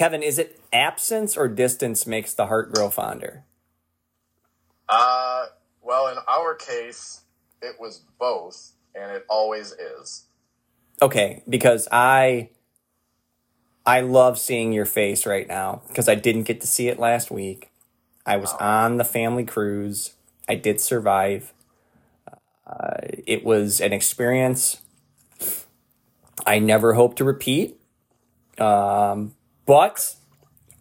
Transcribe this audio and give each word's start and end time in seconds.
Kevin, 0.00 0.22
is 0.22 0.38
it 0.38 0.58
absence 0.72 1.36
or 1.36 1.46
distance 1.46 2.06
makes 2.06 2.32
the 2.32 2.46
heart 2.46 2.72
grow 2.72 2.88
fonder? 2.88 3.44
Uh, 4.88 5.48
well, 5.82 6.08
in 6.08 6.16
our 6.26 6.54
case, 6.54 7.20
it 7.60 7.76
was 7.78 8.00
both, 8.18 8.72
and 8.94 9.12
it 9.12 9.26
always 9.28 9.72
is. 9.72 10.24
Okay, 11.02 11.42
because 11.46 11.86
I 11.92 12.48
I 13.84 14.00
love 14.00 14.38
seeing 14.38 14.72
your 14.72 14.86
face 14.86 15.26
right 15.26 15.46
now 15.46 15.82
because 15.88 16.08
I 16.08 16.14
didn't 16.14 16.44
get 16.44 16.62
to 16.62 16.66
see 16.66 16.88
it 16.88 16.98
last 16.98 17.30
week. 17.30 17.70
I 18.24 18.38
was 18.38 18.54
on 18.54 18.96
the 18.96 19.04
family 19.04 19.44
cruise. 19.44 20.14
I 20.48 20.54
did 20.54 20.80
survive. 20.80 21.52
Uh, 22.66 22.96
it 23.26 23.44
was 23.44 23.82
an 23.82 23.92
experience 23.92 24.80
I 26.46 26.58
never 26.58 26.94
hope 26.94 27.16
to 27.16 27.24
repeat. 27.24 27.78
Um, 28.56 29.34
but 29.70 30.16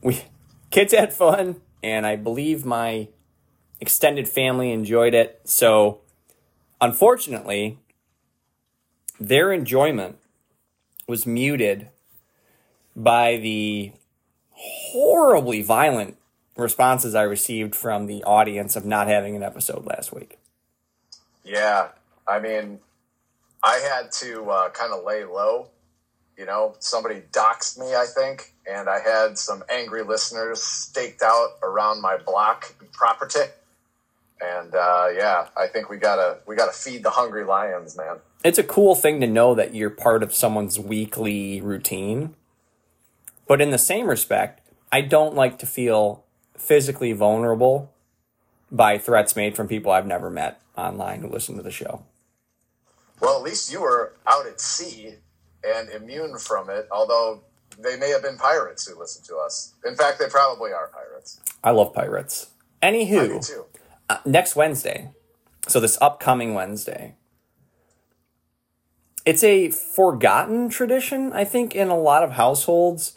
we 0.02 0.24
kids 0.72 0.94
had 0.94 1.14
fun, 1.14 1.62
and 1.84 2.08
I 2.08 2.16
believe 2.16 2.66
my 2.66 3.10
extended 3.80 4.28
family 4.28 4.72
enjoyed 4.72 5.14
it. 5.14 5.42
So, 5.44 6.00
unfortunately, 6.82 7.78
their 9.20 9.54
enjoyment 9.54 10.18
was 11.08 11.28
muted 11.28 11.90
by 12.96 13.38
the 13.38 13.92
horribly 14.54 15.62
violent 15.62 16.18
responses 16.58 17.14
I 17.14 17.22
received 17.22 17.76
from 17.76 18.08
the 18.08 18.24
audience 18.24 18.76
of 18.76 18.86
not 18.86 19.06
having 19.06 19.36
an 19.36 19.44
episode 19.44 19.86
last 19.86 20.12
week. 20.12 20.40
Yeah, 21.44 21.90
I 22.28 22.40
mean, 22.40 22.80
I 23.64 23.76
had 23.76 24.12
to 24.14 24.50
uh, 24.50 24.70
kind 24.70 24.92
of 24.94 25.04
lay 25.06 25.26
low. 25.26 25.68
You 26.40 26.46
know, 26.46 26.76
somebody 26.80 27.24
doxed 27.34 27.78
me, 27.78 27.94
I 27.94 28.06
think, 28.06 28.54
and 28.66 28.88
I 28.88 29.00
had 29.00 29.38
some 29.38 29.62
angry 29.70 30.04
listeners 30.04 30.64
staked 30.64 31.22
out 31.22 31.58
around 31.62 32.02
my 32.02 32.16
block 32.16 32.74
and 32.80 32.90
property. 32.94 33.40
And 34.40 34.74
uh, 34.74 35.08
yeah, 35.14 35.50
I 35.58 35.68
think 35.68 35.90
we 35.90 35.98
gotta 35.98 36.38
we 36.48 36.56
gotta 36.56 36.72
feed 36.72 37.04
the 37.04 37.10
hungry 37.10 37.44
lions, 37.44 37.98
man. 37.98 38.20
It's 38.42 38.58
a 38.58 38.64
cool 38.64 38.96
thing 38.96 39.20
to 39.20 39.28
know 39.28 39.54
that 39.54 39.76
you're 39.76 39.90
part 39.90 40.24
of 40.24 40.34
someone's 40.34 40.80
weekly 40.80 41.60
routine. 41.60 42.36
But 43.46 43.60
in 43.60 43.72
the 43.72 43.78
same 43.78 44.08
respect, 44.08 44.62
I 44.94 45.02
don't 45.02 45.36
like 45.36 45.60
to 45.60 45.66
feel 45.66 46.24
physically 46.58 47.12
vulnerable 47.12 47.92
by 48.72 48.98
threats 48.98 49.36
made 49.36 49.58
from 49.58 49.68
people 49.68 49.92
I've 49.92 50.08
never 50.08 50.30
met 50.30 50.62
online 50.78 51.20
who 51.20 51.28
listen 51.28 51.58
to 51.58 51.64
the 51.64 51.70
show. 51.70 52.06
Well, 53.20 53.38
at 53.38 53.44
least 53.44 53.74
you 53.74 53.82
were 53.82 54.14
out 54.26 54.48
at 54.48 54.62
sea 54.62 55.16
and 55.64 55.90
immune 55.90 56.38
from 56.38 56.70
it, 56.70 56.88
although 56.92 57.44
they 57.78 57.98
may 57.98 58.10
have 58.10 58.22
been 58.22 58.38
pirates 58.38 58.88
who 58.88 59.00
listened 59.00 59.26
to 59.26 59.38
us. 59.38 59.74
In 59.86 59.96
fact, 59.96 60.20
they 60.20 60.28
probably 60.28 60.72
are 60.72 60.88
pirates. 60.88 61.40
I 61.64 61.72
love 61.72 61.94
pirates. 61.94 62.48
Anywho, 62.82 63.66
uh, 64.10 64.18
next 64.26 64.56
Wednesday, 64.56 65.12
so 65.68 65.80
this 65.80 65.98
upcoming 66.02 66.54
Wednesday, 66.54 67.16
it's 69.26 69.44
a 69.44 69.70
forgotten 69.70 70.70
tradition, 70.70 71.34
I 71.34 71.44
think, 71.44 71.76
in 71.76 71.90
a 71.90 71.98
lot 71.98 72.24
of 72.24 72.32
households. 72.32 73.14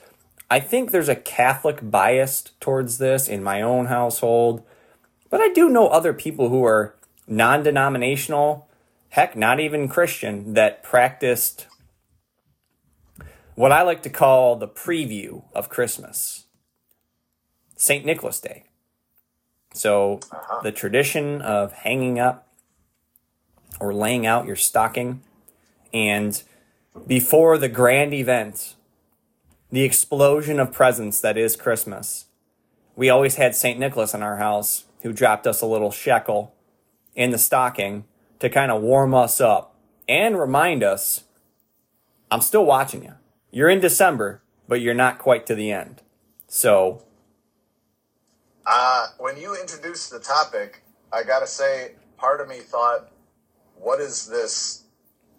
I 0.51 0.61
think 0.61 0.91
there's 0.91 1.09
a 1.09 1.17
Catholic 1.17 1.79
bias 1.91 2.51
towards 2.61 2.99
this 2.99 3.29
in 3.29 3.43
my 3.43 3.63
own 3.63 3.87
household, 3.87 4.63
but 5.31 5.41
I 5.41 5.49
do 5.49 5.69
know 5.69 5.89
other 5.89 6.13
people 6.13 6.51
who 6.51 6.65
are 6.65 6.95
non 7.27 7.63
denominational, 7.63 8.69
heck, 9.11 9.37
not 9.37 9.61
even 9.61 9.89
Christian, 9.89 10.55
that 10.55 10.83
practiced 10.83 11.67
what 13.55 13.73
I 13.73 13.83
like 13.83 14.03
to 14.03 14.11
call 14.11 14.57
the 14.57 14.69
preview 14.69 15.45
of 15.55 15.69
Christmas 15.69 16.47
St. 17.77 18.05
Nicholas 18.05 18.41
Day. 18.41 18.65
So, 19.75 20.21
uh-huh. 20.31 20.61
the 20.63 20.73
tradition 20.73 21.41
of 21.43 21.73
hanging 21.73 22.19
up 22.19 22.47
or 23.81 23.93
laying 23.93 24.27
out 24.27 24.47
your 24.47 24.57
stocking, 24.57 25.23
and 25.93 26.43
before 27.07 27.59
the 27.59 27.69
grand 27.69 28.13
event, 28.13 28.77
the 29.71 29.83
explosion 29.83 30.61
of 30.61 30.73
presents 30.73 31.21
that 31.21 31.39
is 31.39 31.57
Christmas, 31.57 32.27
we 32.95 33.09
always 33.09 33.37
had 33.37 33.57
St. 33.57 33.79
Nicholas 33.79 34.13
in 34.15 34.23
our 34.23 34.37
house 34.37 34.85
who 35.01 35.13
dropped 35.13 35.47
us 35.47 35.63
a 35.63 35.67
little 35.67 35.91
shekel 35.91 36.55
in 37.15 37.31
the 37.31 37.39
stocking 37.39 38.05
to 38.39 38.49
kind 38.49 38.71
of 38.71 38.83
warm 38.83 39.15
us 39.15 39.41
up 39.41 39.75
and 40.09 40.39
remind 40.39 40.83
us 40.83 41.25
I'm 42.31 42.41
still 42.41 42.65
watching 42.65 43.03
you. 43.03 43.15
You're 43.55 43.69
in 43.69 43.81
December, 43.81 44.41
but 44.67 44.81
you're 44.81 44.95
not 44.95 45.19
quite 45.19 45.45
to 45.47 45.55
the 45.55 45.71
end. 45.71 46.01
So, 46.49 47.05
Uh, 48.65 49.09
when 49.19 49.37
you 49.37 49.55
introduced 49.61 50.11
the 50.11 50.21
topic, 50.21 50.83
I 51.13 51.23
gotta 51.23 51.47
say, 51.47 51.97
part 52.17 52.41
of 52.41 52.49
me 52.49 52.61
thought, 52.61 53.11
what 53.77 54.01
is 54.01 54.27
this 54.27 54.85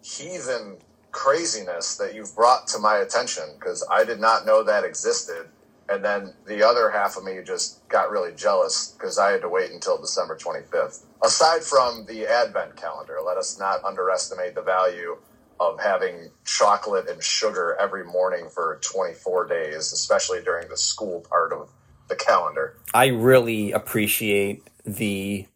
heathen 0.04 0.78
craziness 1.12 1.96
that 1.96 2.14
you've 2.14 2.36
brought 2.36 2.68
to 2.68 2.80
my 2.80 2.98
attention? 2.98 3.46
Because 3.58 3.84
I 3.90 4.04
did 4.04 4.20
not 4.20 4.46
know 4.46 4.62
that 4.62 4.84
existed. 4.84 5.48
And 5.90 6.04
then 6.04 6.34
the 6.46 6.62
other 6.62 6.90
half 6.92 7.18
of 7.18 7.24
me 7.24 7.42
just 7.44 7.88
got 7.88 8.12
really 8.12 8.34
jealous 8.34 8.90
because 8.98 9.18
I 9.18 9.32
had 9.32 9.42
to 9.42 9.50
wait 9.50 9.72
until 9.72 9.98
December 9.98 10.36
25th. 10.38 11.06
Aside 11.24 11.64
from 11.64 12.06
the 12.06 12.28
Advent 12.28 12.76
calendar, 12.76 13.20
let 13.26 13.38
us 13.38 13.58
not 13.58 13.84
underestimate 13.84 14.54
the 14.54 14.62
value 14.62 15.18
of 15.60 15.80
having 15.80 16.30
chocolate 16.46 17.08
and 17.10 17.24
sugar 17.24 17.78
every 17.80 18.04
morning 18.04 18.50
for 18.50 18.80
24 18.82 19.48
days, 19.48 19.92
especially 19.94 20.42
during 20.44 20.70
the 20.70 20.78
school 20.78 21.22
part 21.22 21.54
of 21.54 21.70
the 22.10 22.16
calendar. 22.16 22.78
I 22.94 23.08
really 23.08 23.72
appreciate 23.72 24.68
the 24.86 25.48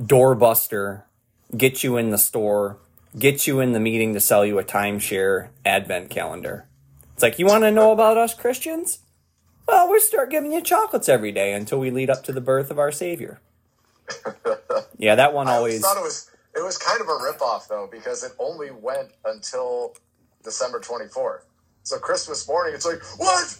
doorbuster, 0.00 1.02
get 1.56 1.84
you 1.84 1.96
in 1.96 2.10
the 2.10 2.18
store, 2.18 2.78
get 3.18 3.46
you 3.46 3.60
in 3.60 3.72
the 3.72 3.80
meeting 3.80 4.14
to 4.14 4.20
sell 4.20 4.44
you 4.44 4.58
a 4.58 4.64
timeshare 4.64 5.48
advent 5.64 6.10
calendar. 6.10 6.66
It's 7.14 7.22
like, 7.22 7.38
you 7.38 7.46
want 7.46 7.64
to 7.64 7.70
know 7.70 7.92
about 7.92 8.16
us 8.16 8.34
Christians? 8.34 9.00
Well, 9.68 9.88
we'll 9.88 10.00
start 10.00 10.30
giving 10.30 10.52
you 10.52 10.60
chocolates 10.60 11.08
every 11.08 11.30
day 11.30 11.52
until 11.52 11.78
we 11.78 11.90
lead 11.90 12.10
up 12.10 12.24
to 12.24 12.32
the 12.32 12.40
birth 12.40 12.70
of 12.70 12.78
our 12.78 12.92
Savior. 12.92 13.40
Yeah, 14.98 15.16
that 15.16 15.32
one 15.34 15.48
I 15.48 15.56
always. 15.56 15.80
thought 15.80 15.96
it 15.96 16.02
was 16.02 16.30
it 16.54 16.62
was 16.62 16.78
kind 16.78 17.00
of 17.00 17.08
a 17.08 17.10
ripoff 17.10 17.68
though 17.68 17.88
because 17.90 18.22
it 18.24 18.32
only 18.38 18.70
went 18.70 19.10
until 19.24 19.94
December 20.42 20.80
24th. 20.80 21.42
So 21.82 21.98
Christmas 21.98 22.46
morning, 22.46 22.74
it's 22.74 22.86
like 22.86 23.00
what? 23.18 23.58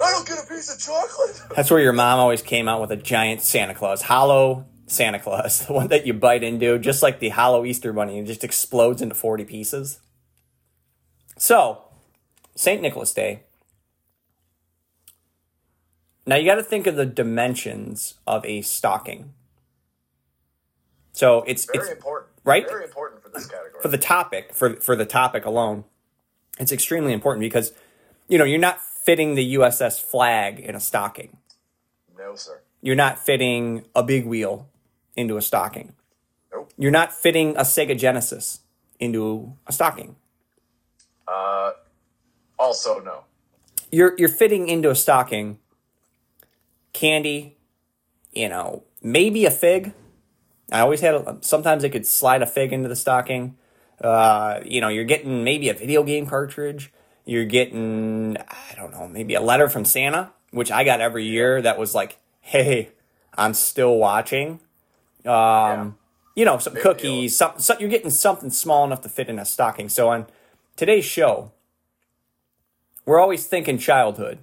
I 0.00 0.10
don't 0.10 0.26
get 0.26 0.38
a 0.44 0.46
piece 0.48 0.74
of 0.74 0.80
chocolate. 0.80 1.40
That's 1.56 1.70
where 1.70 1.80
your 1.80 1.92
mom 1.92 2.18
always 2.18 2.42
came 2.42 2.68
out 2.68 2.80
with 2.80 2.90
a 2.90 2.96
giant 2.96 3.40
Santa 3.40 3.74
Claus, 3.74 4.02
hollow 4.02 4.66
Santa 4.86 5.18
Claus, 5.18 5.66
the 5.66 5.72
one 5.72 5.88
that 5.88 6.06
you 6.06 6.12
bite 6.12 6.42
into, 6.42 6.78
just 6.78 7.02
like 7.02 7.20
the 7.20 7.30
hollow 7.30 7.64
Easter 7.64 7.92
Bunny, 7.92 8.18
and 8.18 8.26
just 8.26 8.44
explodes 8.44 9.00
into 9.00 9.14
40 9.14 9.44
pieces. 9.44 10.00
So, 11.38 11.82
St. 12.54 12.82
Nicholas 12.82 13.14
Day. 13.14 13.44
Now 16.26 16.36
you 16.36 16.44
got 16.44 16.56
to 16.56 16.62
think 16.62 16.86
of 16.86 16.94
the 16.94 17.06
dimensions 17.06 18.14
of 18.26 18.44
a 18.44 18.62
stocking. 18.62 19.32
So 21.12 21.42
it's 21.46 21.64
Very 21.64 21.84
it's 21.84 21.92
important, 21.92 22.31
right? 22.44 22.66
Very 22.68 22.84
important 22.84 23.22
for 23.22 23.28
this 23.28 23.46
category. 23.46 23.80
for 23.82 23.88
the 23.88 23.98
topic 23.98 24.52
for 24.52 24.74
for 24.76 24.96
the 24.96 25.06
topic 25.06 25.44
alone 25.44 25.84
it's 26.58 26.72
extremely 26.72 27.12
important 27.12 27.40
because 27.42 27.72
you 28.28 28.36
know 28.38 28.44
you're 28.44 28.58
not 28.58 28.80
fitting 28.80 29.34
the 29.34 29.54
USS 29.54 30.00
Flagg 30.00 30.60
in 30.60 30.74
a 30.74 30.80
stocking 30.80 31.36
no, 32.18 32.34
sir. 32.36 32.60
you're 32.80 32.96
not 32.96 33.18
fitting 33.18 33.84
a 33.94 34.02
big 34.02 34.26
wheel 34.26 34.68
into 35.16 35.36
a 35.36 35.42
stocking 35.42 35.94
Nope. 36.52 36.70
you're 36.76 36.90
not 36.92 37.12
fitting 37.12 37.56
a 37.56 37.62
sega 37.62 37.96
genesis 37.98 38.60
into 39.00 39.54
a 39.66 39.72
stocking 39.72 40.16
Uh, 41.26 41.72
Also, 42.58 43.00
no. 43.00 43.24
you're 43.90 44.14
you're 44.18 44.28
fitting 44.42 44.68
into 44.68 44.90
a 44.90 44.94
stocking 44.94 45.58
candy 46.92 47.56
you 48.32 48.48
know 48.48 48.84
maybe 49.02 49.44
a 49.46 49.50
fig 49.50 49.92
i 50.72 50.80
always 50.80 51.00
had 51.00 51.14
a, 51.14 51.38
sometimes 51.40 51.84
i 51.84 51.88
could 51.88 52.06
slide 52.06 52.42
a 52.42 52.46
fig 52.46 52.72
into 52.72 52.88
the 52.88 52.96
stocking. 52.96 53.56
Uh, 54.00 54.60
you 54.64 54.80
know 54.80 54.88
you're 54.88 55.04
getting 55.04 55.44
maybe 55.44 55.68
a 55.68 55.74
video 55.74 56.02
game 56.02 56.26
cartridge. 56.26 56.92
You're 57.24 57.44
getting 57.44 58.36
i 58.36 58.74
don't 58.74 58.90
know 58.92 59.06
maybe 59.06 59.34
a 59.34 59.40
letter 59.40 59.68
from 59.68 59.84
santa 59.84 60.32
which 60.50 60.72
i 60.72 60.82
got 60.82 61.00
every 61.00 61.24
year 61.24 61.62
that 61.62 61.78
was 61.78 61.94
like 61.94 62.18
hey 62.40 62.90
i'm 63.34 63.54
still 63.54 63.96
watching. 63.96 64.60
Um, 65.24 65.98
you 66.34 66.44
know 66.44 66.58
some 66.58 66.74
cookies 66.74 67.36
some, 67.36 67.52
some, 67.58 67.76
you're 67.78 67.90
getting 67.90 68.10
something 68.10 68.50
small 68.50 68.84
enough 68.84 69.02
to 69.02 69.08
fit 69.08 69.28
in 69.28 69.38
a 69.38 69.44
stocking. 69.44 69.88
So 69.88 70.08
on 70.08 70.26
today's 70.76 71.04
show 71.04 71.52
we're 73.04 73.20
always 73.20 73.46
thinking 73.46 73.78
childhood 73.78 74.38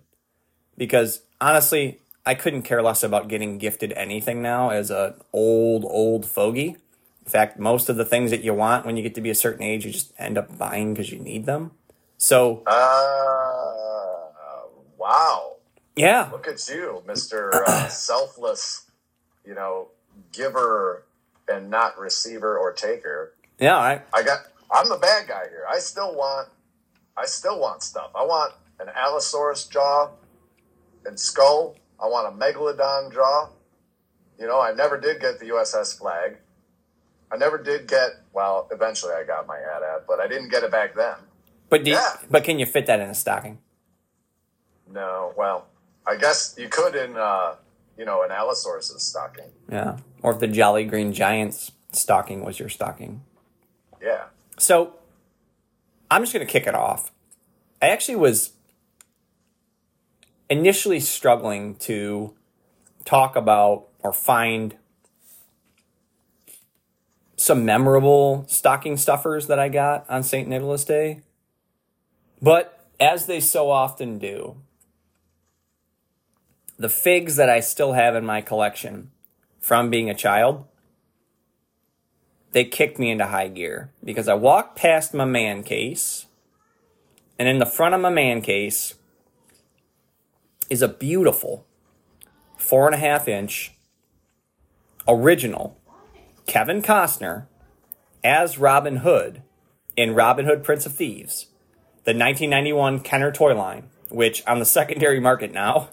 because 0.78 1.22
honestly, 1.40 2.00
I 2.30 2.36
couldn't 2.36 2.62
care 2.62 2.84
less 2.84 3.02
about 3.02 3.28
getting 3.28 3.58
gifted 3.58 3.92
anything 3.94 4.44
now 4.44 4.70
as 4.70 4.92
a 4.92 5.16
old 5.34 5.84
old 5.84 6.28
fogey. 6.28 6.78
In 7.26 7.32
fact, 7.32 7.58
most 7.58 7.90
of 7.90 7.96
the 7.96 8.06
things 8.06 8.30
that 8.30 8.44
you 8.44 8.54
want 8.54 8.86
when 8.86 8.96
you 8.96 9.02
get 9.02 9.16
to 9.16 9.22
be 9.22 9.32
a 9.32 9.36
certain 9.36 9.64
age, 9.64 9.84
you 9.84 9.92
just 9.92 10.14
end 10.20 10.38
up 10.38 10.56
buying 10.56 10.94
because 10.94 11.12
you 11.12 11.18
need 11.18 11.48
them. 11.48 11.72
So 12.20 12.62
Uh, 12.68 14.28
wow. 15.00 15.56
Yeah. 15.96 16.30
Look 16.32 16.48
at 16.48 16.70
you, 16.70 17.02
Mister 17.08 17.64
uh, 17.68 17.88
Selfless. 17.90 18.86
You 19.44 19.56
know, 19.56 19.88
giver 20.32 21.06
and 21.48 21.72
not 21.72 21.98
receiver 21.98 22.60
or 22.60 22.74
taker. 22.74 23.34
Yeah. 23.58 23.78
I, 23.78 24.04
I 24.14 24.22
got. 24.22 24.42
I'm 24.70 24.88
the 24.88 24.98
bad 24.98 25.28
guy 25.28 25.46
here. 25.50 25.66
I 25.68 25.80
still 25.80 26.14
want. 26.14 26.50
I 27.18 27.26
still 27.26 27.60
want 27.60 27.82
stuff. 27.82 28.12
I 28.14 28.24
want 28.24 28.54
an 28.80 28.90
Allosaurus 28.94 29.66
jaw 29.66 30.12
and 31.08 31.20
skull. 31.20 31.76
I 32.02 32.06
want 32.08 32.28
a 32.34 32.38
megalodon 32.38 33.14
jaw. 33.14 33.50
You 34.40 34.48
know, 34.48 34.60
I 34.60 34.72
never 34.74 34.98
did 35.00 35.20
get 35.20 35.40
the 35.40 35.48
USS 35.48 35.98
Flagg. 35.98 36.38
I 37.32 37.38
never 37.38 37.58
did 37.62 37.88
get. 37.88 38.12
Well, 38.34 38.68
eventually 38.72 39.14
I 39.14 39.24
got 39.24 39.46
my 39.48 39.58
AT-AT, 39.58 40.08
but 40.08 40.20
I 40.20 40.28
didn't 40.28 40.50
get 40.50 40.64
it 40.64 40.72
back 40.72 40.96
then. 40.96 41.16
but 41.70 41.84
do 41.84 41.92
you- 41.92 41.98
Yeah. 41.98 42.16
but 42.32 42.44
can 42.44 42.58
you 42.58 42.66
fit 42.66 42.88
that 42.88 43.00
in 43.00 43.10
a 43.10 43.14
stocking? 43.14 43.60
No, 44.92 45.34
well, 45.38 45.68
I 46.08 46.16
guess 46.16 46.56
you 46.58 46.68
could 46.68 46.96
in, 46.96 47.16
uh, 47.16 47.56
you 47.96 48.06
know, 48.06 48.24
an 48.24 48.32
Allosaurus's 48.32 49.04
stocking. 49.04 49.52
Yeah. 49.72 49.98
Or 50.24 50.32
if 50.34 50.40
the 50.40 50.48
Jolly 50.48 50.86
Green 50.86 51.14
Giants 51.14 51.72
stocking 51.92 52.44
was 52.44 52.60
your 52.60 52.70
stocking. 52.70 53.24
Yeah. 54.02 54.26
So 54.58 54.96
I'm 56.10 56.24
just 56.24 56.34
going 56.34 56.46
to 56.46 56.52
kick 56.52 56.66
it 56.66 56.74
off. 56.74 57.12
I 57.82 57.90
actually 57.90 58.16
was 58.16 58.54
initially 60.50 61.00
struggling 61.00 61.76
to 61.76 62.34
talk 63.06 63.36
about 63.36 63.88
or 64.00 64.12
find 64.12 64.76
some 67.36 67.66
memorable 67.66 68.46
stocking 68.48 68.98
stuffers 68.98 69.48
that 69.48 69.60
I 69.60 69.70
got 69.70 70.10
on 70.10 70.24
St. 70.24 70.48
Nicholas 70.48 70.84
Day. 70.84 71.22
But 72.42 72.88
as 73.00 73.26
they 73.26 73.40
so 73.40 73.70
often 73.70 74.18
do, 74.18 74.58
the 76.78 76.90
figs 76.90 77.36
that 77.36 77.50
I 77.50 77.60
still 77.60 77.94
have 77.94 78.16
in 78.16 78.26
my 78.26 78.42
collection 78.42 79.12
from 79.60 79.90
being 79.90 80.10
a 80.10 80.14
child 80.14 80.66
they 82.52 82.66
kicked 82.66 83.00
me 83.00 83.12
into 83.12 83.28
high 83.28 83.48
gear 83.48 83.92
because 84.04 84.28
I 84.28 84.34
walked 84.34 84.78
past 84.78 85.14
my 85.14 85.26
man 85.26 85.64
case, 85.64 86.26
and 87.38 87.48
in 87.48 87.60
the 87.60 87.66
front 87.66 87.96
of 87.96 88.02
my 88.02 88.10
man 88.10 88.42
case 88.42 88.96
is 90.70 90.82
a 90.82 90.88
beautiful 90.88 91.66
four 92.58 92.86
and 92.86 92.96
a 92.96 93.00
half 93.00 93.28
inch 93.28 93.74
original 95.08 95.80
Kevin 96.46 96.82
Costner 96.82 97.46
as 98.24 98.58
Robin 98.58 98.98
Hood 98.98 99.42
in 99.96 100.14
Robin 100.16 100.46
Hood 100.46 100.64
Prince 100.64 100.86
of 100.86 100.96
Thieves, 100.96 101.48
the 102.06 102.12
1991 102.12 103.00
Kenner 103.02 103.32
toy 103.32 103.56
line, 103.56 103.90
which 104.10 104.46
on 104.48 104.60
the 104.60 104.66
secondary 104.66 105.20
market 105.20 105.52
now. 105.54 105.90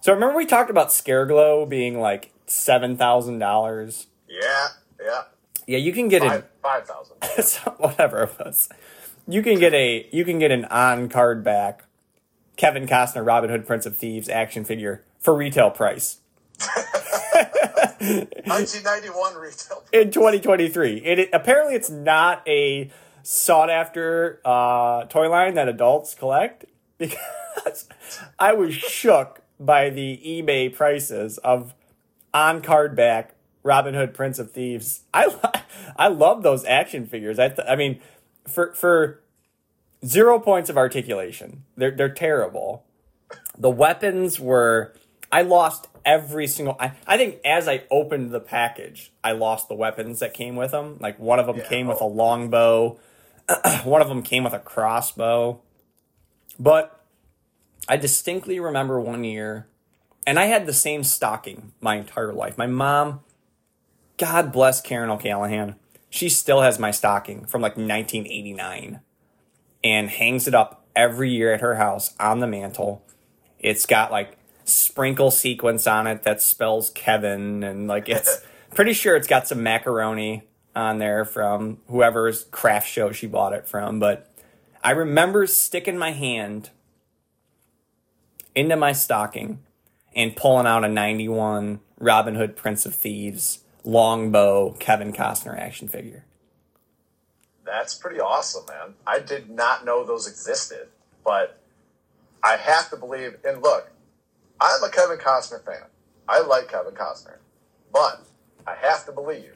So 0.00 0.12
remember 0.12 0.36
we 0.36 0.44
talked 0.46 0.70
about 0.70 0.88
Scareglow 0.88 1.66
being 1.68 1.98
like 1.98 2.30
seven 2.46 2.96
thousand 2.96 3.38
dollars. 3.38 4.06
Yeah. 4.28 4.68
Yeah. 5.02 5.22
Yeah, 5.66 5.78
you 5.78 5.92
can 5.92 6.08
get 6.08 6.20
Five 6.22 6.40
it. 6.40 6.50
five 6.62 6.86
thousand. 6.86 7.72
whatever 7.78 8.24
it 8.24 8.38
was. 8.38 8.68
You 9.26 9.42
can 9.42 9.58
get 9.58 9.72
a 9.72 10.06
you 10.12 10.26
can 10.26 10.38
get 10.38 10.50
an 10.50 10.66
on 10.66 11.08
card 11.08 11.42
back 11.42 11.84
Kevin 12.56 12.86
Costner 12.86 13.26
Robin 13.26 13.50
Hood 13.50 13.66
Prince 13.66 13.86
of 13.86 13.96
Thieves 13.96 14.28
action 14.28 14.64
figure 14.64 15.04
for 15.18 15.34
retail 15.34 15.70
price 15.70 16.18
Nineteen 18.46 18.82
ninety 18.82 19.08
one 19.08 19.34
retail. 19.34 19.82
in 19.92 20.10
2023. 20.10 20.98
It, 21.04 21.18
it 21.18 21.30
apparently 21.32 21.74
it's 21.74 21.90
not 21.90 22.46
a 22.46 22.90
sought 23.22 23.70
after 23.70 24.40
uh, 24.44 25.04
toy 25.04 25.28
line 25.30 25.54
that 25.54 25.68
adults 25.68 26.14
collect 26.14 26.66
because 26.98 27.88
I 28.38 28.52
was 28.52 28.74
shook 28.74 29.40
by 29.58 29.88
the 29.90 30.20
eBay 30.24 30.72
prices 30.74 31.38
of 31.38 31.74
on 32.34 32.60
card 32.60 32.94
back 32.94 33.34
Robin 33.62 33.94
Hood 33.94 34.12
Prince 34.12 34.38
of 34.38 34.52
Thieves. 34.52 35.02
I 35.14 35.62
I 35.96 36.08
love 36.08 36.42
those 36.42 36.64
action 36.66 37.06
figures. 37.06 37.38
I 37.38 37.48
th- 37.48 37.66
I 37.68 37.74
mean 37.76 38.00
for 38.46 38.72
for 38.74 39.20
zero 40.04 40.38
points 40.38 40.70
of 40.70 40.76
articulation. 40.76 41.64
They're 41.76 41.90
they're 41.90 42.08
terrible. 42.08 42.84
The 43.56 43.70
weapons 43.70 44.38
were 44.38 44.94
I 45.32 45.42
lost 45.42 45.88
every 46.04 46.46
single 46.46 46.76
I, 46.78 46.92
I 47.06 47.16
think 47.16 47.38
as 47.44 47.66
I 47.68 47.84
opened 47.90 48.30
the 48.30 48.40
package, 48.40 49.12
I 49.22 49.32
lost 49.32 49.68
the 49.68 49.74
weapons 49.74 50.20
that 50.20 50.34
came 50.34 50.56
with 50.56 50.70
them. 50.72 50.98
Like 51.00 51.18
one 51.18 51.38
of 51.38 51.46
them 51.46 51.56
Yeah. 51.56 51.68
came 51.68 51.86
with 51.86 51.98
oh. 52.00 52.06
a 52.06 52.08
longbow, 52.08 52.98
one 53.84 54.02
of 54.02 54.08
them 54.08 54.22
came 54.22 54.44
with 54.44 54.52
a 54.52 54.58
crossbow. 54.58 55.60
But 56.58 57.00
I 57.88 57.96
distinctly 57.96 58.60
remember 58.60 59.00
one 59.00 59.24
year 59.24 59.66
and 60.26 60.38
I 60.38 60.46
had 60.46 60.66
the 60.66 60.72
same 60.72 61.04
stocking 61.04 61.72
my 61.80 61.96
entire 61.96 62.32
life. 62.32 62.56
My 62.56 62.66
mom, 62.66 63.20
God 64.16 64.52
bless 64.52 64.80
Karen 64.80 65.10
O'Callahan, 65.10 65.74
she 66.08 66.28
still 66.28 66.62
has 66.62 66.78
my 66.78 66.90
stocking 66.92 67.44
from 67.44 67.60
like 67.60 67.76
1989 67.76 69.00
and 69.84 70.08
hangs 70.08 70.48
it 70.48 70.54
up 70.54 70.84
every 70.96 71.30
year 71.30 71.52
at 71.52 71.60
her 71.60 71.76
house 71.76 72.14
on 72.18 72.40
the 72.40 72.46
mantle. 72.46 73.04
It's 73.60 73.86
got 73.86 74.10
like 74.10 74.38
sprinkle 74.64 75.30
sequence 75.30 75.86
on 75.86 76.06
it 76.06 76.22
that 76.22 76.40
spells 76.40 76.90
Kevin 76.90 77.62
and 77.62 77.86
like 77.86 78.08
it's 78.08 78.42
pretty 78.74 78.94
sure 78.94 79.14
it's 79.14 79.28
got 79.28 79.46
some 79.46 79.62
macaroni 79.62 80.44
on 80.74 80.98
there 80.98 81.24
from 81.24 81.78
whoever's 81.88 82.44
craft 82.44 82.88
show 82.88 83.12
she 83.12 83.26
bought 83.26 83.52
it 83.52 83.68
from, 83.68 84.00
but 84.00 84.30
I 84.82 84.90
remember 84.90 85.46
sticking 85.46 85.96
my 85.96 86.10
hand 86.12 86.70
into 88.54 88.76
my 88.76 88.92
stocking 88.92 89.60
and 90.16 90.34
pulling 90.34 90.66
out 90.66 90.84
a 90.84 90.88
91 90.88 91.80
Robin 91.98 92.34
Hood 92.34 92.56
Prince 92.56 92.86
of 92.86 92.94
Thieves 92.94 93.60
longbow 93.84 94.72
Kevin 94.78 95.12
Costner 95.12 95.58
action 95.58 95.88
figure. 95.88 96.24
That's 97.64 97.94
pretty 97.94 98.20
awesome, 98.20 98.64
man. 98.68 98.94
I 99.06 99.18
did 99.18 99.50
not 99.50 99.84
know 99.84 100.04
those 100.04 100.26
existed, 100.26 100.88
but 101.24 101.58
I 102.42 102.56
have 102.56 102.90
to 102.90 102.96
believe. 102.96 103.36
And 103.44 103.62
look, 103.62 103.90
I'm 104.60 104.82
a 104.82 104.90
Kevin 104.90 105.18
Costner 105.18 105.64
fan. 105.64 105.82
I 106.28 106.40
like 106.40 106.68
Kevin 106.68 106.94
Costner, 106.94 107.36
but 107.92 108.22
I 108.66 108.74
have 108.74 109.04
to 109.06 109.12
believe 109.12 109.54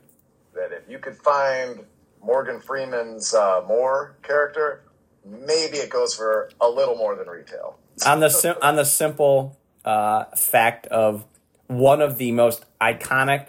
that 0.54 0.72
if 0.72 0.88
you 0.88 0.98
could 0.98 1.16
find 1.16 1.80
Morgan 2.22 2.60
Freeman's 2.60 3.34
uh, 3.34 3.62
Moor 3.66 4.16
character, 4.22 4.82
maybe 5.24 5.78
it 5.78 5.90
goes 5.90 6.14
for 6.14 6.50
a 6.60 6.68
little 6.68 6.96
more 6.96 7.14
than 7.14 7.28
retail. 7.28 7.78
on 8.06 8.20
the 8.20 8.28
sim- 8.28 8.56
on 8.62 8.76
the 8.76 8.84
simple 8.84 9.58
uh, 9.84 10.24
fact 10.36 10.86
of 10.88 11.24
one 11.66 12.00
of 12.00 12.18
the 12.18 12.32
most 12.32 12.64
iconic 12.80 13.48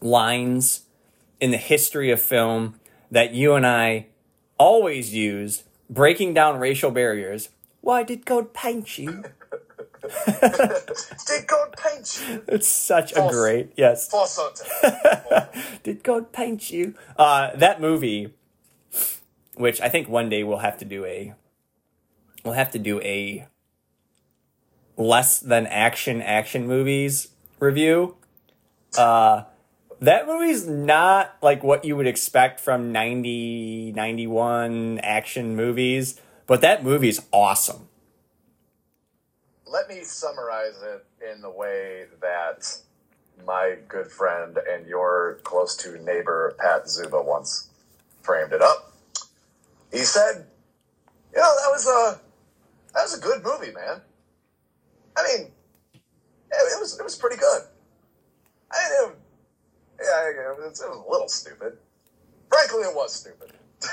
lines 0.00 0.82
in 1.40 1.50
the 1.50 1.56
history 1.56 2.10
of 2.10 2.20
film 2.20 2.78
that 3.10 3.34
you 3.34 3.54
and 3.54 3.66
I 3.66 4.06
always 4.58 5.14
use, 5.14 5.64
breaking 5.88 6.34
down 6.34 6.58
racial 6.58 6.90
barriers. 6.90 7.50
Why 7.80 8.02
did 8.02 8.24
God 8.24 8.52
paint 8.52 8.98
you? 8.98 9.24
Did 10.26 11.46
God 11.46 11.74
paint 11.76 12.20
you 12.28 12.44
It's 12.48 12.68
such 12.68 13.12
a 13.12 13.28
great 13.28 13.72
yes. 13.76 14.08
something? 14.08 14.92
Did 15.82 16.04
God 16.04 16.32
paint 16.32 16.70
you? 16.70 16.94
Uh, 17.16 17.56
that 17.56 17.80
movie, 17.80 18.32
which 19.54 19.80
I 19.80 19.88
think 19.88 20.08
one 20.08 20.28
day 20.28 20.44
we'll 20.44 20.58
have 20.58 20.78
to 20.78 20.84
do 20.84 21.04
a, 21.04 21.34
we'll 22.44 22.54
have 22.54 22.70
to 22.72 22.78
do 22.78 23.00
a 23.00 23.48
less 24.96 25.40
than 25.40 25.66
action 25.66 26.22
action 26.22 26.66
movies 26.66 27.28
review. 27.58 28.16
Uh, 28.96 29.44
that 30.00 30.26
movie's 30.26 30.66
not 30.66 31.36
like 31.42 31.62
what 31.62 31.84
you 31.84 31.96
would 31.96 32.06
expect 32.06 32.60
from 32.60 32.92
90, 32.92 33.92
91 33.92 35.00
action 35.02 35.56
movies, 35.56 36.20
but 36.46 36.60
that 36.60 36.84
movie's 36.84 37.20
awesome. 37.32 37.88
Let 39.66 39.88
me 39.88 40.04
summarize 40.04 40.80
it 40.82 41.04
in 41.32 41.40
the 41.40 41.50
way 41.50 42.04
that 42.20 42.78
my 43.46 43.76
good 43.88 44.10
friend 44.10 44.58
and 44.68 44.86
your 44.86 45.40
close 45.42 45.76
to 45.76 45.98
neighbor 46.02 46.54
Pat 46.58 46.88
Zuba 46.88 47.20
once 47.20 47.68
framed 48.22 48.52
it 48.52 48.62
up. 48.62 48.92
He 49.92 49.98
said, 49.98 50.46
"You 51.34 51.40
know 51.40 51.54
that 51.62 51.70
was 51.70 51.86
a 51.86 52.20
that 52.94 53.02
was 53.02 53.18
a 53.18 53.20
good 53.20 53.42
movie, 53.44 53.72
man. 53.72 54.00
I 55.16 55.22
mean, 55.22 55.52
it, 55.94 56.80
was 56.80 56.98
it 56.98 57.02
was 57.02 57.16
pretty 57.16 57.36
good. 57.36 57.62
I 58.72 59.08
it, 59.08 59.16
yeah, 60.00 60.28
it 60.28 60.58
was, 60.58 60.80
it 60.80 60.88
was 60.88 61.04
a 61.06 61.10
little 61.10 61.28
stupid. 61.28 61.78
Frankly, 62.48 62.82
it 62.82 62.94
was 62.94 63.14
stupid. 63.14 63.52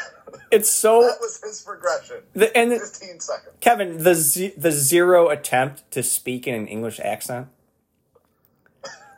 It's 0.50 0.70
so 0.70 1.02
that 1.02 1.18
was 1.20 1.40
his 1.44 1.62
progression. 1.62 2.18
the, 2.34 2.56
and 2.58 2.72
the, 2.72 2.80
Fifteen 2.80 3.20
seconds. 3.20 3.56
Kevin, 3.60 4.04
the 4.04 4.16
z- 4.16 4.54
the 4.58 4.72
zero 4.72 5.30
attempt 5.30 5.90
to 5.92 6.02
speak 6.02 6.48
in 6.48 6.56
an 6.56 6.68
English 6.68 7.00
accent. 7.00 7.48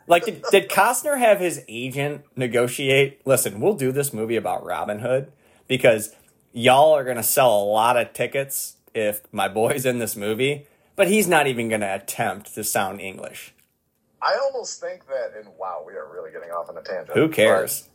Like, 0.06 0.24
did, 0.24 0.42
did 0.50 0.68
Costner 0.68 1.18
have 1.18 1.40
his 1.40 1.62
agent 1.68 2.22
negotiate? 2.36 3.20
Listen, 3.26 3.60
we'll 3.60 3.74
do 3.74 3.92
this 3.92 4.12
movie 4.12 4.36
about 4.36 4.64
Robin 4.64 4.98
Hood 5.00 5.32
because 5.68 6.14
y'all 6.52 6.92
are 6.94 7.04
gonna 7.04 7.22
sell 7.22 7.62
a 7.62 7.64
lot 7.64 7.96
of 7.96 8.12
tickets 8.12 8.76
if 8.94 9.20
my 9.32 9.48
boy's 9.48 9.84
in 9.86 9.98
this 9.98 10.16
movie, 10.16 10.66
but 10.96 11.08
he's 11.08 11.28
not 11.28 11.46
even 11.46 11.68
going 11.68 11.82
to 11.82 11.94
attempt 11.94 12.54
to 12.54 12.64
sound 12.64 13.00
English. 13.00 13.52
I 14.26 14.38
almost 14.42 14.80
think 14.80 15.06
that, 15.06 15.38
and 15.38 15.48
wow, 15.56 15.84
we 15.86 15.92
are 15.92 16.08
really 16.12 16.32
getting 16.32 16.50
off 16.50 16.68
on 16.68 16.76
a 16.76 16.82
tangent. 16.82 17.16
Who 17.16 17.28
cares? 17.28 17.88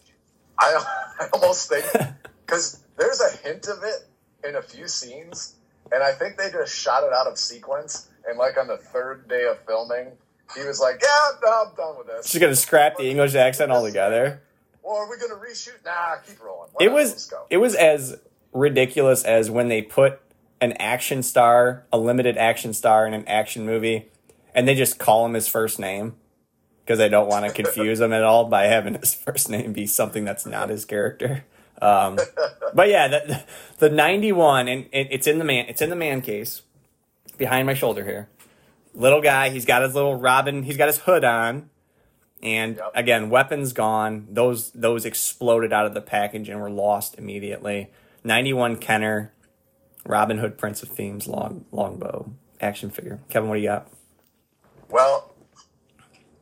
I, 0.57 0.81
I 1.19 1.27
almost 1.33 1.67
think 1.67 1.85
because 2.45 2.79
there's 2.97 3.19
a 3.19 3.35
hint 3.43 3.67
of 3.67 3.83
it 3.83 4.47
in 4.47 4.55
a 4.55 4.61
few 4.61 4.87
scenes, 4.87 5.55
and 5.91 6.01
I 6.01 6.13
think 6.13 6.37
they 6.37 6.49
just 6.49 6.73
shot 6.73 7.03
it 7.03 7.11
out 7.11 7.27
of 7.27 7.37
sequence. 7.37 8.07
And 8.25 8.37
like 8.37 8.57
on 8.57 8.67
the 8.67 8.77
third 8.77 9.27
day 9.27 9.45
of 9.45 9.59
filming, 9.65 10.13
he 10.55 10.65
was 10.65 10.79
like, 10.79 11.01
"Yeah, 11.01 11.31
no, 11.43 11.65
I'm 11.67 11.75
done 11.75 11.97
with 11.97 12.07
this." 12.07 12.29
She's 12.29 12.39
going 12.39 12.53
to 12.53 12.55
scrap 12.55 12.97
the 12.97 13.09
English 13.09 13.35
accent 13.35 13.71
altogether. 13.71 14.41
Well, 14.83 14.95
are 14.95 15.09
we 15.09 15.17
going 15.17 15.31
to 15.31 15.37
reshoot? 15.37 15.83
Nah, 15.83 16.15
keep 16.25 16.41
rolling. 16.41 16.69
It 16.79 16.93
was 16.93 17.33
it 17.49 17.57
was 17.57 17.75
as 17.75 18.17
ridiculous 18.53 19.25
as 19.25 19.51
when 19.51 19.67
they 19.67 19.81
put 19.81 20.21
an 20.61 20.73
action 20.73 21.23
star, 21.23 21.85
a 21.91 21.97
limited 21.97 22.37
action 22.37 22.73
star 22.73 23.05
in 23.05 23.13
an 23.13 23.27
action 23.27 23.65
movie, 23.65 24.09
and 24.55 24.65
they 24.65 24.75
just 24.75 24.97
call 24.97 25.25
him 25.25 25.33
his 25.33 25.47
first 25.47 25.77
name 25.77 26.15
because 26.91 26.99
I 26.99 27.07
don't 27.07 27.29
want 27.29 27.45
to 27.45 27.53
confuse 27.53 28.01
him 28.01 28.11
at 28.11 28.21
all 28.21 28.43
by 28.49 28.65
having 28.65 28.95
his 28.95 29.13
first 29.13 29.49
name 29.49 29.71
be 29.71 29.87
something 29.87 30.25
that's 30.25 30.45
not 30.45 30.67
his 30.67 30.83
character. 30.83 31.45
Um, 31.81 32.19
but 32.73 32.89
yeah, 32.89 33.07
the, 33.07 33.43
the 33.77 33.89
ninety 33.89 34.33
one, 34.33 34.67
and 34.67 34.87
it, 34.91 35.07
it's 35.09 35.25
in 35.25 35.39
the 35.39 35.45
man, 35.45 35.67
it's 35.69 35.81
in 35.81 35.89
the 35.89 35.95
man 35.95 36.21
case 36.21 36.63
behind 37.37 37.65
my 37.65 37.73
shoulder 37.73 38.03
here. 38.03 38.27
Little 38.93 39.21
guy, 39.21 39.51
he's 39.51 39.63
got 39.63 39.83
his 39.83 39.95
little 39.95 40.15
Robin, 40.17 40.63
he's 40.63 40.75
got 40.75 40.87
his 40.87 40.97
hood 40.97 41.23
on, 41.23 41.69
and 42.43 42.75
Yep. 42.75 42.91
again, 42.93 43.29
weapons 43.29 43.71
gone. 43.71 44.27
Those 44.29 44.71
those 44.71 45.05
exploded 45.05 45.71
out 45.71 45.85
of 45.85 45.93
the 45.93 46.01
package 46.01 46.49
and 46.49 46.59
were 46.59 46.69
lost 46.69 47.17
immediately. 47.17 47.89
Ninety 48.25 48.51
one 48.51 48.75
Kenner, 48.75 49.31
Robin 50.05 50.39
Hood, 50.39 50.57
Prince 50.57 50.83
of 50.83 50.89
Thieves, 50.89 51.25
long 51.25 51.63
longbow 51.71 52.31
action 52.59 52.89
figure. 52.89 53.21
Kevin, 53.29 53.47
what 53.47 53.55
do 53.55 53.61
you 53.61 53.69
got? 53.69 53.87
Well, 54.89 55.30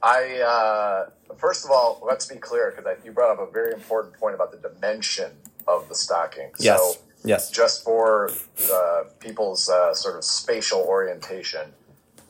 I 0.01 0.39
uh, 0.39 1.10
first 1.38 1.65
of 1.65 1.72
all, 1.72 2.01
let's 2.06 2.25
be 2.25 2.36
clear 2.36 2.74
because 2.75 2.98
you 3.03 3.12
brought 3.12 3.32
up 3.32 3.48
a 3.48 3.51
very 3.51 3.74
important 3.74 4.13
point 4.15 4.36
about 4.36 4.51
the 4.51 4.70
dimension 4.70 5.32
of 5.68 5.88
the 5.89 5.96
stocking. 5.96 6.50
Yes, 6.60 6.79
So, 6.79 7.01
yes. 7.24 7.51
just 7.51 7.84
for 7.84 8.32
uh, 8.72 9.03
people's 9.20 9.70
uh, 9.70 9.94
sort 9.94 10.15
of 10.15 10.24
spatial 10.24 10.82
orientation, 10.82 11.72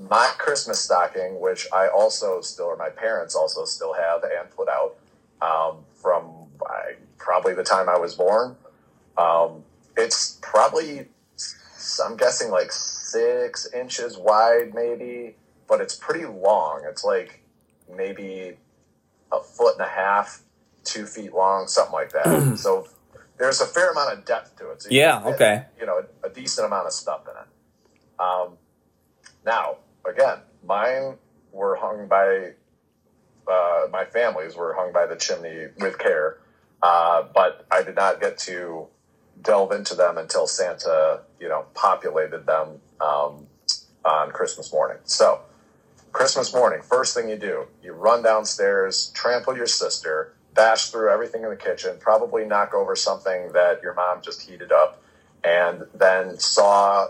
my 0.10 0.32
Christmas 0.38 0.80
stocking, 0.80 1.40
which 1.40 1.68
I 1.74 1.88
also 1.88 2.42
still, 2.42 2.66
or 2.66 2.78
my 2.78 2.90
parents 2.90 3.36
also 3.36 3.66
still 3.66 3.94
have 3.94 4.24
and 4.24 4.50
put 4.52 4.68
out 4.70 4.96
um, 5.42 5.78
from 6.02 6.32
I, 6.66 6.96
probably 7.18 7.54
the 7.54 7.64
time 7.64 7.90
I 7.90 7.98
was 7.98 8.16
born. 8.16 8.56
Um, 9.18 9.64
it's 9.98 10.38
probably, 10.42 11.08
I'm 12.04 12.16
guessing, 12.16 12.52
like 12.52 12.72
six 12.72 13.68
inches 13.74 14.18
wide, 14.18 14.74
maybe, 14.74 15.36
but 15.68 15.82
it's 15.82 15.96
pretty 15.96 16.26
long. 16.26 16.82
It's 16.88 17.04
like 17.04 17.39
maybe 17.96 18.58
a 19.32 19.42
foot 19.42 19.76
and 19.78 19.86
a 19.86 19.90
half, 19.90 20.42
two 20.84 21.06
feet 21.06 21.34
long, 21.34 21.68
something 21.68 21.94
like 21.94 22.12
that. 22.12 22.58
so 22.58 22.88
there's 23.38 23.62
a 23.62 23.66
fair 23.66 23.92
amount 23.92 24.18
of 24.18 24.26
depth 24.26 24.58
to 24.58 24.72
it. 24.72 24.82
So 24.82 24.90
Yeah, 24.92 25.22
fit, 25.22 25.36
okay. 25.36 25.66
You 25.80 25.86
know, 25.86 26.02
a, 26.24 26.28
a 26.28 26.30
decent 26.30 26.68
amount 26.68 26.88
of 26.88 26.94
stuff 26.94 27.22
in 27.26 27.34
it. 27.42 28.20
Um, 28.20 28.58
now, 29.46 29.78
again, 30.08 30.40
mine 30.64 31.18
were 31.52 31.76
hung 31.76 32.08
by 32.08 32.54
uh, 33.50 33.88
my 33.92 34.06
families 34.06 34.56
were 34.56 34.76
hung 34.76 34.94
by 34.94 35.06
the 35.08 35.16
chimney 35.16 35.68
with 35.80 35.98
care, 35.98 36.38
uh, 36.84 37.24
but 37.34 37.66
I 37.72 37.82
did 37.82 37.96
not 37.96 38.22
get 38.22 38.38
to 38.40 38.88
delve 39.42 39.72
into 39.72 39.96
them 39.96 40.18
until 40.18 40.46
Santa, 40.46 41.22
you 41.40 41.50
know, 41.50 41.66
populated 41.74 42.46
them 42.46 42.80
um, 43.02 43.48
on 44.06 44.32
Christmas 44.32 44.72
morning. 44.72 44.98
So, 45.06 45.42
Christmas 46.12 46.54
morning, 46.54 46.82
first 46.82 47.14
thing 47.16 47.30
you 47.30 47.38
do, 47.38 47.68
you 47.84 47.94
run 47.94 48.24
downstairs, 48.24 49.12
trample 49.14 49.56
your 49.56 49.68
sister, 49.68 50.34
bash 50.56 50.90
through 50.90 51.10
everything 51.10 51.44
in 51.44 51.50
the 51.50 51.56
kitchen, 51.56 51.98
probably 52.00 52.46
knock 52.46 52.74
over 52.74 52.96
something 52.96 53.52
that 53.54 53.82
your 53.84 53.94
mom 53.94 54.22
just 54.22 54.42
heated 54.42 54.72
up, 54.72 55.02
and 55.44 55.84
then 55.94 56.38
saw 56.38 57.08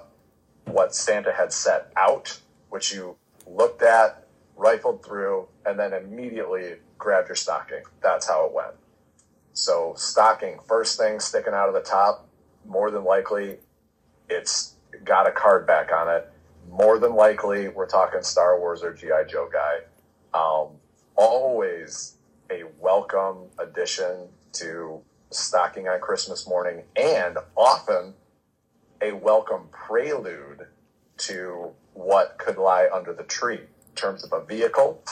what 0.66 0.94
Santa 0.94 1.32
had 1.32 1.54
set 1.54 1.92
out, 1.96 2.40
which 2.70 2.94
you 2.94 3.16
looked 3.48 3.82
at, 3.82 4.28
rifled 4.58 5.04
through, 5.04 5.48
and 5.66 5.80
then 5.80 5.94
immediately 5.94 6.76
grabbed 6.98 7.30
your 7.30 7.36
stocking. 7.36 7.82
That's 8.02 8.28
how 8.28 8.46
it 8.46 8.54
went. 8.54 8.76
So, 9.54 9.94
stocking, 9.98 10.60
first 10.68 10.98
thing 11.00 11.20
sticking 11.20 11.54
out 11.54 11.70
of 11.70 11.74
the 11.74 11.82
top, 11.82 12.28
more 12.66 12.92
than 12.92 13.04
likely, 13.04 13.58
it's 14.30 14.76
got 15.04 15.28
a 15.28 15.32
card 15.32 15.66
back 15.66 15.92
on 15.92 16.10
it. 16.10 16.32
More 16.70 17.00
than 17.00 17.16
likely, 17.16 17.68
we're 17.68 17.88
talking 17.88 18.22
Star 18.22 18.60
Wars 18.60 18.84
or 18.84 18.94
G.I. 18.94 19.24
Joe 19.24 19.50
guy. 19.52 19.80
Um, 20.34 20.78
always 21.16 22.16
a 22.52 22.64
welcome 22.80 23.48
addition 23.58 24.28
to 24.54 25.02
stocking 25.32 25.88
on 25.88 26.00
Christmas 26.00 26.48
morning, 26.48 26.84
and 26.96 27.38
often 27.56 28.14
a 29.02 29.14
welcome 29.14 29.64
prelude 29.72 30.68
to 31.18 31.72
what 31.94 32.38
could 32.38 32.58
lie 32.58 32.88
under 32.94 33.14
the 33.14 33.24
tree 33.24 33.60
in 33.60 33.96
terms 33.96 34.24
of 34.24 34.32
a 34.32 34.44
vehicle. 34.46 35.04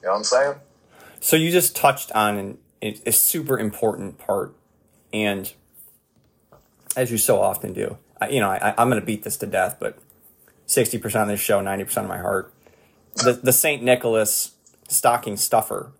You 0.00 0.06
know 0.06 0.12
what 0.12 0.18
I'm 0.18 0.24
saying? 0.24 0.54
So 1.20 1.36
you 1.36 1.50
just 1.50 1.74
touched 1.74 2.12
on 2.12 2.36
an, 2.36 2.58
a, 2.82 3.12
super 3.12 3.58
important 3.58 4.18
part, 4.18 4.54
and 5.12 5.52
as 6.96 7.10
you 7.10 7.18
so 7.18 7.40
often 7.40 7.72
do, 7.72 7.96
I, 8.20 8.28
you 8.28 8.40
know, 8.40 8.50
I, 8.50 8.74
I'm 8.76 8.88
going 8.88 9.00
to 9.00 9.06
beat 9.06 9.22
this 9.22 9.36
to 9.38 9.46
death, 9.46 9.76
but 9.78 9.98
sixty 10.72 10.98
percent 10.98 11.22
of 11.22 11.28
this 11.28 11.40
show, 11.40 11.60
ninety 11.60 11.84
percent 11.84 12.04
of 12.04 12.08
my 12.08 12.18
heart, 12.18 12.52
the 13.16 13.34
the 13.34 13.52
Saint 13.52 13.82
Nicholas 13.82 14.52
stocking 14.88 15.36
stuffer. 15.36 15.92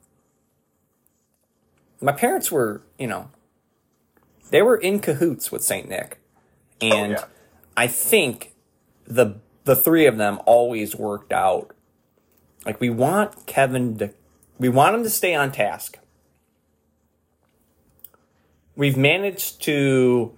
My 2.01 2.13
parents 2.13 2.51
were, 2.51 2.83
you 2.99 3.07
know, 3.07 3.31
they 4.51 4.63
were 4.63 4.77
in 4.77 4.99
cahoots 4.99 5.53
with 5.53 5.63
Saint 5.63 5.89
Nick, 5.89 6.19
oh, 6.83 6.87
and 6.87 7.13
yeah. 7.13 7.25
I 7.77 7.87
think 7.87 8.55
the 9.05 9.37
the 9.65 9.77
three 9.77 10.07
of 10.07 10.17
them 10.17 10.41
always 10.47 10.97
worked 10.97 11.33
out. 11.33 11.75
Like 12.67 12.81
we 12.81 12.91
want 12.91 13.47
Kevin 13.47 13.99
to, 13.99 14.15
we 14.59 14.69
want 14.69 14.95
him 14.95 15.03
to 15.03 15.11
stay 15.11 15.35
on 15.35 15.53
task. 15.53 15.99
We've 18.75 18.97
managed 18.97 19.63
to 19.63 20.37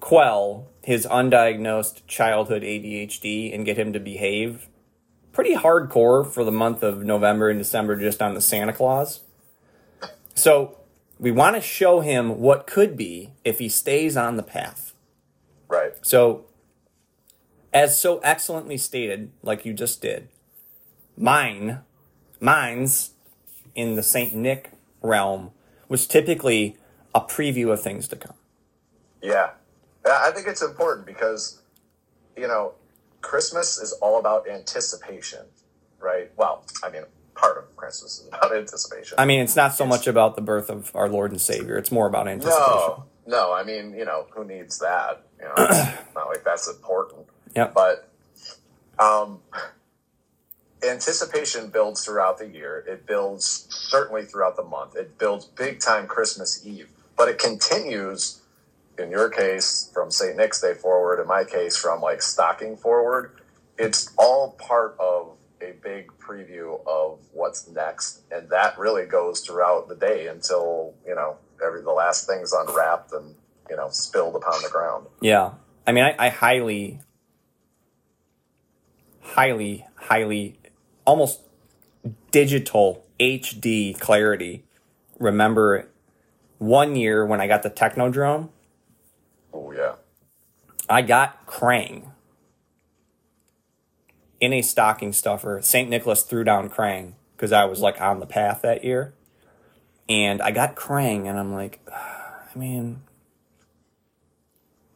quell 0.00 0.68
his 0.86 1.04
undiagnosed 1.04 2.06
childhood 2.06 2.62
ADHD 2.62 3.52
and 3.52 3.66
get 3.66 3.76
him 3.76 3.92
to 3.92 3.98
behave 3.98 4.68
pretty 5.32 5.56
hardcore 5.56 6.24
for 6.24 6.44
the 6.44 6.52
month 6.52 6.84
of 6.84 7.02
November 7.02 7.50
and 7.50 7.58
December 7.58 7.96
just 7.96 8.22
on 8.22 8.34
the 8.34 8.40
Santa 8.40 8.72
Claus. 8.72 9.18
So 10.36 10.78
we 11.18 11.32
want 11.32 11.56
to 11.56 11.60
show 11.60 12.02
him 12.02 12.38
what 12.38 12.68
could 12.68 12.96
be 12.96 13.32
if 13.44 13.58
he 13.58 13.68
stays 13.68 14.16
on 14.16 14.36
the 14.36 14.44
path. 14.44 14.94
Right. 15.66 15.94
So, 16.02 16.44
as 17.72 18.00
so 18.00 18.18
excellently 18.18 18.78
stated, 18.78 19.32
like 19.42 19.66
you 19.66 19.74
just 19.74 20.00
did, 20.00 20.28
mine, 21.16 21.80
mine's 22.38 23.10
in 23.74 23.96
the 23.96 24.04
Saint 24.04 24.36
Nick 24.36 24.70
realm 25.02 25.50
was 25.88 26.06
typically 26.06 26.76
a 27.12 27.20
preview 27.20 27.72
of 27.72 27.82
things 27.82 28.06
to 28.06 28.14
come. 28.14 28.36
Yeah. 29.20 29.50
I 30.06 30.30
think 30.30 30.46
it's 30.46 30.62
important 30.62 31.06
because, 31.06 31.60
you 32.36 32.46
know, 32.46 32.72
Christmas 33.20 33.78
is 33.78 33.92
all 33.94 34.20
about 34.20 34.48
anticipation, 34.48 35.40
right? 36.00 36.30
Well, 36.36 36.64
I 36.84 36.90
mean, 36.90 37.02
part 37.34 37.58
of 37.58 37.76
Christmas 37.76 38.20
is 38.20 38.28
about 38.28 38.54
anticipation. 38.56 39.16
I 39.18 39.24
mean, 39.24 39.40
it's 39.40 39.56
not 39.56 39.74
so 39.74 39.86
much 39.86 40.06
about 40.06 40.36
the 40.36 40.42
birth 40.42 40.70
of 40.70 40.90
our 40.94 41.08
Lord 41.08 41.30
and 41.30 41.40
Savior; 41.40 41.76
it's 41.76 41.92
more 41.92 42.06
about 42.06 42.28
anticipation. 42.28 42.66
no, 42.66 43.04
no, 43.26 43.52
I 43.52 43.64
mean, 43.64 43.94
you 43.94 44.04
know, 44.04 44.26
who 44.30 44.44
needs 44.44 44.78
that? 44.78 45.24
You 45.38 45.46
know, 45.46 45.54
not 46.14 46.28
like 46.28 46.44
that's 46.44 46.68
important. 46.68 47.26
Yeah. 47.54 47.70
But 47.74 48.08
um, 48.98 49.40
anticipation 50.82 51.68
builds 51.68 52.04
throughout 52.04 52.38
the 52.38 52.48
year. 52.48 52.84
It 52.86 53.06
builds 53.06 53.66
certainly 53.70 54.24
throughout 54.24 54.56
the 54.56 54.64
month. 54.64 54.96
It 54.96 55.18
builds 55.18 55.46
big 55.46 55.80
time 55.80 56.06
Christmas 56.06 56.64
Eve, 56.66 56.88
but 57.16 57.28
it 57.28 57.38
continues. 57.38 58.40
In 58.98 59.10
your 59.10 59.28
case, 59.28 59.90
from 59.92 60.10
St. 60.10 60.36
Nick's 60.36 60.60
Day 60.60 60.74
forward. 60.74 61.20
In 61.20 61.26
my 61.26 61.44
case, 61.44 61.76
from 61.76 62.00
like 62.00 62.22
stocking 62.22 62.76
forward. 62.76 63.32
It's 63.78 64.12
all 64.16 64.52
part 64.52 64.96
of 64.98 65.36
a 65.60 65.72
big 65.82 66.10
preview 66.18 66.80
of 66.86 67.18
what's 67.32 67.68
next, 67.68 68.22
and 68.30 68.48
that 68.50 68.78
really 68.78 69.06
goes 69.06 69.40
throughout 69.40 69.88
the 69.88 69.96
day 69.96 70.28
until 70.28 70.94
you 71.06 71.14
know 71.14 71.36
every 71.64 71.82
the 71.82 71.92
last 71.92 72.26
thing's 72.26 72.52
unwrapped 72.52 73.12
and 73.12 73.34
you 73.68 73.76
know 73.76 73.88
spilled 73.90 74.34
upon 74.34 74.62
the 74.62 74.70
ground. 74.70 75.06
Yeah. 75.20 75.52
I 75.86 75.92
mean, 75.92 76.04
I, 76.04 76.16
I 76.18 76.28
highly, 76.30 77.00
highly, 79.20 79.86
highly, 79.94 80.58
almost 81.04 81.40
digital 82.32 83.06
HD 83.20 83.98
clarity. 83.98 84.64
Remember 85.18 85.88
one 86.58 86.96
year 86.96 87.24
when 87.24 87.40
I 87.40 87.46
got 87.46 87.62
the 87.62 87.70
Technodrome? 87.70 88.48
I 90.88 91.02
got 91.02 91.46
Krang 91.46 92.10
in 94.40 94.52
a 94.52 94.62
stocking 94.62 95.12
stuffer. 95.12 95.60
St. 95.62 95.88
Nicholas 95.88 96.22
threw 96.22 96.44
down 96.44 96.68
Krang 96.70 97.14
because 97.36 97.52
I 97.52 97.64
was 97.64 97.80
like 97.80 98.00
on 98.00 98.20
the 98.20 98.26
path 98.26 98.62
that 98.62 98.84
year. 98.84 99.14
And 100.08 100.40
I 100.40 100.52
got 100.52 100.76
Krang, 100.76 101.26
and 101.26 101.36
I'm 101.36 101.52
like, 101.52 101.80
I 101.92 102.56
mean, 102.56 103.02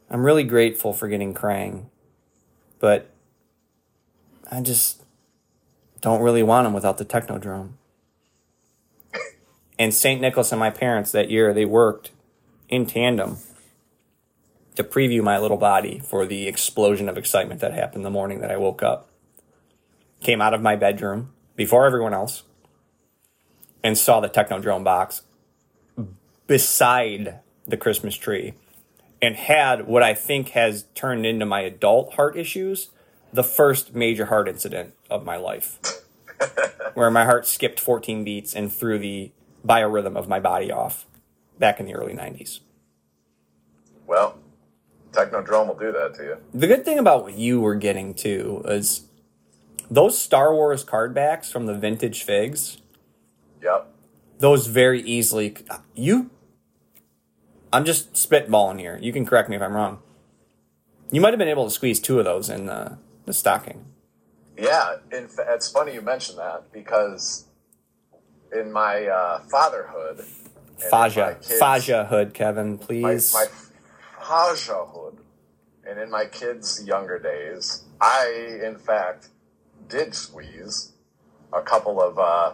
I'm 0.09 0.25
really 0.25 0.45
grateful 0.45 0.93
for 0.93 1.09
getting 1.09 1.33
Krang, 1.33 1.87
but 2.79 3.09
I 4.49 4.61
just 4.61 5.03
don't 5.99 6.21
really 6.21 6.43
want 6.43 6.65
him 6.65 6.73
without 6.73 6.97
the 6.97 7.05
Technodrome. 7.05 7.71
And 9.77 9.93
St. 9.93 10.21
Nicholas 10.21 10.51
and 10.51 10.59
my 10.59 10.69
parents 10.69 11.11
that 11.11 11.29
year, 11.29 11.53
they 11.53 11.65
worked 11.65 12.11
in 12.69 12.85
tandem 12.85 13.37
to 14.75 14.83
preview 14.83 15.21
my 15.21 15.37
little 15.37 15.57
body 15.57 15.99
for 15.99 16.25
the 16.25 16.47
explosion 16.47 17.09
of 17.09 17.17
excitement 17.17 17.59
that 17.59 17.73
happened 17.73 18.05
the 18.05 18.09
morning 18.09 18.39
that 18.41 18.51
I 18.51 18.57
woke 18.57 18.81
up. 18.81 19.09
Came 20.21 20.41
out 20.41 20.53
of 20.53 20.61
my 20.61 20.75
bedroom 20.75 21.33
before 21.55 21.85
everyone 21.85 22.13
else 22.13 22.43
and 23.83 23.97
saw 23.97 24.19
the 24.19 24.29
Technodrome 24.29 24.83
box 24.83 25.23
beside 26.47 27.39
the 27.67 27.77
Christmas 27.77 28.15
tree 28.15 28.53
and 29.21 29.35
had 29.35 29.87
what 29.87 30.03
I 30.03 30.13
think 30.13 30.49
has 30.49 30.85
turned 30.95 31.25
into 31.25 31.45
my 31.45 31.61
adult 31.61 32.13
heart 32.13 32.35
issues 32.35 32.89
the 33.33 33.43
first 33.43 33.93
major 33.93 34.25
heart 34.25 34.47
incident 34.47 34.93
of 35.09 35.23
my 35.23 35.37
life, 35.37 35.79
where 36.93 37.09
my 37.09 37.25
heart 37.25 37.47
skipped 37.47 37.79
14 37.79 38.23
beats 38.23 38.53
and 38.53 38.71
threw 38.71 38.99
the 38.99 39.31
biorhythm 39.65 40.17
of 40.17 40.27
my 40.27 40.39
body 40.39 40.71
off 40.71 41.05
back 41.57 41.79
in 41.79 41.85
the 41.85 41.95
early 41.95 42.13
90s. 42.13 42.59
Well, 44.05 44.37
Technodrome 45.11 45.67
will 45.67 45.75
do 45.77 45.91
that 45.91 46.13
to 46.15 46.23
you. 46.23 46.37
The 46.53 46.67
good 46.67 46.85
thing 46.85 46.97
about 46.99 47.23
what 47.23 47.33
you 47.37 47.59
were 47.61 47.75
getting 47.75 48.13
to 48.15 48.61
is 48.65 49.05
those 49.89 50.17
Star 50.17 50.53
Wars 50.53 50.83
card 50.83 51.13
backs 51.13 51.51
from 51.51 51.65
the 51.65 51.73
vintage 51.73 52.23
figs, 52.23 52.77
Yep. 53.61 53.87
those 54.39 54.67
very 54.67 55.01
easily 55.01 55.55
you 55.93 56.29
I'm 57.73 57.85
just 57.85 58.13
spitballing 58.13 58.79
here. 58.79 58.97
You 59.01 59.13
can 59.13 59.25
correct 59.25 59.49
me 59.49 59.55
if 59.55 59.61
I'm 59.61 59.73
wrong. 59.73 59.99
You 61.11 61.21
might 61.21 61.29
have 61.29 61.39
been 61.39 61.47
able 61.47 61.65
to 61.65 61.71
squeeze 61.71 61.99
two 61.99 62.19
of 62.19 62.25
those 62.25 62.49
in 62.49 62.65
the, 62.65 62.97
the 63.25 63.33
stocking. 63.33 63.85
Yeah, 64.57 64.95
in 65.11 65.27
fa- 65.27 65.45
it's 65.49 65.69
funny 65.71 65.93
you 65.93 66.01
mention 66.01 66.35
that 66.37 66.71
because 66.73 67.45
in 68.53 68.71
my 68.71 69.05
uh, 69.07 69.39
fatherhood, 69.49 70.19
my 70.19 70.89
Faja. 70.89 71.37
Faja 71.41 72.05
hood, 72.05 72.33
Kevin, 72.33 72.71
my, 72.71 72.77
please. 72.77 73.33
my 73.33 73.45
Fajahood, 74.21 75.17
and 75.87 75.99
in 75.99 76.09
my 76.09 76.25
kids' 76.25 76.83
younger 76.85 77.19
days, 77.19 77.83
I 77.99 78.59
in 78.63 78.77
fact 78.77 79.29
did 79.87 80.15
squeeze 80.15 80.93
a 81.53 81.61
couple 81.61 82.01
of 82.01 82.17
uh, 82.17 82.53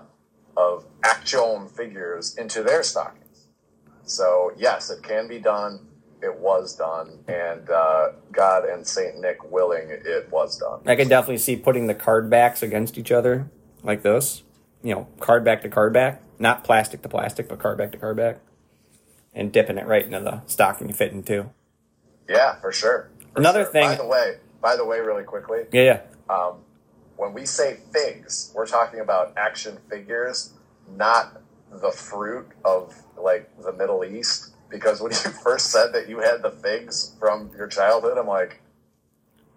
of 0.56 0.86
action 1.04 1.68
figures 1.68 2.36
into 2.36 2.64
their 2.64 2.84
stockings. 2.84 3.48
So 4.06 4.52
yes, 4.58 4.90
it 4.90 5.04
can 5.04 5.28
be 5.28 5.40
done. 5.40 5.82
It 6.22 6.40
was 6.40 6.76
done, 6.76 7.20
and 7.28 7.70
uh, 7.70 8.14
God 8.32 8.66
and 8.66 8.88
Saint 8.88 9.20
Nick 9.20 9.52
willing, 9.52 9.90
it 9.90 10.32
was 10.32 10.58
done. 10.58 10.80
I 10.88 10.96
can 10.96 11.08
definitely 11.08 11.38
see 11.38 11.56
putting 11.56 11.86
the 11.86 11.94
card 11.94 12.28
backs 12.28 12.64
against 12.64 12.98
each 12.98 13.12
other 13.12 13.52
like 13.84 14.02
this. 14.02 14.42
You 14.82 14.96
know, 14.96 15.08
card 15.20 15.44
back 15.46 15.62
to 15.62 15.70
card 15.70 15.94
back. 15.94 16.24
Not 16.40 16.64
plastic 16.64 17.04
to 17.04 17.10
plastic, 17.10 17.48
but 17.48 17.60
card 17.60 17.78
back 17.78 17.92
to 17.92 18.00
card 18.00 18.18
back. 18.18 18.40
And 19.32 19.52
dipping 19.52 19.78
it 19.78 19.86
right 19.86 20.04
into 20.04 20.20
the 20.20 20.42
stocking 20.48 20.92
fitting 20.92 21.22
too. 21.22 21.52
Yeah, 22.28 22.56
for 22.60 22.72
sure. 22.72 23.10
For 23.34 23.40
Another 23.40 23.64
sure. 23.64 23.72
thing- 23.72 23.90
By 23.90 23.96
the 23.96 24.06
way, 24.08 24.38
by 24.62 24.76
the 24.76 24.86
way, 24.86 25.00
really 25.00 25.24
quickly, 25.24 25.66
Yeah, 25.72 26.02
yeah. 26.30 26.52
when 27.16 27.34
we 27.34 27.46
say 27.46 27.78
figs, 27.94 28.52
we're 28.56 28.66
talking 28.68 29.00
about 29.00 29.34
action 29.38 29.78
figures, 29.90 30.54
not 30.96 31.42
the 31.72 31.92
fruit 31.92 32.48
of 32.66 32.94
like 33.18 33.50
the 33.62 33.74
Middle 33.74 34.04
East. 34.06 34.52
Because 34.70 35.02
when 35.02 35.12
you 35.12 35.18
first 35.44 35.72
said 35.72 35.94
that 35.94 36.10
you 36.10 36.20
had 36.20 36.42
the 36.42 36.52
figs 36.52 37.16
from 37.20 37.52
your 37.58 37.68
childhood, 37.68 38.18
I'm 38.18 38.28
like, 38.28 38.62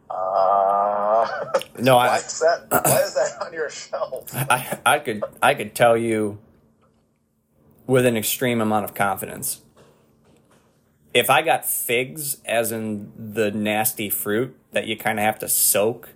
uh, 0.08 1.28
No, 1.78 1.96
why 1.96 2.08
I, 2.08 2.16
is 2.18 2.38
that? 2.40 2.66
Why 2.70 3.00
is 3.02 3.14
that 3.14 3.44
on 3.44 3.52
your 3.52 3.70
shelf? 3.70 4.30
I, 4.34 4.78
I 4.86 4.98
could, 4.98 5.22
I 5.42 5.54
could 5.54 5.74
tell 5.74 5.96
you 5.96 6.38
with 7.86 8.06
an 8.06 8.16
extreme 8.16 8.60
amount 8.60 8.84
of 8.84 8.94
confidence. 8.94 9.62
If 11.12 11.28
I 11.28 11.42
got 11.42 11.64
figs, 11.64 12.36
as 12.44 12.70
in 12.70 13.12
the 13.16 13.50
nasty 13.50 14.08
fruit 14.10 14.56
that 14.72 14.86
you 14.86 14.96
kind 14.96 15.18
of 15.18 15.24
have 15.24 15.38
to 15.40 15.48
soak 15.48 16.10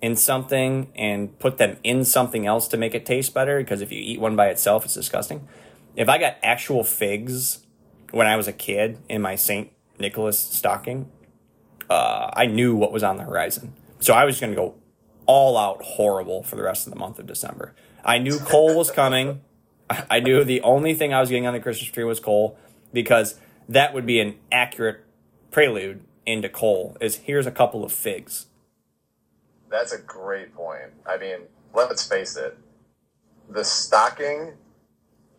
in 0.00 0.16
something 0.16 0.90
and 0.94 1.38
put 1.38 1.58
them 1.58 1.76
in 1.82 2.04
something 2.04 2.46
else 2.46 2.68
to 2.68 2.76
make 2.76 2.94
it 2.94 3.04
taste 3.04 3.34
better, 3.34 3.58
because 3.58 3.82
if 3.82 3.92
you 3.92 4.00
eat 4.00 4.20
one 4.20 4.34
by 4.34 4.48
itself, 4.48 4.84
it's 4.84 4.94
disgusting. 4.94 5.46
If 5.94 6.08
I 6.08 6.16
got 6.16 6.36
actual 6.42 6.84
figs 6.84 7.66
when 8.10 8.26
I 8.26 8.36
was 8.36 8.48
a 8.48 8.52
kid 8.52 8.98
in 9.08 9.20
my 9.20 9.34
St. 9.34 9.70
Nicholas 9.98 10.38
stocking, 10.38 11.10
uh, 11.90 12.30
I 12.32 12.46
knew 12.46 12.74
what 12.74 12.92
was 12.92 13.02
on 13.02 13.16
the 13.16 13.24
horizon. 13.24 13.74
So 14.00 14.14
I 14.14 14.24
was 14.24 14.40
going 14.40 14.52
to 14.52 14.56
go 14.56 14.74
all 15.26 15.58
out 15.58 15.82
horrible 15.82 16.42
for 16.42 16.56
the 16.56 16.62
rest 16.62 16.86
of 16.86 16.92
the 16.92 16.98
month 16.98 17.18
of 17.18 17.26
December. 17.26 17.74
I 18.04 18.18
knew 18.18 18.38
coal 18.38 18.76
was 18.76 18.90
coming. 18.90 19.42
I 20.10 20.20
knew 20.20 20.44
the 20.44 20.62
only 20.62 20.94
thing 20.94 21.12
I 21.12 21.20
was 21.20 21.28
getting 21.28 21.46
on 21.46 21.52
the 21.52 21.60
Christmas 21.60 21.90
tree 21.90 22.04
was 22.04 22.20
coal 22.20 22.58
because 22.92 23.38
that 23.68 23.92
would 23.94 24.06
be 24.06 24.20
an 24.20 24.36
accurate 24.50 25.04
prelude 25.50 26.00
into 26.26 26.48
coal. 26.48 26.96
Is 27.00 27.16
here's 27.16 27.46
a 27.46 27.50
couple 27.50 27.84
of 27.84 27.92
figs. 27.92 28.46
That's 29.70 29.92
a 29.92 30.00
great 30.00 30.54
point. 30.54 30.92
I 31.06 31.18
mean, 31.18 31.40
let's 31.74 32.06
face 32.06 32.36
it, 32.36 32.56
the 33.48 33.64
stocking 33.64 34.54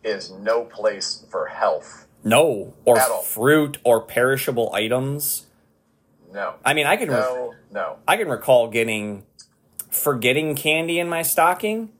is 0.04 0.30
no 0.30 0.64
place 0.64 1.24
for 1.30 1.46
health. 1.46 2.06
No, 2.22 2.74
or 2.84 3.00
fruit 3.22 3.78
or 3.82 4.02
perishable 4.02 4.72
items. 4.74 5.46
No. 6.32 6.54
I 6.64 6.74
mean, 6.74 6.86
I 6.86 6.96
can 6.96 7.08
no, 7.08 7.54
no. 7.72 7.96
I 8.06 8.16
can 8.16 8.28
recall 8.28 8.68
getting 8.68 9.24
forgetting 9.90 10.54
candy 10.54 10.98
in 10.98 11.08
my 11.08 11.22
stocking, 11.22 11.90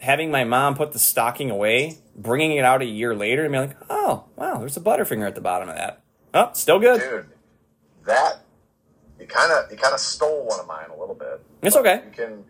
having 0.00 0.30
my 0.30 0.44
mom 0.44 0.74
put 0.74 0.92
the 0.92 0.98
stocking 0.98 1.50
away, 1.50 1.98
bringing 2.16 2.52
it 2.52 2.64
out 2.64 2.82
a 2.82 2.86
year 2.86 3.14
later, 3.14 3.44
and 3.44 3.52
be 3.52 3.58
like, 3.58 3.76
"Oh, 3.88 4.24
wow, 4.36 4.58
there's 4.58 4.76
a 4.76 4.80
Butterfinger 4.80 5.26
at 5.26 5.34
the 5.34 5.40
bottom 5.40 5.68
of 5.68 5.76
that. 5.76 6.00
Oh, 6.34 6.50
still 6.52 6.78
good. 6.78 7.00
Dude, 7.00 7.26
that 8.06 8.40
you 9.18 9.26
kind 9.26 9.52
of 9.52 9.70
you 9.70 9.76
kind 9.76 9.94
of 9.94 10.00
stole 10.00 10.46
one 10.46 10.60
of 10.60 10.66
mine 10.66 10.86
a 10.94 10.98
little 10.98 11.14
bit. 11.14 11.40
It's 11.62 11.76
okay." 11.76 12.02
You 12.06 12.12
can. 12.12 12.44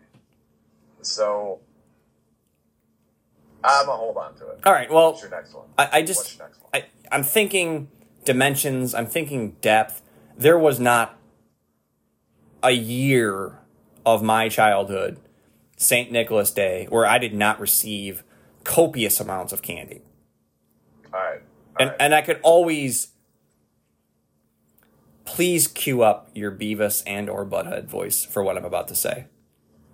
So 1.01 1.59
I'm 3.63 3.85
gonna 3.85 3.97
hold 3.97 4.17
on 4.17 4.35
to 4.35 4.47
it. 4.49 4.59
All 4.65 4.73
right. 4.73 4.89
Well, 4.89 5.11
What's 5.11 5.21
your 5.21 5.31
next 5.31 5.53
one? 5.53 5.65
I, 5.77 5.89
I 5.93 6.01
just 6.03 6.37
your 6.37 6.47
next 6.47 6.61
one? 6.61 6.69
I, 6.73 6.85
I'm 7.11 7.23
thinking 7.23 7.89
dimensions. 8.25 8.93
I'm 8.95 9.07
thinking 9.07 9.55
depth. 9.61 10.01
There 10.37 10.57
was 10.57 10.79
not 10.79 11.17
a 12.63 12.71
year 12.71 13.59
of 14.05 14.23
my 14.23 14.49
childhood, 14.49 15.19
Saint 15.81 16.11
Nicholas 16.11 16.51
Day, 16.51 16.85
where 16.89 17.05
I 17.05 17.17
did 17.17 17.33
not 17.33 17.59
receive 17.59 18.23
copious 18.63 19.19
amounts 19.19 19.51
of 19.51 19.61
candy. 19.61 20.01
All 21.11 21.19
right. 21.19 21.41
All 21.41 21.75
and 21.79 21.89
right. 21.89 21.97
and 21.99 22.15
I 22.15 22.21
could 22.21 22.39
always 22.43 23.07
please 25.25 25.67
cue 25.67 26.03
up 26.03 26.29
your 26.33 26.51
Beavis 26.51 27.01
and 27.07 27.29
or 27.29 27.45
Butthead 27.45 27.85
voice 27.85 28.23
for 28.23 28.43
what 28.43 28.57
I'm 28.57 28.65
about 28.65 28.89
to 28.89 28.95
say. 28.95 29.25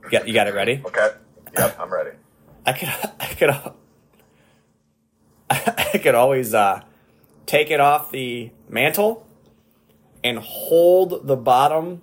You 0.03 0.09
got, 0.09 0.27
you 0.27 0.33
got 0.33 0.47
it 0.47 0.53
ready? 0.53 0.81
okay. 0.85 1.11
Yep, 1.57 1.79
I'm 1.79 1.93
ready. 1.93 2.17
I 2.65 2.73
could 2.73 2.89
I 3.19 3.25
could 3.27 3.73
I 5.49 5.99
could 6.03 6.15
always 6.15 6.53
uh, 6.53 6.81
take 7.45 7.71
it 7.71 7.79
off 7.79 8.11
the 8.11 8.51
mantle 8.67 9.25
and 10.21 10.39
hold 10.39 11.27
the 11.27 11.37
bottom 11.37 12.01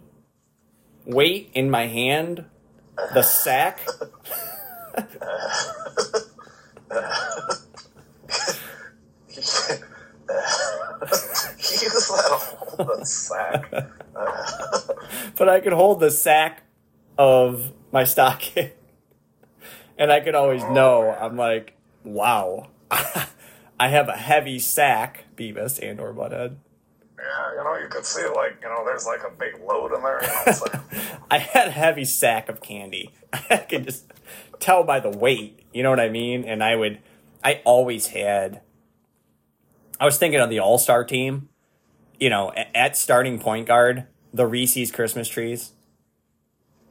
weight 1.05 1.51
in 1.53 1.70
my 1.70 1.87
hand, 1.87 2.47
the 3.12 3.22
sack. 3.22 3.80
you 11.74 11.90
just 11.90 12.11
let 12.11 12.24
hold 12.24 13.00
the 13.00 13.04
sack. 13.04 13.70
but 15.37 15.48
I 15.48 15.61
could 15.61 15.72
hold 15.72 16.00
the 16.00 16.11
sack 16.11 16.62
of 17.18 17.72
my 17.92 18.04
stocking. 18.04 18.70
and 19.98 20.12
I 20.12 20.20
could 20.20 20.35
always 20.35 20.62
know, 20.64 21.11
I'm 21.11 21.37
like, 21.37 21.76
wow, 22.04 22.68
I 22.90 23.88
have 23.88 24.09
a 24.09 24.16
heavy 24.16 24.59
sack, 24.59 25.24
Beavis 25.37 25.78
and 25.83 26.00
or 26.00 26.12
Butthead. 26.14 26.57
Yeah, 27.18 27.50
you 27.59 27.64
know, 27.64 27.77
you 27.77 27.88
could 27.88 28.05
see 28.05 28.27
like 28.27 28.59
you 28.62 28.68
know, 28.68 28.85
there's 28.85 29.07
like 29.07 29.22
a 29.22 29.31
big 29.31 29.61
load 29.64 29.92
in 29.94 30.03
there. 30.03 30.20
You 30.22 30.29
know, 30.29 30.42
it's 30.46 30.61
like, 30.62 30.74
I 31.31 31.38
had 31.38 31.68
a 31.68 31.72
heavy 31.72 32.05
sack 32.05 32.48
of 32.48 32.61
candy. 32.61 33.12
I 33.50 33.59
could 33.59 33.85
just 33.85 34.12
tell 34.61 34.85
by 34.85 35.00
the 35.00 35.11
weight, 35.11 35.61
you 35.72 35.83
know 35.83 35.90
what 35.90 36.00
I 36.00 36.09
mean? 36.09 36.44
And 36.44 36.62
I 36.62 36.77
would, 36.77 37.00
I 37.42 37.61
always 37.64 38.09
had, 38.09 38.61
I 40.00 40.05
was 40.05 40.18
thinking 40.18 40.40
of 40.40 40.50
the 40.50 40.59
All 40.59 40.79
Star 40.79 41.05
team 41.05 41.48
you 42.18 42.31
know, 42.31 42.53
a- 42.57 42.77
at 42.77 42.96
starting 42.96 43.38
point 43.38 43.66
guard, 43.66 44.07
the 44.33 44.46
Reese's 44.46 44.90
Christmas 44.90 45.29
trees. 45.29 45.72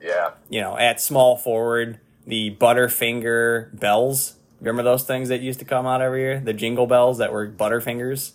Yeah. 0.01 0.31
You 0.49 0.62
know, 0.62 0.77
at 0.77 0.99
small 1.01 1.38
forward, 1.38 1.99
the 2.27 2.55
Butterfinger 2.59 3.77
bells. 3.77 4.36
Remember 4.59 4.83
those 4.83 5.03
things 5.03 5.29
that 5.29 5.41
used 5.41 5.59
to 5.59 5.65
come 5.65 5.86
out 5.86 6.01
every 6.01 6.21
year? 6.21 6.39
The 6.39 6.53
jingle 6.53 6.88
bells 6.88 7.17
that 7.17 7.31
were 7.31 7.47
Butterfingers? 7.47 8.33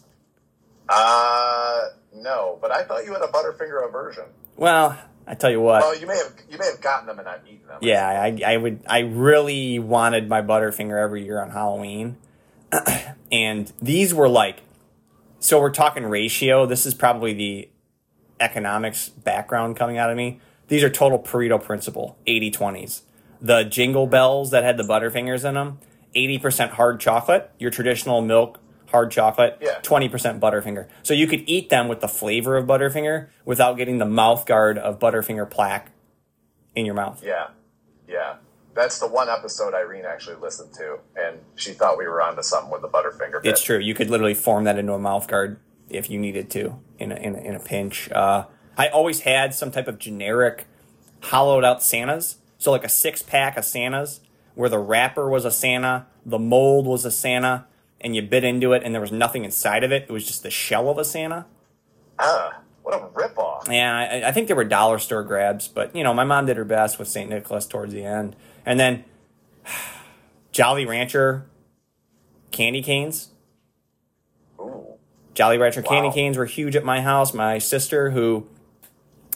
Uh, 0.88 1.80
no, 2.14 2.58
but 2.60 2.70
I 2.70 2.84
thought 2.84 3.04
you 3.04 3.12
had 3.12 3.22
a 3.22 3.26
Butterfinger 3.26 3.86
aversion. 3.88 4.24
Well, 4.56 4.98
I 5.26 5.34
tell 5.34 5.50
you 5.50 5.60
what. 5.60 5.82
Well, 5.82 5.98
you 5.98 6.06
may 6.06 6.16
have 6.16 6.34
you 6.50 6.58
may 6.58 6.66
have 6.66 6.80
gotten 6.80 7.06
them 7.06 7.18
and 7.18 7.26
not 7.26 7.40
eaten 7.46 7.66
them. 7.66 7.78
Yeah, 7.80 8.06
I, 8.06 8.38
I 8.44 8.56
would. 8.56 8.80
I 8.86 9.00
really 9.00 9.78
wanted 9.78 10.28
my 10.28 10.40
Butterfinger 10.42 11.00
every 11.00 11.24
year 11.24 11.40
on 11.40 11.50
Halloween, 11.50 12.16
and 13.32 13.72
these 13.80 14.14
were 14.14 14.28
like. 14.28 14.62
So 15.40 15.60
we're 15.60 15.70
talking 15.70 16.04
ratio. 16.04 16.66
This 16.66 16.84
is 16.84 16.94
probably 16.94 17.32
the 17.32 17.68
economics 18.40 19.08
background 19.08 19.76
coming 19.76 19.96
out 19.96 20.10
of 20.10 20.16
me. 20.16 20.40
These 20.66 20.82
are 20.82 20.90
total 20.90 21.18
Pareto 21.18 21.62
principle, 21.62 22.18
80-20s. 22.26 23.02
The 23.40 23.62
jingle 23.62 24.08
bells 24.08 24.50
that 24.50 24.64
had 24.64 24.76
the 24.76 24.82
Butterfingers 24.82 25.48
in 25.48 25.54
them, 25.54 25.78
80% 26.16 26.70
hard 26.70 26.98
chocolate, 26.98 27.52
your 27.58 27.70
traditional 27.70 28.20
milk 28.20 28.58
hard 28.90 29.10
chocolate, 29.10 29.58
Yeah. 29.60 29.78
20% 29.82 30.40
Butterfinger. 30.40 30.86
So 31.02 31.14
you 31.14 31.26
could 31.26 31.42
eat 31.46 31.70
them 31.70 31.88
with 31.88 32.00
the 32.00 32.08
flavor 32.08 32.56
of 32.56 32.66
Butterfinger 32.66 33.28
without 33.44 33.76
getting 33.76 33.98
the 33.98 34.04
mouth 34.06 34.46
guard 34.46 34.78
of 34.78 34.98
Butterfinger 34.98 35.48
plaque 35.48 35.90
in 36.74 36.84
your 36.86 36.94
mouth. 36.94 37.22
Yeah. 37.24 37.48
Yeah. 38.08 38.36
That's 38.74 38.98
the 38.98 39.08
one 39.08 39.28
episode 39.28 39.74
Irene 39.74 40.04
actually 40.04 40.36
listened 40.36 40.72
to, 40.74 40.98
and 41.16 41.38
she 41.56 41.72
thought 41.72 41.98
we 41.98 42.06
were 42.06 42.22
onto 42.22 42.42
something 42.42 42.70
with 42.70 42.82
the 42.82 42.88
Butterfinger. 42.88 43.42
Bit. 43.42 43.50
It's 43.50 43.62
true. 43.62 43.78
You 43.78 43.94
could 43.94 44.08
literally 44.08 44.34
form 44.34 44.64
that 44.64 44.78
into 44.78 44.92
a 44.92 44.98
mouth 44.98 45.26
guard 45.26 45.58
if 45.90 46.08
you 46.08 46.18
needed 46.18 46.48
to 46.50 46.78
in 46.98 47.10
a, 47.10 47.16
in 47.16 47.34
a, 47.34 47.38
in 47.38 47.54
a 47.54 47.60
pinch. 47.60 48.10
Uh, 48.12 48.44
I 48.76 48.88
always 48.88 49.20
had 49.20 49.52
some 49.54 49.70
type 49.72 49.88
of 49.88 49.98
generic 49.98 50.66
hollowed 51.24 51.64
out 51.64 51.82
Santas. 51.82 52.36
So 52.58 52.70
like 52.70 52.84
a 52.84 52.88
six 52.88 53.22
pack 53.22 53.56
of 53.56 53.64
Santas 53.64 54.20
where 54.54 54.68
the 54.68 54.78
wrapper 54.78 55.28
was 55.28 55.44
a 55.44 55.50
Santa, 55.50 56.06
the 56.24 56.38
mold 56.38 56.86
was 56.86 57.04
a 57.04 57.10
Santa, 57.10 57.66
and 58.00 58.14
you 58.14 58.22
bit 58.22 58.44
into 58.44 58.72
it 58.72 58.82
and 58.84 58.94
there 58.94 59.00
was 59.00 59.12
nothing 59.12 59.44
inside 59.44 59.84
of 59.84 59.92
it. 59.92 60.04
It 60.08 60.12
was 60.12 60.26
just 60.26 60.42
the 60.42 60.50
shell 60.50 60.88
of 60.88 60.98
a 60.98 61.04
Santa. 61.04 61.46
Ah, 62.18 62.60
what 62.82 62.94
a 62.94 63.06
ripoff. 63.06 63.68
Yeah, 63.70 63.96
I, 63.96 64.28
I 64.28 64.32
think 64.32 64.48
they 64.48 64.54
were 64.54 64.64
dollar 64.64 64.98
store 64.98 65.22
grabs, 65.22 65.68
but 65.68 65.94
you 65.94 66.02
know, 66.02 66.14
my 66.14 66.24
mom 66.24 66.46
did 66.46 66.56
her 66.56 66.64
best 66.64 66.98
with 66.98 67.08
St. 67.08 67.28
Nicholas 67.28 67.66
towards 67.66 67.92
the 67.92 68.04
end. 68.04 68.36
And 68.64 68.78
then 68.78 69.04
Jolly 70.52 70.86
Rancher 70.86 71.46
candy 72.50 72.82
canes. 72.82 73.30
Ooh. 74.60 74.86
Jolly 75.34 75.58
Rancher 75.58 75.82
candy 75.82 76.10
canes 76.10 76.36
were 76.36 76.46
huge 76.46 76.74
at 76.74 76.84
my 76.84 77.00
house. 77.00 77.32
My 77.32 77.58
sister, 77.58 78.10
who 78.10 78.48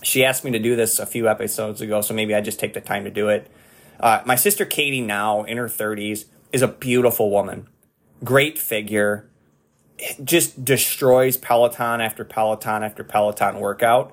she 0.03 0.25
asked 0.25 0.45
me 0.45 0.51
to 0.51 0.59
do 0.59 0.75
this 0.75 0.99
a 0.99 1.07
few 1.07 1.29
episodes 1.29 1.81
ago, 1.81 2.01
so 2.01 2.13
maybe 2.13 2.35
I 2.35 2.41
just 2.41 2.59
take 2.59 2.75
the 2.75 2.81
time 2.81 3.05
to 3.05 3.11
do 3.11 3.29
it. 3.29 3.49
Uh, 4.01 4.21
my 4.25 4.35
sister 4.35 4.65
Katie, 4.65 5.01
now 5.01 5.45
in 5.45 5.59
her 5.59 5.69
30s, 5.69 6.25
is 6.51 6.61
a 6.61 6.69
beautiful 6.69 7.31
woman. 7.31 7.69
Great 8.25 8.59
figure. 8.59 9.29
Just 10.23 10.65
destroys 10.65 11.37
Peloton 11.37 12.01
after 12.01 12.25
Peloton 12.25 12.83
after 12.83 13.05
Peloton 13.05 13.61
workout. 13.61 14.13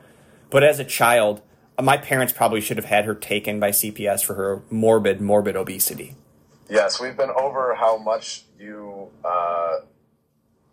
But 0.49 0.63
as 0.63 0.79
a 0.79 0.83
child, 0.83 1.41
my 1.81 1.97
parents 1.97 2.33
probably 2.33 2.61
should 2.61 2.77
have 2.77 2.85
had 2.85 3.05
her 3.05 3.15
taken 3.15 3.59
by 3.59 3.71
CPS 3.71 4.23
for 4.23 4.35
her 4.35 4.61
morbid, 4.69 5.21
morbid 5.21 5.55
obesity. 5.55 6.15
Yes, 6.69 6.99
we've 6.99 7.17
been 7.17 7.31
over 7.31 7.73
how 7.75 7.97
much 7.97 8.43
you 8.59 9.09
uh, 9.23 9.77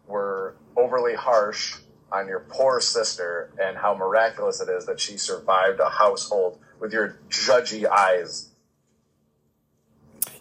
were 0.07 0.57
overly 0.77 1.15
harsh 1.15 1.77
on 2.13 2.29
your 2.29 2.41
poor 2.41 2.81
sister 2.81 3.51
and 3.61 3.77
how 3.77 3.95
miraculous 3.95 4.61
it 4.61 4.69
is 4.69 4.87
that 4.87 5.01
she 5.01 5.17
survived 5.17 5.81
a 5.81 5.89
household 5.89 6.59
with 6.81 6.93
your 6.93 7.19
judgy 7.29 7.87
eyes. 7.87 8.51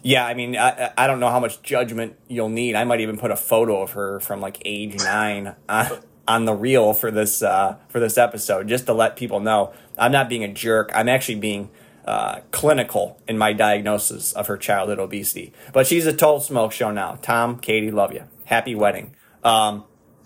Yeah, 0.06 0.24
I 0.24 0.34
mean, 0.34 0.56
I, 0.56 0.92
I 0.96 1.08
don't 1.08 1.18
know 1.18 1.30
how 1.30 1.40
much 1.40 1.62
judgment 1.62 2.14
you'll 2.28 2.48
need. 2.48 2.76
I 2.76 2.84
might 2.84 3.00
even 3.00 3.18
put 3.18 3.32
a 3.32 3.36
photo 3.36 3.82
of 3.82 3.90
her 3.94 4.20
from 4.20 4.40
like 4.40 4.62
age 4.64 4.94
nine 4.98 5.56
on, 5.68 5.98
on 6.28 6.44
the 6.44 6.54
reel 6.54 6.94
for 6.94 7.10
this 7.10 7.42
uh, 7.42 7.78
for 7.88 7.98
this 7.98 8.16
episode, 8.16 8.68
just 8.68 8.86
to 8.86 8.92
let 8.92 9.16
people 9.16 9.40
know 9.40 9.72
I'm 9.98 10.12
not 10.12 10.28
being 10.28 10.44
a 10.44 10.48
jerk. 10.48 10.92
I'm 10.94 11.08
actually 11.08 11.40
being 11.40 11.70
uh, 12.04 12.38
clinical 12.52 13.20
in 13.26 13.36
my 13.36 13.52
diagnosis 13.52 14.32
of 14.32 14.46
her 14.46 14.56
childhood 14.56 15.00
obesity. 15.00 15.52
But 15.72 15.88
she's 15.88 16.06
a 16.06 16.12
total 16.12 16.38
smoke 16.38 16.70
show 16.70 16.92
now. 16.92 17.18
Tom, 17.20 17.58
Katie, 17.58 17.90
love 17.90 18.12
you. 18.12 18.22
Happy 18.44 18.76
wedding. 18.76 19.16
Um, 19.42 19.82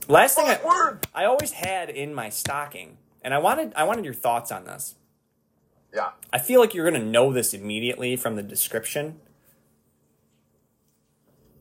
last 0.08 0.36
thing, 0.36 0.44
I, 0.44 0.58
I 1.14 1.24
always 1.24 1.52
had 1.52 1.88
in 1.88 2.12
my 2.12 2.28
stocking, 2.28 2.98
and 3.22 3.32
I 3.32 3.38
wanted 3.38 3.72
I 3.74 3.84
wanted 3.84 4.04
your 4.04 4.12
thoughts 4.12 4.52
on 4.52 4.66
this. 4.66 4.96
Yeah. 5.94 6.10
I 6.34 6.38
feel 6.38 6.60
like 6.60 6.74
you're 6.74 6.88
going 6.88 7.02
to 7.02 7.08
know 7.08 7.32
this 7.32 7.54
immediately 7.54 8.14
from 8.16 8.36
the 8.36 8.42
description. 8.42 9.20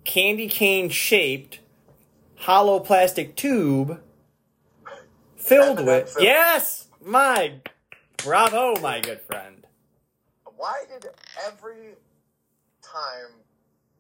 Candy 0.10 0.48
cane 0.48 0.89
shaped 0.89 1.60
hollow 2.36 2.80
plastic 2.80 3.36
tube 3.36 4.02
filled 5.36 5.78
with. 5.86 6.10
filled. 6.10 6.24
Yes! 6.24 6.88
My. 7.00 7.58
Bravo, 8.17 8.74
my 8.82 9.02
good 9.02 9.22
friend. 9.22 9.67
Why 10.58 10.82
did 10.91 11.12
every 11.45 11.93
time 12.82 13.43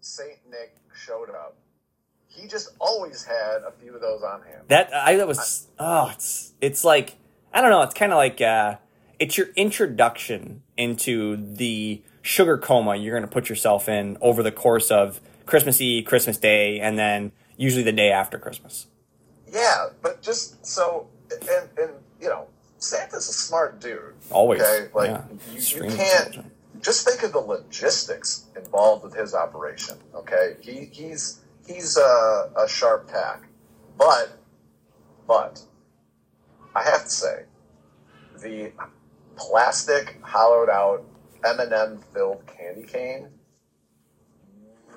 Saint 0.01 0.39
Nick 0.49 0.77
showed 0.95 1.29
up, 1.29 1.57
he 2.25 2.47
just 2.47 2.69
always 2.79 3.23
had 3.23 3.61
a 3.67 3.71
few 3.79 3.93
of 3.93 4.01
those 4.01 4.23
on 4.23 4.41
hand? 4.41 4.63
That 4.67 4.91
I 4.91 5.15
that 5.15 5.27
was 5.27 5.67
oh 5.77 6.09
it's 6.11 6.53
it's 6.59 6.83
like 6.83 7.17
I 7.53 7.61
don't 7.61 7.69
know 7.69 7.83
it's 7.83 7.93
kind 7.93 8.11
of 8.11 8.17
like 8.17 8.41
uh 8.41 8.77
it's 9.19 9.37
your 9.37 9.49
introduction 9.55 10.63
into 10.75 11.37
the 11.37 12.01
sugar 12.23 12.57
coma 12.57 12.95
you're 12.95 13.15
going 13.15 13.29
to 13.29 13.31
put 13.31 13.47
yourself 13.47 13.87
in 13.87 14.17
over 14.21 14.41
the 14.41 14.51
course 14.51 14.89
of 14.89 15.21
Christmas 15.49 15.81
Eve, 15.81 16.05
Christmas 16.05 16.37
Day, 16.37 16.79
and 16.79 16.97
then 16.97 17.31
usually 17.57 17.83
the 17.83 17.91
day 17.91 18.11
after 18.11 18.37
Christmas. 18.37 18.87
Yeah, 19.51 19.87
but 20.01 20.21
just 20.21 20.65
so 20.65 21.07
and 21.31 21.69
and 21.77 21.91
you 22.21 22.27
know, 22.27 22.47
Santa's 22.77 23.27
a 23.27 23.33
smart 23.33 23.81
dude. 23.81 24.13
Always, 24.29 24.61
Okay, 24.61 24.87
like 24.93 25.09
yeah. 25.09 25.23
you, 25.51 25.83
you 25.85 25.95
can't 25.95 26.45
just 26.81 27.07
think 27.07 27.23
of 27.23 27.33
the 27.33 27.39
logistics 27.39 28.45
involved 28.55 29.03
with 29.03 29.15
his 29.15 29.33
operation. 29.33 29.97
Okay, 30.13 30.55
he 30.61 30.85
he's 30.91 31.41
he's 31.65 31.97
a, 31.97 32.51
a 32.55 32.67
sharp 32.69 33.11
tack, 33.11 33.47
but 33.97 34.37
but 35.27 35.61
I 36.75 36.83
have 36.83 37.05
to 37.05 37.09
say 37.09 37.43
the 38.39 38.71
plastic 39.35 40.19
hollowed 40.21 40.69
out 40.69 41.03
M 41.43 41.59
and 41.59 41.73
m 41.73 41.99
filled 42.13 42.43
candy 42.45 42.83
cane 42.83 43.29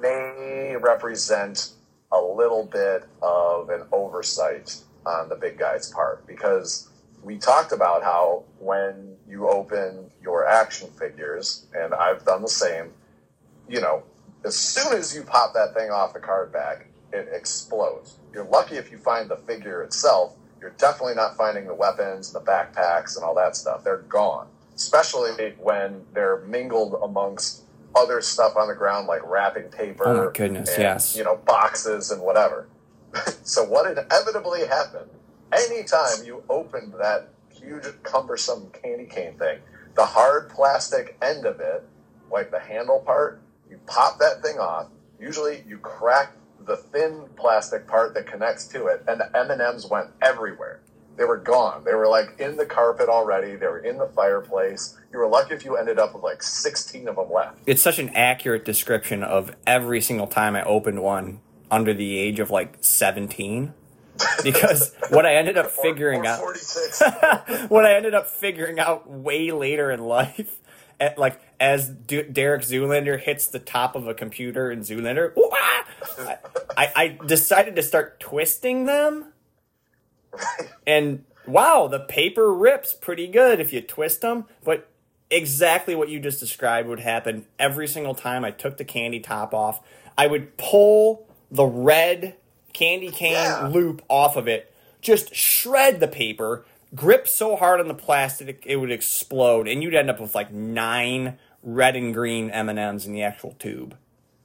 may 0.02 0.76
represent 0.76 1.70
a 2.10 2.20
little 2.20 2.64
bit 2.66 3.04
of 3.22 3.70
an 3.70 3.84
oversight 3.92 4.76
on 5.06 5.28
the 5.28 5.36
big 5.36 5.58
guy's 5.58 5.90
part 5.90 6.26
because 6.26 6.90
we 7.22 7.38
talked 7.38 7.72
about 7.72 8.02
how 8.02 8.44
when 8.58 9.16
you 9.26 9.48
open 9.48 10.10
your 10.20 10.46
action 10.46 10.90
figures, 10.98 11.66
and 11.72 11.94
I've 11.94 12.24
done 12.24 12.42
the 12.42 12.48
same, 12.48 12.92
you 13.68 13.80
know, 13.80 14.02
as 14.44 14.56
soon 14.56 14.92
as 14.92 15.14
you 15.14 15.22
pop 15.22 15.54
that 15.54 15.72
thing 15.72 15.90
off 15.90 16.12
the 16.12 16.20
card 16.20 16.52
back, 16.52 16.88
it 17.12 17.28
explodes. 17.32 18.16
You're 18.34 18.44
lucky 18.44 18.76
if 18.76 18.90
you 18.90 18.98
find 18.98 19.30
the 19.30 19.36
figure 19.36 19.82
itself. 19.82 20.34
You're 20.60 20.70
definitely 20.70 21.14
not 21.14 21.36
finding 21.36 21.66
the 21.66 21.74
weapons, 21.74 22.34
and 22.34 22.44
the 22.44 22.50
backpacks, 22.50 23.16
and 23.16 23.24
all 23.24 23.34
that 23.36 23.56
stuff. 23.56 23.84
They're 23.84 23.98
gone, 23.98 24.48
especially 24.74 25.30
when 25.58 26.04
they're 26.12 26.40
mingled 26.46 26.96
amongst 27.02 27.61
other 27.94 28.20
stuff 28.20 28.56
on 28.56 28.68
the 28.68 28.74
ground 28.74 29.06
like 29.06 29.20
wrapping 29.24 29.64
paper. 29.64 30.04
Oh 30.06 30.26
my 30.26 30.32
goodness, 30.32 30.70
and, 30.70 30.82
yes. 30.82 31.16
You 31.16 31.24
know, 31.24 31.36
boxes 31.36 32.10
and 32.10 32.22
whatever. 32.22 32.68
so 33.42 33.64
what 33.64 33.90
inevitably 33.90 34.66
happened 34.66 35.10
anytime 35.52 36.24
you 36.24 36.42
opened 36.48 36.94
that 36.98 37.28
huge 37.52 37.84
cumbersome 38.02 38.70
candy 38.70 39.06
cane 39.06 39.34
thing, 39.38 39.58
the 39.94 40.04
hard 40.04 40.48
plastic 40.48 41.16
end 41.22 41.44
of 41.44 41.60
it, 41.60 41.84
like 42.30 42.50
the 42.50 42.58
handle 42.58 43.00
part, 43.00 43.40
you 43.70 43.78
pop 43.86 44.18
that 44.18 44.42
thing 44.42 44.58
off. 44.58 44.88
Usually 45.20 45.62
you 45.66 45.78
crack 45.78 46.32
the 46.64 46.76
thin 46.76 47.24
plastic 47.36 47.86
part 47.86 48.14
that 48.14 48.26
connects 48.26 48.66
to 48.68 48.86
it, 48.86 49.04
and 49.06 49.20
the 49.20 49.36
M&Ms 49.36 49.86
went 49.86 50.08
everywhere. 50.20 50.80
They 51.16 51.24
were 51.24 51.38
gone. 51.38 51.84
They 51.84 51.94
were 51.94 52.08
like 52.08 52.38
in 52.38 52.56
the 52.56 52.66
carpet 52.66 53.08
already. 53.08 53.56
They 53.56 53.66
were 53.66 53.78
in 53.78 53.98
the 53.98 54.06
fireplace. 54.06 54.98
You 55.12 55.18
were 55.18 55.28
lucky 55.28 55.54
if 55.54 55.64
you 55.64 55.76
ended 55.76 55.98
up 55.98 56.14
with 56.14 56.22
like 56.22 56.42
16 56.42 57.06
of 57.08 57.16
them 57.16 57.30
left. 57.30 57.58
It's 57.66 57.82
such 57.82 57.98
an 57.98 58.08
accurate 58.10 58.64
description 58.64 59.22
of 59.22 59.54
every 59.66 60.00
single 60.00 60.26
time 60.26 60.56
I 60.56 60.64
opened 60.64 61.02
one 61.02 61.40
under 61.70 61.92
the 61.92 62.18
age 62.18 62.40
of 62.40 62.50
like 62.50 62.76
17. 62.80 63.74
Because 64.44 64.94
what 65.08 65.24
I 65.26 65.34
ended 65.34 65.56
up 65.56 65.70
figuring 65.70 66.26
out 66.26 66.38
46. 66.38 67.02
what 67.68 67.84
I 67.84 67.94
ended 67.94 68.14
up 68.14 68.28
figuring 68.28 68.78
out 68.78 69.08
way 69.08 69.50
later 69.50 69.90
in 69.90 70.00
life, 70.00 70.58
at, 71.00 71.18
like 71.18 71.40
as 71.58 71.88
D- 71.88 72.22
Derek 72.22 72.62
Zoolander 72.62 73.18
hits 73.18 73.46
the 73.46 73.58
top 73.58 73.96
of 73.96 74.06
a 74.06 74.14
computer 74.14 74.70
in 74.70 74.80
Zoolander, 74.80 75.32
I, 76.76 76.92
I 76.94 77.18
decided 77.26 77.76
to 77.76 77.82
start 77.82 78.20
twisting 78.20 78.84
them, 78.86 79.31
and 80.86 81.24
wow, 81.46 81.88
the 81.88 82.00
paper 82.00 82.52
rips 82.52 82.94
pretty 82.94 83.26
good 83.26 83.60
if 83.60 83.72
you 83.72 83.80
twist 83.80 84.20
them, 84.20 84.44
but 84.64 84.88
exactly 85.30 85.94
what 85.94 86.08
you 86.08 86.20
just 86.20 86.40
described 86.40 86.88
would 86.88 87.00
happen 87.00 87.46
every 87.58 87.88
single 87.88 88.14
time 88.14 88.44
I 88.44 88.50
took 88.50 88.76
the 88.76 88.84
candy 88.84 89.20
top 89.20 89.54
off. 89.54 89.80
I 90.16 90.26
would 90.26 90.56
pull 90.58 91.26
the 91.50 91.64
red 91.64 92.36
candy 92.72 93.10
cane 93.10 93.32
Yeah. 93.32 93.66
loop 93.68 94.02
off 94.08 94.36
of 94.36 94.46
it, 94.48 94.72
just 95.00 95.34
shred 95.34 96.00
the 96.00 96.08
paper, 96.08 96.64
grip 96.94 97.26
so 97.26 97.56
hard 97.56 97.80
on 97.80 97.88
the 97.88 97.94
plastic 97.94 98.62
it 98.66 98.76
would 98.76 98.90
explode, 98.90 99.66
and 99.66 99.82
you'd 99.82 99.94
end 99.94 100.10
up 100.10 100.20
with 100.20 100.34
like 100.34 100.52
nine 100.52 101.38
red 101.62 101.96
and 101.96 102.12
green 102.12 102.50
M&Ms 102.50 103.06
in 103.06 103.12
the 103.12 103.22
actual 103.22 103.52
tube. 103.58 103.96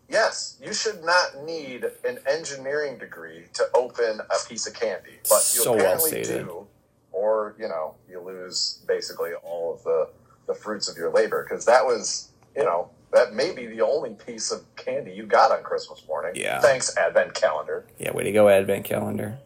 Yes, 0.09 0.57
you 0.63 0.73
should 0.73 1.03
not 1.03 1.43
need 1.43 1.83
an 2.07 2.19
engineering 2.29 2.97
degree 2.97 3.45
to 3.53 3.65
open 3.73 4.21
a 4.21 4.47
piece 4.47 4.65
of 4.65 4.73
candy, 4.73 5.19
but 5.23 5.43
you 5.53 5.61
So 5.63 5.71
well 5.71 5.81
apparently 5.81 6.09
stated. 6.23 6.45
do, 6.45 6.67
or 7.11 7.55
you 7.59 7.67
know, 7.67 7.95
you 8.09 8.21
lose 8.21 8.83
basically 8.87 9.31
all 9.43 9.73
of 9.73 9.83
the 9.83 10.09
the 10.47 10.55
fruits 10.55 10.87
of 10.87 10.95
your 10.95 11.11
labor 11.11 11.45
because 11.47 11.65
that 11.65 11.85
was, 11.85 12.29
you 12.55 12.63
know, 12.63 12.89
that 13.11 13.33
may 13.33 13.51
be 13.53 13.65
the 13.67 13.81
only 13.81 14.11
piece 14.11 14.49
of 14.51 14.63
candy 14.77 15.11
you 15.11 15.25
got 15.25 15.51
on 15.51 15.61
Christmas 15.61 16.01
morning. 16.07 16.31
Yeah. 16.35 16.61
Thanks, 16.61 16.95
Advent 16.95 17.33
calendar. 17.33 17.85
Yeah, 17.97 18.11
way 18.13 18.23
to 18.23 18.31
go, 18.31 18.47
Advent 18.47 18.85
Calendar. 18.85 19.39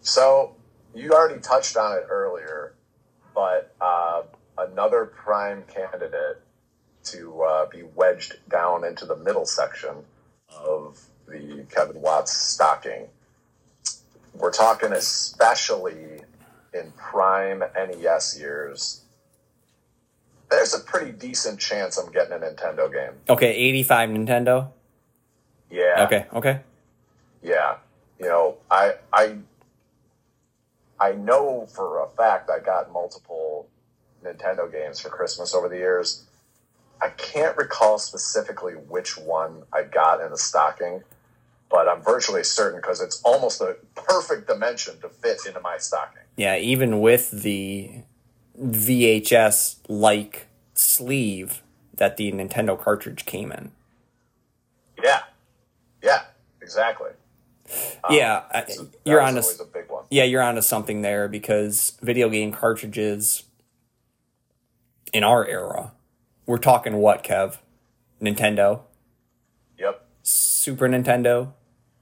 So 0.00 0.54
you 0.94 1.12
already 1.12 1.40
touched 1.40 1.76
on 1.76 1.96
it 1.96 2.06
earlier, 2.08 2.74
but 3.34 3.74
uh, 3.80 4.22
another 4.58 5.06
prime 5.06 5.64
candidate 5.72 6.40
to 7.04 7.42
uh, 7.42 7.66
be 7.66 7.82
wedged 7.94 8.36
down 8.48 8.84
into 8.84 9.06
the 9.06 9.16
middle 9.16 9.46
section 9.46 9.90
of 10.48 11.00
the 11.26 11.64
Kevin 11.70 12.00
Watts 12.00 12.32
stocking. 12.32 13.06
We're 14.34 14.52
talking 14.52 14.92
especially 14.92 16.22
in 16.72 16.92
prime 16.96 17.62
NES 17.74 18.38
years. 18.38 19.02
There's 20.50 20.74
a 20.74 20.80
pretty 20.80 21.12
decent 21.12 21.58
chance 21.58 21.96
I'm 21.96 22.12
getting 22.12 22.32
a 22.32 22.38
Nintendo 22.38 22.92
game. 22.92 23.12
Okay, 23.28 23.54
85 23.54 24.10
Nintendo. 24.10 24.68
Yeah. 25.70 26.04
Okay, 26.06 26.26
okay. 26.34 26.60
Yeah, 27.42 27.76
you 28.20 28.26
know, 28.26 28.56
I 28.70 28.94
I 29.12 29.36
I 31.00 31.12
know 31.12 31.66
for 31.66 32.04
a 32.04 32.08
fact 32.08 32.50
I 32.50 32.60
got 32.60 32.92
multiple 32.92 33.66
Nintendo 34.24 34.70
games 34.70 35.00
for 35.00 35.08
Christmas 35.08 35.54
over 35.54 35.68
the 35.68 35.76
years. 35.76 36.24
I 37.02 37.08
can't 37.10 37.56
recall 37.56 37.98
specifically 37.98 38.74
which 38.74 39.16
one 39.18 39.64
I 39.72 39.82
got 39.82 40.20
in 40.20 40.30
the 40.30 40.38
stocking, 40.38 41.02
but 41.68 41.88
I'm 41.88 42.00
virtually 42.02 42.44
certain 42.44 42.80
because 42.80 43.00
it's 43.00 43.20
almost 43.22 43.60
a 43.60 43.76
perfect 43.96 44.46
dimension 44.46 45.00
to 45.00 45.08
fit 45.08 45.38
into 45.46 45.60
my 45.60 45.78
stocking. 45.78 46.22
Yeah, 46.36 46.56
even 46.56 47.00
with 47.00 47.30
the 47.42 48.02
VHS 48.60 49.76
like 49.88 50.46
sleeve 50.74 51.62
that 51.96 52.16
the 52.16 52.30
Nintendo 52.32 52.78
cartridge 52.80 53.26
came 53.26 53.50
in. 53.50 53.72
Yeah, 55.02 55.22
yeah, 56.02 56.22
exactly. 56.60 57.10
Um, 58.04 58.14
yeah, 58.14 58.42
I- 58.52 58.64
So 58.66 58.86
you're 59.04 59.20
on 59.20 59.34
to 59.34 59.40
a 59.40 59.64
big 59.64 59.88
one. 59.90 60.04
yeah, 60.10 60.24
you're 60.24 60.42
onto 60.42 60.60
something 60.62 61.02
there 61.02 61.26
because 61.26 61.94
video 62.00 62.28
game 62.28 62.52
cartridges 62.52 63.44
in 65.12 65.24
our 65.24 65.46
era, 65.46 65.92
we're 66.46 66.58
talking 66.58 66.96
what, 66.96 67.22
Kev? 67.22 67.58
Nintendo, 68.20 68.82
Yep, 69.78 70.06
Super 70.22 70.88
Nintendo. 70.88 71.52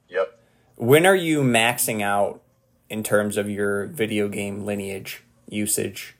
yep. 0.08 0.38
When 0.76 1.06
are 1.06 1.16
you 1.16 1.42
maxing 1.42 2.02
out 2.02 2.42
in 2.90 3.02
terms 3.02 3.36
of 3.38 3.48
your 3.48 3.86
video 3.86 4.28
game 4.28 4.66
lineage 4.66 5.22
usage? 5.48 6.16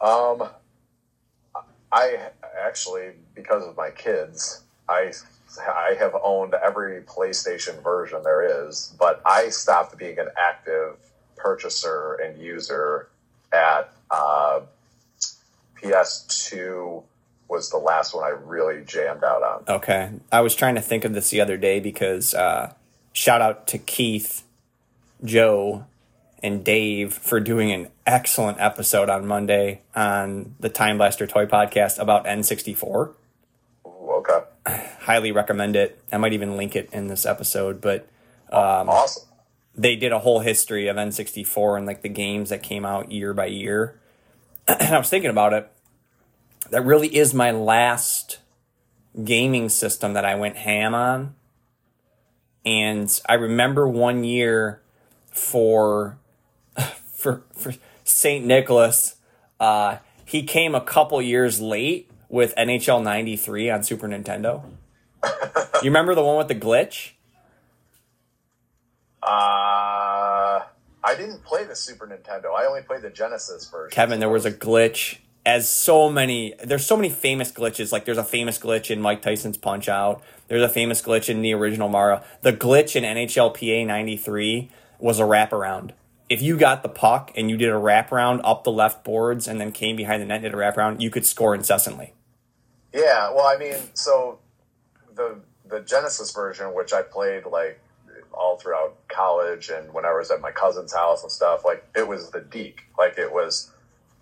Um, 0.00 0.48
I 1.92 2.18
actually, 2.60 3.12
because 3.34 3.64
of 3.64 3.76
my 3.76 3.90
kids, 3.90 4.64
I 4.88 5.12
I 5.60 5.94
have 5.98 6.16
owned 6.22 6.54
every 6.54 7.00
PlayStation 7.02 7.80
version 7.82 8.22
there 8.24 8.66
is, 8.66 8.92
but 8.98 9.22
I 9.24 9.50
stopped 9.50 9.96
being 9.96 10.18
an 10.18 10.28
active 10.36 10.96
purchaser 11.36 12.14
and 12.14 12.36
user 12.42 13.08
at 13.52 13.92
uh, 14.10 14.60
PS2 15.84 17.02
was 17.48 17.70
the 17.70 17.76
last 17.76 18.14
one 18.14 18.24
I 18.24 18.28
really 18.28 18.84
jammed 18.84 19.22
out 19.22 19.42
on. 19.42 19.76
Okay. 19.76 20.10
I 20.32 20.40
was 20.40 20.54
trying 20.54 20.74
to 20.76 20.80
think 20.80 21.04
of 21.04 21.14
this 21.14 21.30
the 21.30 21.40
other 21.40 21.56
day 21.56 21.80
because 21.80 22.34
uh, 22.34 22.72
shout 23.12 23.40
out 23.40 23.66
to 23.68 23.78
Keith, 23.78 24.42
Joe, 25.24 25.84
and 26.42 26.64
Dave 26.64 27.14
for 27.14 27.40
doing 27.40 27.72
an 27.72 27.88
excellent 28.06 28.60
episode 28.60 29.08
on 29.08 29.26
Monday 29.26 29.80
on 29.94 30.54
the 30.60 30.68
Time 30.68 30.98
Blaster 30.98 31.26
Toy 31.26 31.46
Podcast 31.46 31.98
about 31.98 32.26
N64. 32.26 33.12
Ooh, 33.86 33.88
okay, 33.88 34.40
Highly 35.00 35.32
recommend 35.32 35.76
it. 35.76 35.98
I 36.12 36.18
might 36.18 36.32
even 36.32 36.56
link 36.56 36.76
it 36.76 36.90
in 36.92 37.08
this 37.08 37.24
episode, 37.24 37.80
but 37.80 38.08
awesome. 38.88 39.28
they 39.74 39.96
did 39.96 40.12
a 40.12 40.18
whole 40.18 40.40
history 40.40 40.88
of 40.88 40.96
N64 40.96 41.78
and 41.78 41.86
like 41.86 42.02
the 42.02 42.08
games 42.08 42.50
that 42.50 42.62
came 42.62 42.84
out 42.84 43.10
year 43.10 43.32
by 43.32 43.46
year. 43.46 43.98
and 44.68 44.94
I 44.94 44.98
was 44.98 45.08
thinking 45.08 45.30
about 45.30 45.52
it. 45.52 45.70
That 46.70 46.84
really 46.84 47.14
is 47.14 47.34
my 47.34 47.50
last 47.50 48.38
gaming 49.22 49.68
system 49.68 50.14
that 50.14 50.24
I 50.24 50.34
went 50.34 50.56
ham 50.56 50.94
on. 50.94 51.34
And 52.64 53.20
I 53.28 53.34
remember 53.34 53.86
one 53.86 54.24
year 54.24 54.80
for 55.30 56.18
for 57.12 57.44
for 57.52 57.74
St. 58.04 58.44
Nicholas, 58.44 59.16
uh, 59.60 59.98
he 60.24 60.42
came 60.42 60.74
a 60.74 60.80
couple 60.80 61.20
years 61.20 61.60
late 61.60 62.10
with 62.28 62.54
NHL 62.56 63.02
93 63.02 63.70
on 63.70 63.82
Super 63.82 64.08
Nintendo. 64.08 64.64
you 65.24 65.84
remember 65.84 66.14
the 66.14 66.22
one 66.22 66.36
with 66.36 66.48
the 66.48 66.54
glitch? 66.54 67.12
Uh, 69.22 70.60
I 71.02 71.14
didn't 71.16 71.44
play 71.44 71.64
the 71.64 71.76
Super 71.76 72.06
Nintendo. 72.06 72.54
I 72.54 72.66
only 72.66 72.82
played 72.82 73.02
the 73.02 73.10
Genesis 73.10 73.68
version. 73.70 73.94
Kevin, 73.94 74.20
there 74.20 74.28
was 74.28 74.44
a 74.44 74.52
glitch. 74.52 75.18
As 75.46 75.68
so 75.68 76.10
many, 76.10 76.54
there's 76.64 76.86
so 76.86 76.96
many 76.96 77.10
famous 77.10 77.52
glitches. 77.52 77.92
Like 77.92 78.04
there's 78.06 78.18
a 78.18 78.24
famous 78.24 78.58
glitch 78.58 78.90
in 78.90 79.00
Mike 79.00 79.20
Tyson's 79.20 79.58
Punch 79.58 79.88
Out. 79.88 80.22
There's 80.48 80.62
a 80.62 80.68
famous 80.68 81.02
glitch 81.02 81.28
in 81.28 81.42
the 81.42 81.52
original 81.52 81.88
Mario. 81.88 82.22
The 82.42 82.52
glitch 82.52 82.96
in 82.96 83.04
NHLPA 83.04 83.86
'93 83.86 84.70
was 84.98 85.20
a 85.20 85.24
wraparound. 85.24 85.90
If 86.30 86.40
you 86.40 86.56
got 86.56 86.82
the 86.82 86.88
puck 86.88 87.30
and 87.36 87.50
you 87.50 87.58
did 87.58 87.68
a 87.68 87.74
wraparound 87.74 88.40
up 88.42 88.64
the 88.64 88.72
left 88.72 89.04
boards 89.04 89.46
and 89.46 89.60
then 89.60 89.72
came 89.72 89.96
behind 89.96 90.22
the 90.22 90.26
net 90.26 90.36
and 90.36 90.44
did 90.44 90.54
a 90.54 90.56
wraparound, 90.56 91.00
you 91.02 91.10
could 91.10 91.26
score 91.26 91.54
incessantly. 91.54 92.14
Yeah, 92.94 93.30
well, 93.30 93.46
I 93.46 93.58
mean, 93.58 93.76
so 93.92 94.38
the 95.14 95.40
the 95.68 95.80
Genesis 95.80 96.32
version, 96.32 96.74
which 96.74 96.92
I 96.92 97.02
played 97.02 97.44
like 97.46 97.80
all 98.32 98.56
throughout 98.56 98.96
college 99.08 99.68
and 99.68 99.92
when 99.92 100.04
I 100.04 100.12
was 100.12 100.30
at 100.30 100.40
my 100.40 100.50
cousin's 100.50 100.94
house 100.94 101.22
and 101.22 101.30
stuff, 101.30 101.64
like 101.64 101.84
it 101.94 102.06
was 102.06 102.30
the 102.30 102.40
deke, 102.40 102.82
like 102.98 103.18
it 103.18 103.32
was 103.32 103.70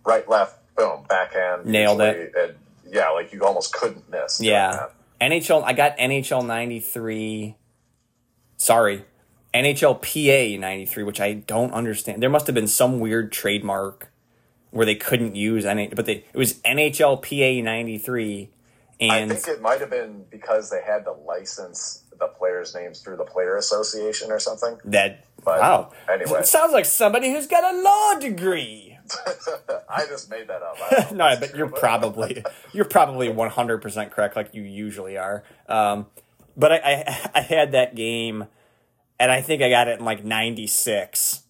right, 0.05 0.29
left, 0.29 0.59
boom, 0.77 1.05
backhand, 1.09 1.67
Nailed 1.67 2.01
usually, 2.01 2.31
And 2.37 2.55
yeah, 2.91 3.11
like 3.11 3.33
you 3.33 3.45
almost 3.45 3.73
couldn't 3.73 4.11
miss. 4.11 4.41
Yeah. 4.41 4.87
NHL, 5.21 5.63
I 5.65 5.73
got 5.73 5.97
NHL 5.99 6.45
93. 6.47 7.57
Sorry. 8.57 9.05
NHL 9.55 10.01
PA 10.01 10.61
93, 10.61 11.03
which 11.05 11.21
I 11.21 11.35
don't 11.35 11.73
understand. 11.73 12.23
There 12.23 12.31
must 12.31 12.47
have 12.47 12.55
been 12.55 12.67
some 12.67 13.01
weird 13.01 13.31
trademark 13.33 14.11
where 14.71 14.87
they 14.87 14.95
couldn't 14.95 15.37
use 15.37 15.67
any, 15.67 15.89
but 15.89 16.07
they, 16.07 16.25
it 16.33 16.37
was 16.37 16.55
NHL 16.61 17.21
PA 17.23 17.65
93. 17.65 18.51
I 19.01 19.19
And 19.19 19.31
think 19.31 19.49
it 19.49 19.61
might 19.61 19.81
have 19.81 19.91
been 19.91 20.25
because 20.31 20.71
they 20.71 20.81
had 20.83 21.05
to 21.05 21.13
license 21.13 22.05
the 22.19 22.29
players' 22.29 22.75
names 22.75 23.01
through 23.01 23.17
the 23.17 23.25
Player 23.25 23.57
Association 23.57 24.31
or 24.31 24.39
something. 24.39 24.79
that, 24.87 25.25
But 25.45 25.61
wow. 25.61 25.93
anyway. 26.09 26.41
It 26.41 26.47
sounds 26.47 26.73
like 26.73 26.85
somebody 26.87 27.31
who's 27.33 27.47
got 27.47 27.75
a 27.75 27.83
law 27.83 28.19
degree. 28.19 28.92
I 29.89 30.07
just 30.07 30.31
made 30.31 30.49
that 30.49 30.63
up. 30.63 30.77
I 30.81 30.95
don't 30.95 31.13
know 31.17 31.35
no, 31.35 31.41
but 31.41 31.55
you're 31.57 31.69
probably 31.69 32.45
you're 32.73 32.85
probably 32.85 33.29
100% 33.29 34.11
correct, 34.11 34.37
like 34.37 34.55
you 34.55 34.63
usually 34.63 35.17
are. 35.17 35.45
Um, 35.69 36.07
but 36.57 36.73
I, 36.73 36.77
I 36.77 37.31
I 37.35 37.41
had 37.41 37.73
that 37.73 37.95
game, 37.95 38.47
and 39.19 39.31
I 39.31 39.41
think 39.41 39.63
I 39.63 39.71
got 39.71 39.89
it 39.89 39.99
in 39.99 40.05
like 40.05 40.25
'96. 40.25 41.43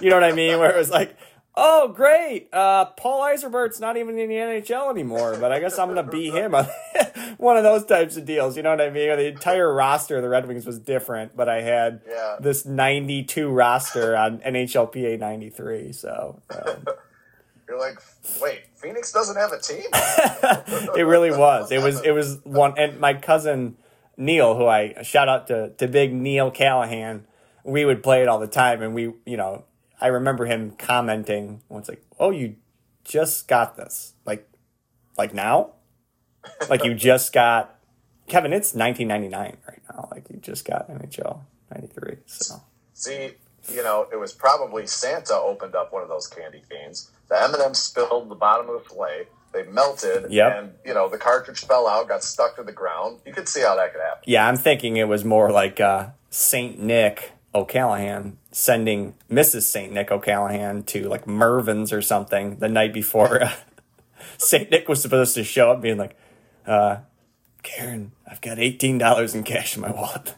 you 0.00 0.10
know 0.10 0.16
what 0.16 0.24
I 0.24 0.32
mean? 0.32 0.58
Where 0.58 0.70
it 0.70 0.76
was 0.76 0.90
like, 0.90 1.16
oh 1.56 1.88
great, 1.88 2.48
uh, 2.52 2.86
Paul 2.86 3.22
Ysebaert's 3.22 3.80
not 3.80 3.96
even 3.96 4.18
in 4.18 4.28
the 4.28 4.34
NHL 4.36 4.90
anymore, 4.90 5.36
but 5.40 5.52
I 5.52 5.60
guess 5.60 5.78
I'm 5.78 5.88
gonna 5.88 6.02
beat 6.02 6.34
him. 6.34 6.54
On 6.54 6.66
one 7.38 7.56
of 7.56 7.62
those 7.62 7.84
types 7.84 8.16
of 8.16 8.24
deals. 8.24 8.56
You 8.56 8.62
know 8.62 8.70
what 8.70 8.80
I 8.80 8.90
mean? 8.90 9.08
The 9.16 9.28
entire 9.28 9.72
roster 9.72 10.16
of 10.16 10.22
the 10.22 10.28
Red 10.28 10.46
Wings 10.46 10.66
was 10.66 10.78
different, 10.78 11.36
but 11.36 11.48
I 11.48 11.60
had 11.62 12.00
Yeah. 12.08 12.36
this 12.40 12.64
'92 12.64 13.48
roster 13.50 14.16
on 14.16 14.38
NHLPA 14.40 15.18
'93. 15.18 15.92
So. 15.92 16.40
Um, 16.50 16.84
You're 17.66 17.80
like, 17.80 17.98
wait, 18.42 18.60
Phoenix 18.76 19.10
doesn't 19.10 19.36
have 19.36 19.50
a 19.52 19.58
team? 19.58 19.84
it 20.98 21.06
really 21.06 21.30
was. 21.30 21.72
It 21.72 21.80
was 21.82 22.02
it 22.02 22.10
was 22.10 22.38
one 22.44 22.74
and 22.76 23.00
my 23.00 23.14
cousin 23.14 23.76
Neil, 24.18 24.54
who 24.54 24.66
I 24.66 25.02
shout 25.02 25.30
out 25.30 25.46
to 25.46 25.70
to 25.78 25.88
big 25.88 26.12
Neil 26.12 26.50
Callahan. 26.50 27.26
we 27.64 27.86
would 27.86 28.02
play 28.02 28.20
it 28.20 28.28
all 28.28 28.38
the 28.38 28.46
time, 28.46 28.82
and 28.82 28.94
we, 28.94 29.14
you 29.24 29.38
know, 29.38 29.64
I 30.00 30.08
remember 30.08 30.46
him 30.46 30.72
commenting 30.78 31.62
once, 31.68 31.88
like, 31.88 32.04
"Oh, 32.18 32.30
you 32.30 32.56
just 33.04 33.48
got 33.48 33.76
this, 33.76 34.14
like, 34.24 34.48
like 35.16 35.32
now, 35.34 35.70
like 36.68 36.84
you 36.84 36.94
just 37.10 37.32
got 37.32 37.78
Kevin. 38.26 38.52
It's 38.52 38.74
1999 38.74 39.56
right 39.68 39.82
now. 39.92 40.08
Like 40.10 40.26
you 40.30 40.38
just 40.38 40.64
got 40.64 40.88
NHL 40.90 41.40
93. 41.72 42.16
So 42.26 42.62
See, 42.94 43.32
you 43.72 43.82
know, 43.82 44.06
it 44.12 44.16
was 44.16 44.32
probably 44.32 44.86
Santa 44.86 45.34
opened 45.34 45.74
up 45.74 45.92
one 45.92 46.02
of 46.02 46.08
those 46.08 46.26
candy 46.26 46.62
canes. 46.70 47.10
The 47.28 47.40
M&M 47.42 47.74
spilled 47.74 48.28
the 48.30 48.34
bottom 48.34 48.68
of 48.68 48.82
the 48.82 48.88
fillet. 48.88 49.26
They 49.52 49.62
melted, 49.64 50.32
Yep. 50.32 50.56
and 50.58 50.72
you 50.84 50.94
know 50.94 51.08
the 51.08 51.16
cartridge 51.18 51.60
fell 51.64 51.86
out, 51.86 52.08
got 52.08 52.24
stuck 52.24 52.56
to 52.56 52.64
the 52.64 52.72
ground. 52.72 53.20
You 53.24 53.32
could 53.32 53.48
see 53.48 53.60
how 53.60 53.76
that 53.76 53.92
could 53.92 54.00
happen. 54.02 54.22
yeah, 54.26 54.48
I'm 54.48 54.56
thinking 54.56 54.96
it 54.96 55.06
was 55.06 55.24
more 55.24 55.52
like 55.52 55.80
uh, 55.80 56.08
Saint 56.30 56.80
Nick 56.80 57.32
O'Callahan 57.54 58.36
sending 58.54 59.14
Mrs. 59.28 59.62
Saint 59.62 59.92
Nick 59.92 60.12
O'Callahan 60.12 60.84
to 60.84 61.08
like 61.08 61.26
Mervyn's 61.26 61.92
or 61.92 62.00
something 62.00 62.56
the 62.58 62.68
night 62.68 62.92
before 62.92 63.42
uh, 63.42 63.52
Saint 64.38 64.70
Nick 64.70 64.88
was 64.88 65.02
supposed 65.02 65.34
to 65.34 65.42
show 65.42 65.72
up, 65.72 65.80
being 65.80 65.98
like, 65.98 66.16
uh, 66.66 66.98
"Karen, 67.64 68.12
I've 68.30 68.40
got 68.40 68.58
eighteen 68.58 68.96
dollars 68.96 69.34
in 69.34 69.42
cash 69.42 69.74
in 69.74 69.82
my 69.82 69.90
wallet. 69.90 70.36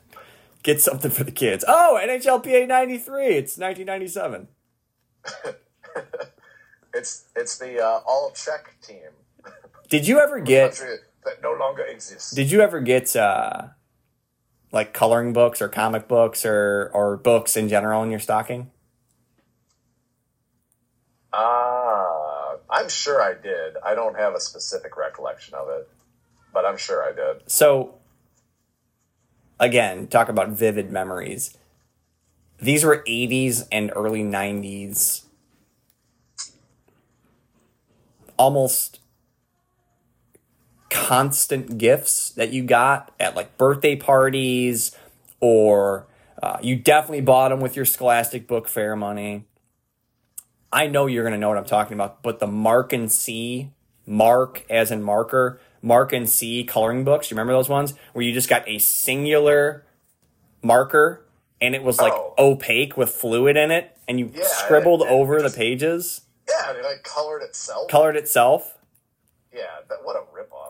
Get 0.62 0.80
something 0.80 1.10
for 1.10 1.24
the 1.24 1.30
kids." 1.30 1.64
Oh, 1.68 2.00
NHLPA 2.02 2.66
'93. 2.66 3.26
It's 3.26 3.58
1997. 3.58 4.48
It's 6.94 7.26
it's 7.36 7.58
the 7.58 7.78
uh, 7.78 8.00
all 8.06 8.32
Czech 8.34 8.74
team 8.80 9.10
Did 9.90 10.06
you 10.08 10.18
ever 10.18 10.40
get? 10.54 10.80
that 11.24 11.42
no 11.42 11.52
longer 11.52 11.82
exists. 11.84 12.34
Did 12.34 12.50
you 12.50 12.62
ever 12.62 12.80
get 12.80 13.14
uh, 13.14 13.68
like 14.72 14.92
coloring 14.92 15.32
books 15.32 15.62
or 15.62 15.68
comic 15.68 16.08
books 16.08 16.44
or 16.44 16.90
or 16.92 17.16
books 17.16 17.56
in 17.56 17.68
general 17.68 18.02
in 18.02 18.10
your 18.10 18.20
stocking? 18.20 18.70
Ah, 21.32 22.56
I'm 22.70 22.88
sure 22.88 23.22
I 23.22 23.34
did. 23.34 23.76
I 23.84 23.94
don't 23.94 24.16
have 24.16 24.34
a 24.34 24.40
specific 24.40 24.96
recollection 24.96 25.54
of 25.54 25.68
it, 25.68 25.88
but 26.52 26.64
I'm 26.64 26.76
sure 26.76 27.02
I 27.02 27.12
did. 27.12 27.42
So 27.46 27.94
again, 29.60 30.06
talk 30.06 30.28
about 30.28 30.50
vivid 30.50 30.90
memories. 30.90 31.56
These 32.58 32.84
were 32.84 33.04
80s 33.06 33.68
and 33.70 33.92
early 33.94 34.22
90s 34.22 35.22
almost 38.38 39.00
constant 40.96 41.76
gifts 41.78 42.30
that 42.30 42.52
you 42.52 42.62
got 42.64 43.12
at 43.20 43.36
like 43.36 43.56
birthday 43.58 43.94
parties 43.96 44.96
or 45.40 46.06
uh, 46.42 46.58
you 46.62 46.74
definitely 46.76 47.20
bought 47.20 47.50
them 47.50 47.60
with 47.60 47.76
your 47.76 47.84
scholastic 47.84 48.46
book 48.48 48.66
fair 48.66 48.96
money 48.96 49.44
i 50.72 50.86
know 50.86 51.06
you're 51.06 51.22
going 51.22 51.32
to 51.34 51.38
know 51.38 51.48
what 51.50 51.58
i'm 51.58 51.64
talking 51.66 51.92
about 51.94 52.22
but 52.22 52.38
the 52.38 52.46
mark 52.46 52.92
and 52.94 53.12
c 53.12 53.70
mark 54.06 54.64
as 54.70 54.90
in 54.90 55.02
marker 55.02 55.60
mark 55.82 56.12
and 56.14 56.28
c 56.30 56.64
coloring 56.64 57.04
books 57.04 57.30
you 57.30 57.34
remember 57.34 57.52
those 57.52 57.68
ones 57.68 57.92
where 58.14 58.24
you 58.24 58.32
just 58.32 58.48
got 58.48 58.66
a 58.66 58.78
singular 58.78 59.84
marker 60.62 61.24
and 61.60 61.74
it 61.74 61.82
was 61.82 61.98
like 62.00 62.12
Oh. 62.14 62.34
opaque 62.38 62.96
with 62.96 63.10
fluid 63.10 63.56
in 63.56 63.70
it 63.70 63.96
and 64.08 64.18
you 64.18 64.30
Yeah, 64.34 64.44
scribbled 64.46 65.02
it- 65.02 65.06
it 65.06 65.10
over 65.10 65.36
the 65.38 65.44
just- 65.44 65.56
pages 65.56 66.20
Yeah, 66.48 66.72
it 66.72 66.82
like 66.84 67.02
colored 67.02 67.42
itself. 67.42 67.88
colored 67.88 68.16
itself 68.16 68.72
yeah, 69.54 69.62
that, 69.88 70.04
what 70.04 70.16
a. 70.16 70.20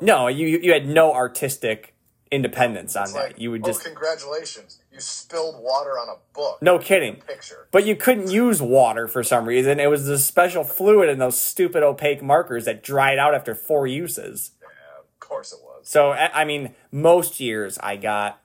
No, 0.00 0.28
you 0.28 0.46
you 0.46 0.72
had 0.72 0.86
no 0.86 1.12
artistic 1.12 1.94
independence 2.30 2.96
on 2.96 3.04
It's 3.04 3.12
that. 3.12 3.18
like, 3.18 3.38
you 3.38 3.50
would 3.52 3.62
oh, 3.64 3.66
just 3.66 3.84
congratulations, 3.84 4.80
you 4.92 5.00
spilled 5.00 5.62
water 5.62 5.92
on 5.92 6.08
a 6.08 6.16
book. 6.34 6.60
no 6.60 6.78
kidding. 6.78 7.16
picture. 7.16 7.68
But 7.70 7.86
you 7.86 7.94
couldn't 7.94 8.30
use 8.30 8.60
water 8.60 9.06
for 9.06 9.22
some 9.22 9.46
reason. 9.46 9.78
It 9.78 9.88
was 9.88 10.06
the 10.06 10.18
special 10.18 10.64
fluid 10.64 11.08
in 11.08 11.18
those 11.18 11.40
stupid 11.40 11.82
opaque 11.82 12.22
markers 12.22 12.64
that 12.64 12.82
dried 12.82 13.18
out 13.18 13.34
after 13.34 13.54
four 13.54 13.86
uses. 13.86 14.52
Yeah, 14.60 14.68
of 14.98 15.20
course 15.20 15.52
it 15.52 15.60
was. 15.62 15.88
So 15.88 16.12
I 16.12 16.44
mean, 16.44 16.74
most 16.90 17.40
years 17.40 17.78
I 17.78 17.96
got 17.96 18.40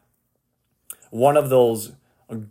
one 1.10 1.38
of 1.38 1.50
those 1.50 1.94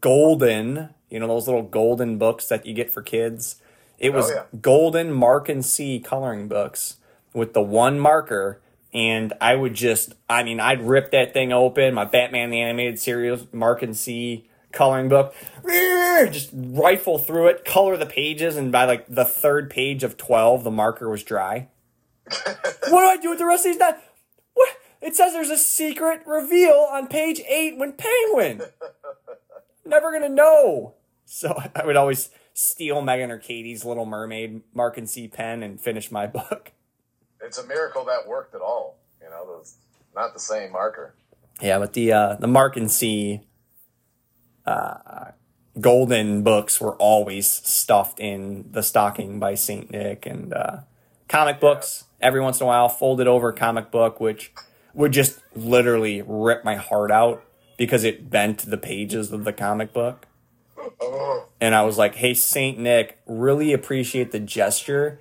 golden, 0.01 0.91
you 1.09 1.19
know, 1.21 1.27
those 1.27 1.47
little 1.47 1.63
golden 1.63 2.19
books 2.19 2.49
that 2.49 2.67
you 2.67 2.75
get 2.75 2.91
for 2.91 3.03
kids. 3.03 3.57
It 3.99 4.11
oh, 4.11 4.17
was 4.17 4.31
yeah. 4.31 4.45
golden 4.61 5.13
Mark 5.13 5.49
and 5.49 5.65
C 5.65 6.01
coloring 6.01 6.49
books 6.49 6.97
with 7.33 7.53
the 7.53 7.63
one 7.63 7.99
marker. 7.99 8.61
And 8.92 9.33
I 9.40 9.55
would 9.55 9.74
just, 9.74 10.14
I 10.29 10.42
mean, 10.42 10.59
I'd 10.59 10.83
rip 10.83 11.12
that 11.12 11.33
thing 11.33 11.53
open, 11.53 11.94
my 11.94 12.05
Batman 12.05 12.50
the 12.50 12.61
Animated 12.61 12.98
Series 12.98 13.46
Mark 13.53 13.83
and 13.83 13.96
C 13.96 14.48
coloring 14.72 15.09
book, 15.09 15.35
just 15.66 16.50
rifle 16.53 17.18
through 17.18 17.48
it, 17.48 17.64
color 17.64 17.96
the 17.96 18.07
pages, 18.07 18.57
and 18.57 18.72
by 18.72 18.85
like 18.85 19.07
the 19.09 19.24
third 19.24 19.70
page 19.70 20.03
of 20.03 20.16
12, 20.16 20.64
the 20.64 20.70
marker 20.70 21.09
was 21.09 21.22
dry. 21.22 21.68
what 22.29 22.88
do 22.88 22.96
I 22.96 23.16
do 23.16 23.31
with 23.31 23.38
the 23.38 23.46
rest 23.46 23.66
of 23.66 23.72
these? 23.72 23.79
Not 23.79 24.00
what? 24.55 24.76
It 25.00 25.16
says 25.16 25.33
there's 25.33 25.50
a 25.50 25.57
secret 25.57 26.22
reveal 26.26 26.87
on 26.90 27.07
page 27.07 27.40
eight 27.48 27.76
when 27.76 27.92
Penguin. 27.92 28.62
Never 29.85 30.12
gonna 30.12 30.29
know. 30.29 30.94
So 31.24 31.57
I 31.74 31.85
would 31.85 31.96
always 31.96 32.31
steal 32.53 33.00
Megan 33.03 33.31
or 33.31 33.38
Katie's 33.38 33.85
Little 33.85 34.07
Mermaid 34.07 34.62
Mark 34.74 34.98
and 34.98 35.09
C 35.09 35.29
pen 35.29 35.62
and 35.62 35.81
finish 35.81 36.11
my 36.11 36.26
book. 36.26 36.72
It's 37.51 37.59
a 37.59 37.67
miracle 37.67 38.05
that 38.05 38.29
worked 38.29 38.55
at 38.55 38.61
all. 38.61 38.97
You 39.21 39.29
know, 39.29 39.45
those 39.45 39.75
not 40.15 40.35
the 40.35 40.39
same 40.39 40.71
marker. 40.71 41.17
Yeah, 41.61 41.81
but 41.81 41.95
the 41.95 42.13
uh, 42.13 42.37
the 42.37 42.47
Mark 42.47 42.77
and 42.77 42.89
C 42.89 43.41
uh, 44.65 45.33
golden 45.81 46.45
books 46.45 46.81
were 46.81 46.95
always 46.95 47.49
stuffed 47.49 48.21
in 48.21 48.67
the 48.71 48.85
stocking 48.85 49.41
by 49.41 49.57
Saint 49.57 49.91
Nick 49.91 50.27
and 50.27 50.53
uh, 50.53 50.77
comic 51.27 51.59
books. 51.59 52.05
Every 52.21 52.41
once 52.41 52.61
in 52.61 52.65
a 52.65 52.69
while, 52.69 52.89
folded 52.89 53.27
over 53.27 53.53
comic 53.53 53.91
book, 53.91 54.21
which 54.21 54.53
would 54.95 55.13
just 55.13 55.41
literally 55.57 56.23
rip 56.25 56.65
my 56.65 56.77
heart 56.77 57.11
out 57.11 57.43
because 57.77 58.05
it 58.05 58.31
bent 58.31 58.59
the 58.59 58.79
pages 58.79 59.33
of 59.33 59.43
the 59.43 59.53
comic 59.53 59.93
book. 59.93 60.29
Oh, 61.01 61.49
And 61.61 61.75
I 61.75 61.83
was 61.83 61.99
like, 61.99 62.15
hey, 62.15 62.33
Saint 62.35 62.79
Nick, 62.79 63.19
really 63.27 63.73
appreciate 63.73 64.31
the 64.31 64.39
gesture. 64.39 65.19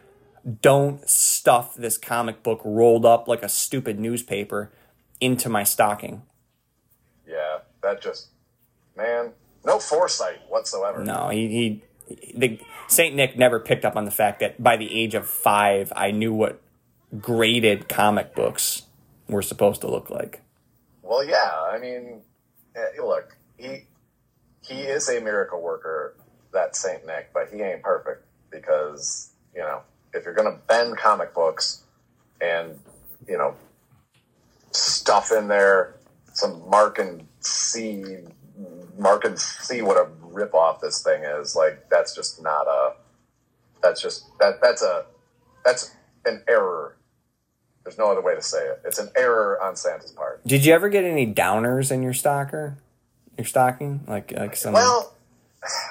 Don't 0.62 1.08
stuff 1.10 1.75
this 1.75 1.97
comic 1.97 2.43
book 2.43 2.62
rolled 2.63 3.06
up 3.06 3.28
like 3.28 3.43
a 3.43 3.49
stupid 3.49 3.99
newspaper 3.99 4.71
into 5.19 5.49
my 5.49 5.63
stocking. 5.63 6.21
yeah, 7.28 7.60
that 7.82 8.02
just 8.02 8.28
man, 8.95 9.32
no 9.65 9.80
foresight 9.80 10.39
whatsoever. 10.47 11.04
No, 11.04 11.30
he, 11.30 11.47
he 11.47 11.84
the 12.36 12.60
Saint 12.88 13.15
Nick 13.15 13.38
never 13.38 13.60
picked 13.60 13.86
up 13.86 13.95
on 13.95 14.06
the 14.06 14.12
fact 14.12 14.39
that 14.39 14.62
by 14.62 14.78
the 14.78 14.99
age 14.99 15.13
of 15.13 15.28
five, 15.28 15.93
I 15.95 16.12
knew 16.12 16.34
what 16.34 16.62
graded 17.19 17.88
comic 17.89 18.36
books 18.36 18.84
were 19.28 19.41
supposed 19.41 19.82
to 19.82 19.89
look 19.89 20.10
like. 20.10 20.41
Well, 21.02 21.23
yeah, 21.23 21.52
I 21.71 21.80
mean, 21.80 22.21
eh, 22.75 23.02
look, 23.02 23.36
he 23.58 23.86
he 24.62 24.82
is 24.82 25.10
a 25.10 25.19
miracle 25.21 25.62
worker, 25.62 26.15
that 26.52 26.75
Saint 26.75 27.06
Nick, 27.06 27.32
but 27.34 27.49
he 27.52 27.62
ain't 27.62 27.84
perfect 27.84 28.25
because 28.52 29.32
you 29.54 29.62
know 29.62 29.82
if 30.13 30.26
you're 30.26 30.34
gonna 30.34 30.58
bend 30.67 30.98
comic 30.98 31.34
books 31.34 31.84
and 32.41 32.80
you 33.28 33.38
know 33.38 33.56
stuff 34.72 35.32
in 35.32 35.48
there 35.48 35.95
some 36.39 36.67
Mark 36.69 36.98
and 37.00 37.28
see, 37.41 38.04
Mark 38.98 39.26
and 39.26 39.38
see 39.38 39.82
what 39.82 39.98
a 39.98 40.08
rip 40.22 40.54
off 40.54 40.82
this 40.82 41.04
thing 41.04 41.24
is. 41.24 41.56
Like 41.56 41.89
that's 41.89 42.15
just 42.15 42.41
not 42.41 42.65
a. 42.67 42.93
That's 43.84 44.02
just 44.02 44.26
that 44.39 44.62
that's 44.62 44.82
a 44.82 45.06
that's 45.63 45.95
an 46.26 46.41
error. 46.48 46.95
There's 47.84 47.98
no 47.98 48.12
other 48.12 48.22
way 48.22 48.36
to 48.36 48.41
say 48.41 48.60
it. 48.60 48.82
It's 48.86 49.00
an 49.00 49.10
error 49.15 49.62
on 49.62 49.76
Santa's 49.76 50.12
part. 50.12 50.45
Did 50.45 50.65
you 50.65 50.74
ever 50.74 50.89
get 50.89 51.04
any 51.04 51.32
downers 51.32 51.91
in 51.91 52.04
your 52.04 52.13
stocker? 52.13 52.76
Your 53.38 53.45
stocking? 53.45 54.01
Like 54.07 54.34
like 54.36 54.55
some 54.55 54.74
Well, 54.74 55.14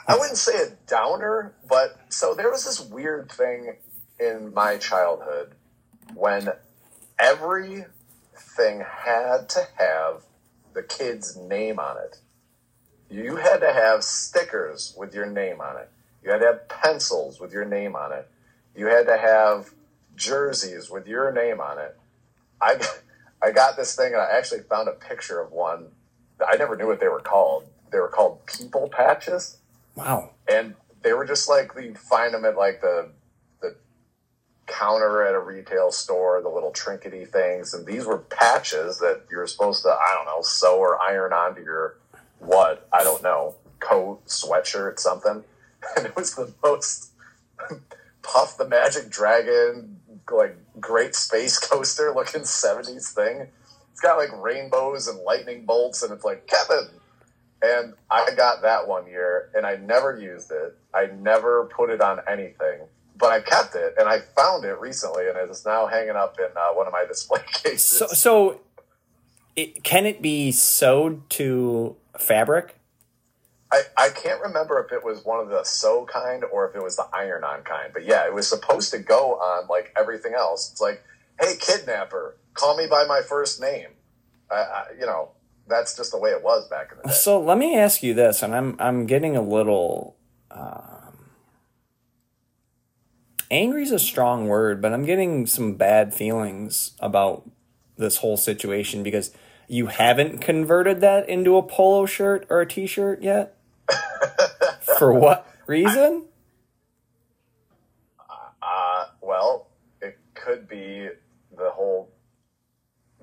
I 0.07 0.17
wouldn't 0.17 0.37
say 0.37 0.53
a 0.63 0.71
downer, 0.87 1.55
but 1.69 1.99
so 2.11 2.35
there 2.35 2.51
was 2.51 2.65
this 2.65 2.81
weird 2.81 3.31
thing 3.33 3.77
in 4.21 4.53
my 4.55 4.77
childhood 4.77 5.55
when 6.15 6.49
everything 7.19 7.85
had 8.87 9.49
to 9.51 9.61
have 9.79 10.23
the 10.75 10.83
kid's 10.83 11.37
name 11.37 11.79
on 11.79 11.97
it. 11.99 12.19
You 13.11 13.37
had 13.37 13.59
to 13.59 13.73
have 13.73 14.05
stickers 14.05 14.95
with 14.97 15.15
your 15.15 15.27
name 15.27 15.61
on 15.61 15.77
it. 15.79 15.91
You 16.23 16.31
had 16.31 16.41
to 16.41 16.47
have 16.47 16.69
pencils 16.69 17.41
with 17.41 17.53
your 17.53 17.65
name 17.65 17.97
on 17.97 18.13
it. 18.13 18.29
You 18.77 18.87
had 18.87 19.07
to 19.07 19.17
have 19.17 19.71
jerseys 20.15 20.91
with 20.91 21.07
your 21.07 21.33
name 21.33 21.61
on 21.61 21.79
it. 21.79 21.97
I 22.61 22.75
got, 22.77 23.01
I 23.43 23.51
got 23.53 23.77
this 23.77 23.95
thing 23.97 24.13
and 24.13 24.21
I 24.23 24.37
actually 24.37 24.61
found 24.63 24.89
a 24.89 24.93
picture 24.93 25.41
of 25.41 25.53
one. 25.53 25.87
I 26.47 26.57
never 26.57 26.77
knew 26.77 26.87
what 26.87 27.01
they 27.01 27.09
were 27.09 27.21
called. 27.21 27.65
They 27.91 27.99
were 27.99 28.09
called 28.09 28.45
people 28.47 28.89
patches 28.93 29.59
Wow. 29.95 30.31
and 30.51 30.75
they 31.03 31.13
were 31.13 31.25
just 31.25 31.49
like 31.49 31.71
you'd 31.81 31.99
find 31.99 32.35
them 32.35 32.45
at 32.45 32.57
like 32.57 32.81
the 32.83 33.11
counter 34.69 35.23
at 35.25 35.35
a 35.35 35.41
retail 35.41 35.91
store, 35.91 36.41
the 36.43 36.49
little 36.49 36.73
trinkety 36.73 37.29
things, 37.29 37.75
and 37.75 37.87
these 37.87 38.05
were 38.05 38.19
patches 38.19 38.99
that 38.99 39.23
you're 39.31 39.47
supposed 39.47 39.83
to 39.83 39.89
I 39.89 40.15
don't 40.15 40.27
know 40.27 40.43
sew 40.43 40.79
or 40.79 41.01
iron 41.01 41.33
onto 41.33 41.63
your 41.63 41.97
what 42.39 42.89
I 42.93 43.03
don't 43.03 43.23
know, 43.23 43.55
coat, 43.81 44.25
sweatshirt, 44.27 44.99
something, 44.99 45.43
and 45.97 46.07
it 46.07 46.15
was 46.17 46.35
the 46.35 46.53
most 46.63 47.11
Puff 48.23 48.59
the 48.59 48.69
Magic 48.69 49.11
Dragon 49.11 49.99
like 50.31 50.57
great 50.81 51.15
space 51.15 51.59
coaster 51.71 52.13
looking 52.15 52.45
seventies 52.45 53.11
thing. 53.11 53.49
It's 53.93 54.01
got 54.01 54.17
like 54.17 54.31
rainbows 54.41 55.09
and 55.09 55.19
lightning 55.21 55.65
bolts, 55.65 56.03
and 56.03 56.13
it's 56.13 56.25
like 56.25 56.47
Kevin. 56.47 56.89
And 57.61 57.95
I 58.09 58.31
got 58.37 58.63
that 58.63 58.87
one 58.87 59.09
year, 59.09 59.51
and 59.55 59.67
I 59.67 59.77
never 59.77 60.17
used 60.17 60.53
it. 60.53 60.77
I 60.95 61.07
never 61.07 61.69
put 61.75 61.91
it 61.91 62.01
on 62.01 62.21
anything, 62.29 62.83
but 63.19 63.31
I 63.31 63.41
kept 63.41 63.75
it, 63.75 63.95
and 63.99 64.09
I 64.09 64.21
found 64.21 64.65
it 64.65 64.79
recently, 64.79 65.27
and 65.29 65.37
it 65.37 65.51
is 65.51 65.67
now 65.67 65.87
hanging 65.87 66.17
up 66.17 66.39
in 66.39 66.57
uh, 66.57 66.73
one 66.75 66.87
of 66.87 66.93
my 66.93 67.05
display 67.09 67.41
cases. 67.53 67.83
So, 67.83 68.07
so 68.07 68.61
it, 69.57 69.83
can 69.83 70.07
it 70.07 70.23
be 70.23 70.53
sewed 70.53 71.29
to 71.31 71.97
fabric? 72.17 72.77
I, 73.71 73.83
I 73.97 74.09
can't 74.09 74.41
remember 74.41 74.83
if 74.83 74.93
it 74.93 75.05
was 75.05 75.25
one 75.25 75.41
of 75.41 75.51
the 75.51 75.63
sew 75.65 76.07
kind 76.11 76.43
or 76.45 76.69
if 76.69 76.75
it 76.75 76.83
was 76.83 76.97
the 76.97 77.07
iron 77.13 77.45
on 77.45 77.63
kind, 77.63 77.91
but 77.93 78.07
yeah, 78.07 78.25
it 78.25 78.33
was 78.33 78.49
supposed 78.49 78.93
to 78.93 78.99
go 78.99 79.35
on 79.35 79.67
like 79.69 79.93
everything 79.99 80.33
else. 80.35 80.71
It's 80.71 80.81
like, 80.81 81.03
hey, 81.39 81.55
kidnapper, 81.61 82.37
call 82.55 82.77
me 82.77 82.87
by 82.87 83.05
my 83.05 83.21
first 83.21 83.61
name. 83.61 83.89
I, 84.51 84.55
I, 84.55 84.85
you 84.99 85.05
know, 85.05 85.33
that's 85.69 85.95
just 85.97 86.13
the 86.13 86.19
way 86.19 86.31
it 86.31 86.43
was 86.43 86.67
back 86.69 86.93
in 86.93 86.99
the 86.99 87.09
day. 87.09 87.15
So 87.15 87.39
let 87.39 87.59
me 87.59 87.77
ask 87.77 88.03
you 88.03 88.15
this, 88.15 88.43
and 88.43 88.55
I'm 88.55 88.77
I'm 88.79 89.07
getting 89.07 89.37
a 89.37 89.43
little. 89.43 90.17
Um, 90.51 90.98
angry 93.51 93.83
is 93.83 93.93
a 93.93 93.99
strong 93.99 94.49
word, 94.49 94.81
but 94.81 94.93
I'm 94.93 95.05
getting 95.05 95.47
some 95.47 95.75
bad 95.75 96.15
feelings 96.15 96.93
about 97.01 97.49
this 97.97 98.19
whole 98.19 98.37
situation 98.37 99.03
because 99.03 99.33
you 99.67 99.87
haven't 99.87 100.39
converted 100.39 101.01
that 101.01 101.29
into 101.29 101.57
a 101.57 101.63
polo 101.63 102.07
shirt 102.07 102.47
or 102.49 102.61
a 102.61 102.67
t-shirt 102.67 103.23
yet. 103.23 103.57
For 104.99 105.13
what 105.13 105.47
reason? 105.67 106.25
Uh, 108.63 109.07
well, 109.21 109.69
it 110.01 110.19
could 110.35 110.69
be 110.69 111.09
the 111.57 111.71
whole 111.71 112.11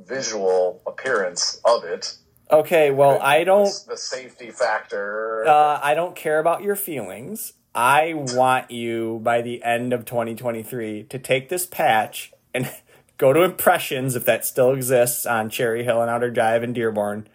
visual 0.07 0.81
appearance 0.85 1.59
of 1.65 1.83
it. 1.83 2.17
Okay, 2.51 2.91
well, 2.91 3.19
I 3.21 3.43
don't. 3.43 3.73
The 3.87 3.97
safety 3.97 4.51
factor. 4.51 5.47
Uh, 5.47 5.79
I 5.81 5.95
don't 5.95 6.15
care 6.15 6.39
about 6.39 6.61
your 6.61 6.75
feelings. 6.75 7.53
I 7.75 8.13
want 8.15 8.71
you 8.71 9.19
by 9.21 9.41
the 9.41 9.61
end 9.61 9.91
of 9.91 10.05
2023 10.05 11.03
to 11.03 11.19
take 11.19 11.49
this 11.49 11.65
patch 11.65 12.31
and 12.53 12.73
go 13.17 13.33
to 13.33 13.43
Impressions, 13.43 14.15
if 14.15 14.23
that 14.23 14.45
still 14.45 14.71
exists, 14.71 15.25
on 15.25 15.49
Cherry 15.49 15.83
Hill 15.83 16.01
and 16.01 16.09
Outer 16.09 16.31
Drive 16.31 16.63
in 16.63 16.71
Dearborn, 16.71 17.27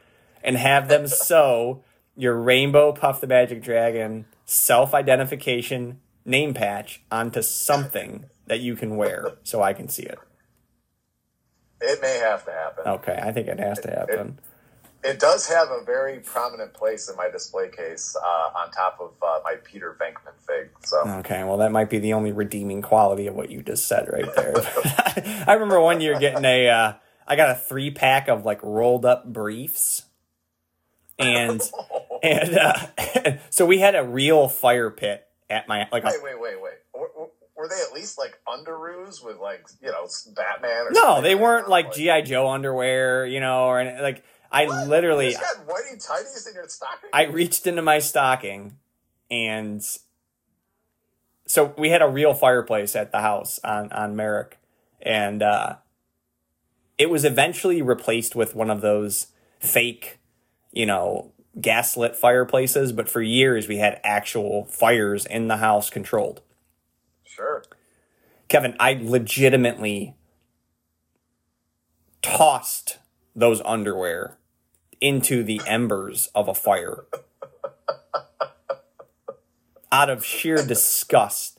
and 0.43 0.57
have 0.57 0.89
them 0.89 1.07
sew 1.07 1.85
your 2.17 2.37
Rainbow 2.37 2.93
Puff 2.93 3.21
the 3.21 3.27
Magic 3.27 3.63
Dragon 3.63 4.25
self 4.47 4.95
identification 4.95 6.01
name 6.25 6.55
patch 6.55 7.03
onto 7.11 7.43
something 7.43 8.25
that 8.47 8.61
you 8.61 8.75
can 8.77 8.97
wear 8.97 9.33
so 9.43 9.63
I 9.63 9.75
can 9.75 9.89
see 9.89 10.03
it. 10.03 10.19
It 11.83 12.01
may 12.03 12.19
have 12.19 12.45
to 12.47 12.51
happen. 12.51 12.87
Okay, 12.87 13.19
I 13.23 13.33
think 13.33 13.47
it 13.47 13.59
has 13.59 13.79
to 13.81 13.91
happen. 13.91 14.19
It, 14.19 14.27
it 14.27 14.50
does 15.19 15.49
have 15.49 15.69
a 15.71 15.83
very 15.85 16.21
prominent 16.21 16.75
place 16.75 17.09
in 17.09 17.17
my 17.17 17.31
display 17.31 17.71
case 17.71 18.17
uh, 18.17 18.59
on 18.59 18.71
top 18.71 18.99
of 19.01 19.13
uh, 19.23 19.41
my 19.45 19.57
Peter 19.65 19.97
Venkman 20.01 20.39
fig. 20.47 20.71
So 20.85 21.03
Okay, 21.21 21.43
well, 21.45 21.59
that 21.59 21.73
might 21.73 21.89
be 21.89 21.99
the 21.99 22.13
only 22.13 22.33
redeeming 22.33 22.83
quality 22.83 23.27
of 23.27 23.35
what 23.35 23.51
you 23.51 23.63
just 23.63 23.87
said 23.87 24.09
right 24.13 24.35
there. 24.37 24.55
I 25.47 25.55
remember 25.55 25.81
one 25.81 26.01
year 26.01 26.19
getting 26.19 26.45
a, 26.45 26.69
uh, 26.69 26.93
I 27.27 27.37
got 27.37 27.51
a 27.51 27.55
three 27.55 27.91
pack 27.91 28.29
of 28.29 28.45
like 28.45 28.63
rolled 28.63 29.07
up 29.07 29.25
briefs, 29.25 30.03
and 31.19 31.63
and 32.23 32.59
uh, 32.59 32.87
so 33.51 33.65
we 33.65 33.79
had 33.79 33.95
a 33.95 34.03
real 34.03 34.49
fire 34.49 34.91
pit 34.91 35.27
at 35.49 35.69
my 35.69 35.87
like. 35.93 36.03
A, 36.03 36.09
wait, 36.09 36.23
wait, 36.23 36.41
wait, 36.41 36.61
wait. 36.61 36.73
Were, 36.93 37.09
were 37.57 37.69
they 37.69 37.81
at 37.87 37.93
least 37.95 38.19
like 38.19 38.41
underoos 38.49 39.25
with 39.25 39.37
like 39.37 39.65
you 39.81 39.93
know 39.93 40.09
Batman? 40.35 40.87
Or 40.87 40.91
no, 40.91 41.23
they 41.23 41.37
weren't 41.37 41.67
on? 41.67 41.71
like 41.71 41.93
GI 41.93 42.23
Joe 42.23 42.49
underwear, 42.49 43.25
you 43.27 43.39
know, 43.39 43.67
or 43.67 43.85
like 44.03 44.25
I 44.53 44.67
What? 44.67 44.89
literally 44.89 45.27
You 45.27 45.33
just 45.33 45.57
got 45.57 45.67
whitey 45.67 45.95
tighties 46.05 46.49
in 46.49 46.55
your 46.55 46.69
stocking. 46.69 47.11
I 47.13 47.25
reached 47.25 47.67
into 47.67 47.83
my 47.83 47.99
stocking 47.99 48.77
and 49.31 49.83
so 51.47 51.75
we 51.79 51.91
had 51.91 52.03
a 52.03 52.09
real 52.09 52.35
fireplace 52.35 52.95
at 52.97 53.13
the 53.13 53.21
house 53.21 53.59
on 53.65 53.93
on 53.93 54.17
Merrick 54.17 54.59
and 55.03 55.43
uh 55.43 55.77
it 56.99 57.09
was 57.11 57.25
eventually 57.25 57.81
replaced 57.81 58.37
with 58.37 58.55
one 58.55 58.71
of 58.71 58.83
those 58.83 59.29
fake, 59.59 60.19
you 60.71 60.85
know, 60.85 61.33
gaslit 61.59 62.15
fireplaces, 62.15 62.93
but 62.93 63.09
for 63.09 63.23
years 63.23 63.69
we 63.69 63.79
had 63.79 64.01
actual 64.05 64.67
fires 64.67 65.25
in 65.25 65.49
the 65.49 65.57
house 65.59 65.89
controlled. 65.91 66.43
sure. 67.25 67.63
Kevin, 68.49 68.77
I 68.81 68.95
legitimately 69.01 70.17
tossed 72.21 72.99
those 73.35 73.63
underwear 73.65 74.37
into 75.01 75.43
the 75.43 75.61
embers 75.67 76.29
of 76.35 76.49
a 76.49 76.55
fire 76.55 77.05
out 79.93 80.11
of 80.11 80.25
sheer 80.25 80.65
disgust 80.65 81.59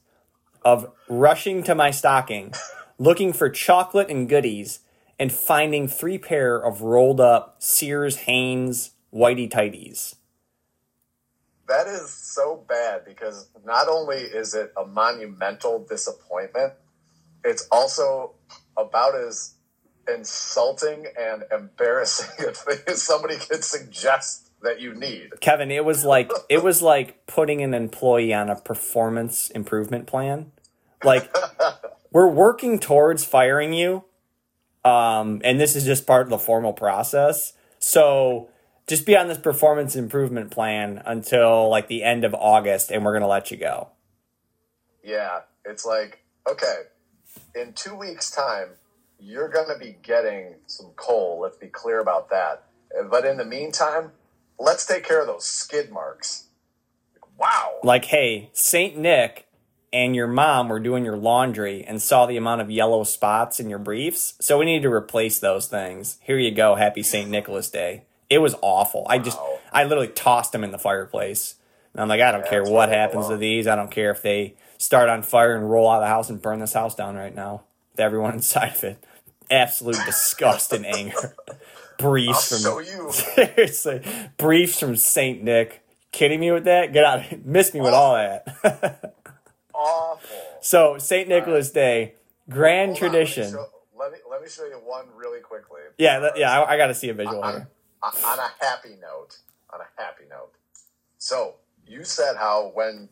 of 0.63 0.91
rushing 1.09 1.63
to 1.63 1.75
my 1.75 1.91
stocking, 1.91 2.53
looking 2.97 3.33
for 3.33 3.49
chocolate 3.49 4.09
and 4.09 4.29
goodies, 4.29 4.79
and 5.19 5.31
finding 5.31 5.87
three 5.87 6.17
pair 6.17 6.57
of 6.57 6.81
rolled 6.81 7.19
up 7.19 7.55
Sears 7.59 8.17
Hanes 8.17 8.91
whitey 9.13 9.49
tighties. 9.49 10.15
That 11.67 11.87
is 11.87 12.09
so 12.09 12.63
bad 12.67 13.05
because 13.05 13.49
not 13.65 13.87
only 13.87 14.17
is 14.17 14.53
it 14.53 14.73
a 14.77 14.85
monumental 14.85 15.85
disappointment, 15.87 16.73
it's 17.43 17.67
also 17.71 18.35
about 18.77 19.15
as 19.15 19.55
insulting 20.13 21.05
and 21.19 21.43
embarrassing 21.51 22.29
if, 22.39 22.97
somebody 22.97 23.37
could 23.37 23.63
suggest 23.63 24.49
that 24.61 24.79
you 24.79 24.93
need. 24.93 25.31
Kevin, 25.39 25.71
it 25.71 25.85
was 25.85 26.05
like 26.05 26.31
it 26.49 26.63
was 26.63 26.81
like 26.81 27.25
putting 27.25 27.61
an 27.61 27.73
employee 27.73 28.33
on 28.33 28.49
a 28.49 28.55
performance 28.55 29.49
improvement 29.49 30.07
plan. 30.07 30.51
Like 31.03 31.33
we're 32.11 32.29
working 32.29 32.79
towards 32.79 33.25
firing 33.25 33.73
you. 33.73 34.03
Um, 34.83 35.41
and 35.43 35.59
this 35.59 35.75
is 35.75 35.85
just 35.85 36.07
part 36.07 36.23
of 36.23 36.29
the 36.29 36.39
formal 36.39 36.73
process. 36.73 37.53
So 37.79 38.49
just 38.87 39.05
be 39.05 39.15
on 39.15 39.27
this 39.27 39.37
performance 39.37 39.95
improvement 39.95 40.51
plan 40.51 41.01
until 41.05 41.69
like 41.69 41.87
the 41.87 42.03
end 42.03 42.23
of 42.23 42.33
August 42.33 42.91
and 42.91 43.05
we're 43.05 43.13
gonna 43.13 43.27
let 43.27 43.51
you 43.51 43.57
go. 43.57 43.89
Yeah, 45.03 45.41
it's 45.65 45.85
like, 45.85 46.23
okay, 46.49 46.75
in 47.55 47.73
two 47.73 47.95
weeks' 47.95 48.29
time, 48.29 48.69
you're 49.21 49.49
going 49.49 49.67
to 49.67 49.77
be 49.77 49.95
getting 50.01 50.55
some 50.65 50.91
coal. 50.95 51.39
Let's 51.41 51.57
be 51.57 51.67
clear 51.67 51.99
about 51.99 52.29
that. 52.29 52.63
But 53.09 53.25
in 53.25 53.37
the 53.37 53.45
meantime, 53.45 54.11
let's 54.59 54.85
take 54.85 55.03
care 55.03 55.21
of 55.21 55.27
those 55.27 55.45
skid 55.45 55.91
marks. 55.91 56.45
Wow. 57.37 57.79
Like, 57.83 58.05
hey, 58.05 58.49
Saint 58.53 58.97
Nick 58.97 59.47
and 59.93 60.15
your 60.15 60.27
mom 60.27 60.69
were 60.69 60.79
doing 60.79 61.05
your 61.05 61.17
laundry 61.17 61.83
and 61.83 62.01
saw 62.01 62.25
the 62.25 62.37
amount 62.37 62.61
of 62.61 62.71
yellow 62.71 63.03
spots 63.03 63.59
in 63.59 63.69
your 63.69 63.79
briefs. 63.79 64.33
So 64.39 64.57
we 64.57 64.65
need 64.65 64.81
to 64.83 64.91
replace 64.91 65.39
those 65.39 65.67
things. 65.67 66.17
Here 66.21 66.37
you 66.37 66.51
go. 66.51 66.75
Happy 66.75 67.03
St. 67.03 67.29
Nicholas 67.29 67.69
Day. 67.69 68.03
It 68.29 68.39
was 68.39 68.55
awful. 68.61 69.05
I 69.09 69.19
just, 69.19 69.37
I 69.71 69.83
literally 69.83 70.07
tossed 70.07 70.51
them 70.51 70.63
in 70.63 70.71
the 70.71 70.77
fireplace. 70.77 71.55
And 71.93 72.01
I'm 72.01 72.07
like, 72.07 72.21
I 72.21 72.31
don't 72.31 72.45
care 72.45 72.63
what 72.63 72.89
happens 72.89 73.27
to 73.27 73.37
these. 73.37 73.67
I 73.67 73.75
don't 73.75 73.91
care 73.91 74.11
if 74.11 74.21
they 74.21 74.55
start 74.77 75.09
on 75.09 75.21
fire 75.21 75.55
and 75.55 75.69
roll 75.69 75.89
out 75.89 75.97
of 75.97 76.01
the 76.01 76.07
house 76.07 76.29
and 76.29 76.41
burn 76.41 76.59
this 76.59 76.73
house 76.73 76.95
down 76.95 77.15
right 77.15 77.35
now 77.35 77.63
with 77.91 77.99
everyone 77.99 78.33
inside 78.35 78.75
of 78.75 78.83
it. 78.83 79.03
Absolute 79.51 79.99
disgust 80.05 80.73
and 80.73 80.85
anger. 80.85 81.35
Briefs 81.97 82.65
I'll 82.65 82.81
from 82.81 83.11
seriously 83.11 84.01
briefs 84.37 84.79
from 84.79 84.95
Saint 84.95 85.43
Nick. 85.43 85.83
Kidding 86.11 86.39
me 86.39 86.51
with 86.51 86.63
that? 86.65 86.93
Get 86.93 87.03
out! 87.05 87.45
Miss 87.45 87.73
me 87.73 87.81
with 87.81 87.93
all 87.93 88.15
that. 88.15 89.15
Awful. 89.73 90.37
So 90.63 90.99
Saint 90.99 91.27
Nicholas 91.27 91.71
Day, 91.71 92.13
grand 92.47 92.91
Hold 92.97 93.03
on, 93.03 93.09
tradition. 93.09 93.43
Let 93.45 93.51
me, 93.51 93.57
show, 93.57 93.67
let 93.97 94.11
me 94.11 94.17
let 94.29 94.41
me 94.43 94.47
show 94.47 94.65
you 94.65 94.75
one 94.85 95.05
really 95.15 95.39
quickly. 95.41 95.81
yeah, 95.97 96.29
yeah. 96.35 96.51
I, 96.51 96.73
I 96.73 96.77
got 96.77 96.87
to 96.87 96.93
see 96.93 97.09
a 97.09 97.15
visual 97.15 97.41
on, 97.43 97.53
here. 97.53 97.69
on 98.03 98.11
on 98.23 98.39
a 98.39 98.51
happy 98.63 98.95
note, 99.01 99.37
on 99.73 99.79
a 99.81 100.01
happy 100.01 100.25
note. 100.29 100.51
So 101.17 101.55
you 101.87 102.03
said 102.03 102.35
how 102.37 102.71
when 102.75 103.09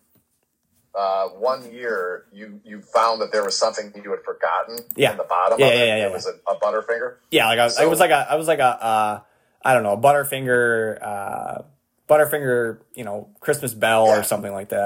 uh, 1.00 1.30
one 1.30 1.72
year 1.72 2.26
you 2.34 2.60
you 2.66 2.82
found 2.82 3.22
that 3.22 3.32
there 3.32 3.44
was 3.46 3.56
something 3.58 3.92
you 4.04 4.12
had 4.12 4.22
forgotten 4.24 4.80
Yeah. 4.98 5.12
in 5.12 5.18
the 5.18 5.24
bottom 5.24 5.58
Yeah, 5.60 5.68
of 5.68 5.74
yeah, 5.74 5.80
it. 5.80 5.88
yeah, 5.88 5.96
yeah, 5.98 6.08
it 6.08 6.14
was 6.14 6.26
a, 6.28 6.34
a 6.52 6.56
Butterfinger. 6.60 7.16
Yeah, 7.32 7.46
like 7.48 7.60
I 7.60 7.64
was, 7.66 7.74
it 7.74 7.84
So- 7.84 7.90
was 7.90 8.00
like 8.00 8.12
a, 8.12 8.28
I 8.30 8.36
was 8.36 8.48
like 8.48 8.60
a, 8.60 8.84
uh, 8.84 9.20
I 9.64 9.74
don't 9.74 9.84
know, 9.84 9.94
a 9.94 9.98
Butterfinger, 9.98 11.00
uh, 11.02 11.62
Butterfinger, 12.10 12.80
you 12.96 13.04
know, 13.06 13.30
Christmas 13.40 13.74
bell 13.74 14.08
Yeah. 14.08 14.20
or 14.20 14.24
something 14.24 14.52
like 14.52 14.70
that. 14.70 14.86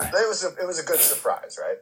Right. 0.00 0.12
It 0.14 0.28
was 0.28 0.44
a, 0.44 0.48
it 0.62 0.66
was 0.66 0.78
a 0.78 0.82
good 0.84 1.00
surprise, 1.00 1.58
right? 1.60 1.78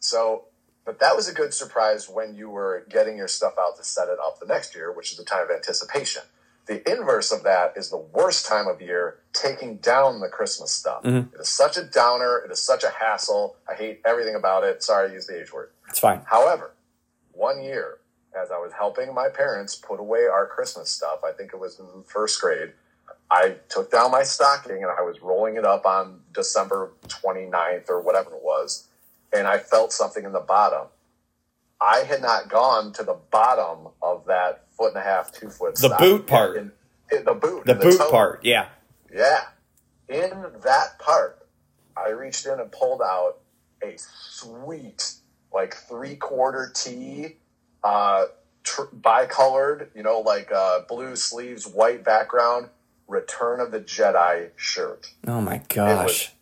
So, 0.00 0.44
but 0.84 0.98
that 1.00 1.16
was 1.16 1.28
a 1.28 1.32
good 1.32 1.54
surprise 1.54 2.08
when 2.08 2.34
you 2.34 2.50
were 2.50 2.84
getting 2.90 3.16
your 3.16 3.28
stuff 3.28 3.54
out 3.58 3.76
to 3.78 3.84
set 3.84 4.08
it 4.08 4.18
up 4.24 4.40
the 4.40 4.46
next 4.46 4.74
year, 4.74 4.92
which 4.92 5.10
is 5.12 5.16
the 5.18 5.24
time 5.24 5.44
of 5.44 5.50
anticipation. 5.50 6.22
The 6.66 6.88
inverse 6.90 7.30
of 7.30 7.44
that 7.44 7.74
is 7.76 7.90
the 7.90 7.96
worst 7.96 8.46
time 8.46 8.66
of 8.66 8.80
year, 8.82 9.20
taking 9.32 9.76
down 9.76 10.20
the 10.20 10.28
Christmas 10.28 10.72
stuff. 10.72 11.04
Mhm. 11.04 11.32
It 11.32 11.40
is 11.40 11.48
such 11.48 11.76
a 11.76 11.84
downer. 11.84 12.38
It 12.38 12.50
is 12.50 12.60
such 12.60 12.82
a 12.82 12.90
hassle. 12.90 13.56
I 13.68 13.74
hate 13.74 14.00
everything 14.04 14.34
about 14.34 14.64
it. 14.64 14.82
Sorry, 14.82 15.08
I 15.10 15.12
used 15.12 15.28
the 15.28 15.40
H 15.40 15.52
word. 15.52 15.70
It's 15.88 16.00
fine. 16.00 16.22
However, 16.26 16.72
one 17.32 17.62
year, 17.62 17.98
as 18.34 18.50
I 18.50 18.58
was 18.58 18.72
helping 18.72 19.14
my 19.14 19.28
parents 19.28 19.76
put 19.76 20.00
away 20.00 20.26
our 20.26 20.46
Christmas 20.46 20.90
stuff, 20.90 21.22
I 21.22 21.32
think 21.32 21.52
it 21.54 21.58
was 21.58 21.78
in 21.78 22.02
first 22.04 22.40
grade, 22.40 22.72
I 23.30 23.56
took 23.68 23.90
down 23.90 24.10
my 24.10 24.22
stocking 24.24 24.82
and 24.82 24.90
I 24.90 25.02
was 25.02 25.20
rolling 25.20 25.56
it 25.56 25.64
up 25.64 25.86
on 25.86 26.22
December 26.32 26.92
29th 27.08 27.88
or 27.90 28.00
whatever 28.00 28.34
it 28.34 28.42
was, 28.42 28.88
and 29.32 29.46
I 29.46 29.58
felt 29.58 29.92
something 29.92 30.24
in 30.24 30.32
the 30.32 30.40
bottom. 30.40 30.88
I 31.80 31.98
had 32.00 32.22
not 32.22 32.48
gone 32.48 32.92
to 32.94 33.02
the 33.04 33.14
bottom 33.30 33.88
of 34.00 34.26
that 34.26 34.65
foot 34.76 34.94
and 34.94 34.98
a 34.98 35.04
half, 35.04 35.32
two 35.32 35.48
foot 35.50 35.76
The 35.76 35.96
boot 35.98 36.26
part. 36.26 36.56
In, 36.56 36.72
in 37.10 37.24
the 37.24 37.34
boot. 37.34 37.64
The 37.64 37.74
boot 37.74 38.00
part, 38.10 38.44
yeah. 38.44 38.68
Yeah. 39.12 39.42
In 40.08 40.30
that 40.64 40.98
part, 40.98 41.46
I 41.96 42.10
reached 42.10 42.46
in 42.46 42.60
and 42.60 42.70
pulled 42.70 43.02
out 43.02 43.38
a 43.82 43.94
sweet, 43.96 45.14
like 45.52 45.74
three 45.74 46.16
quarter 46.16 46.70
tee, 46.74 47.36
uh, 47.82 48.26
tr- 48.62 48.82
bicolored, 48.92 49.90
you 49.94 50.02
know, 50.02 50.20
like 50.20 50.52
uh, 50.52 50.80
blue 50.88 51.16
sleeves, 51.16 51.66
white 51.66 52.04
background, 52.04 52.68
Return 53.08 53.60
of 53.60 53.70
the 53.70 53.80
Jedi 53.80 54.50
shirt. 54.56 55.12
Oh 55.26 55.40
my 55.40 55.62
gosh. 55.68 56.32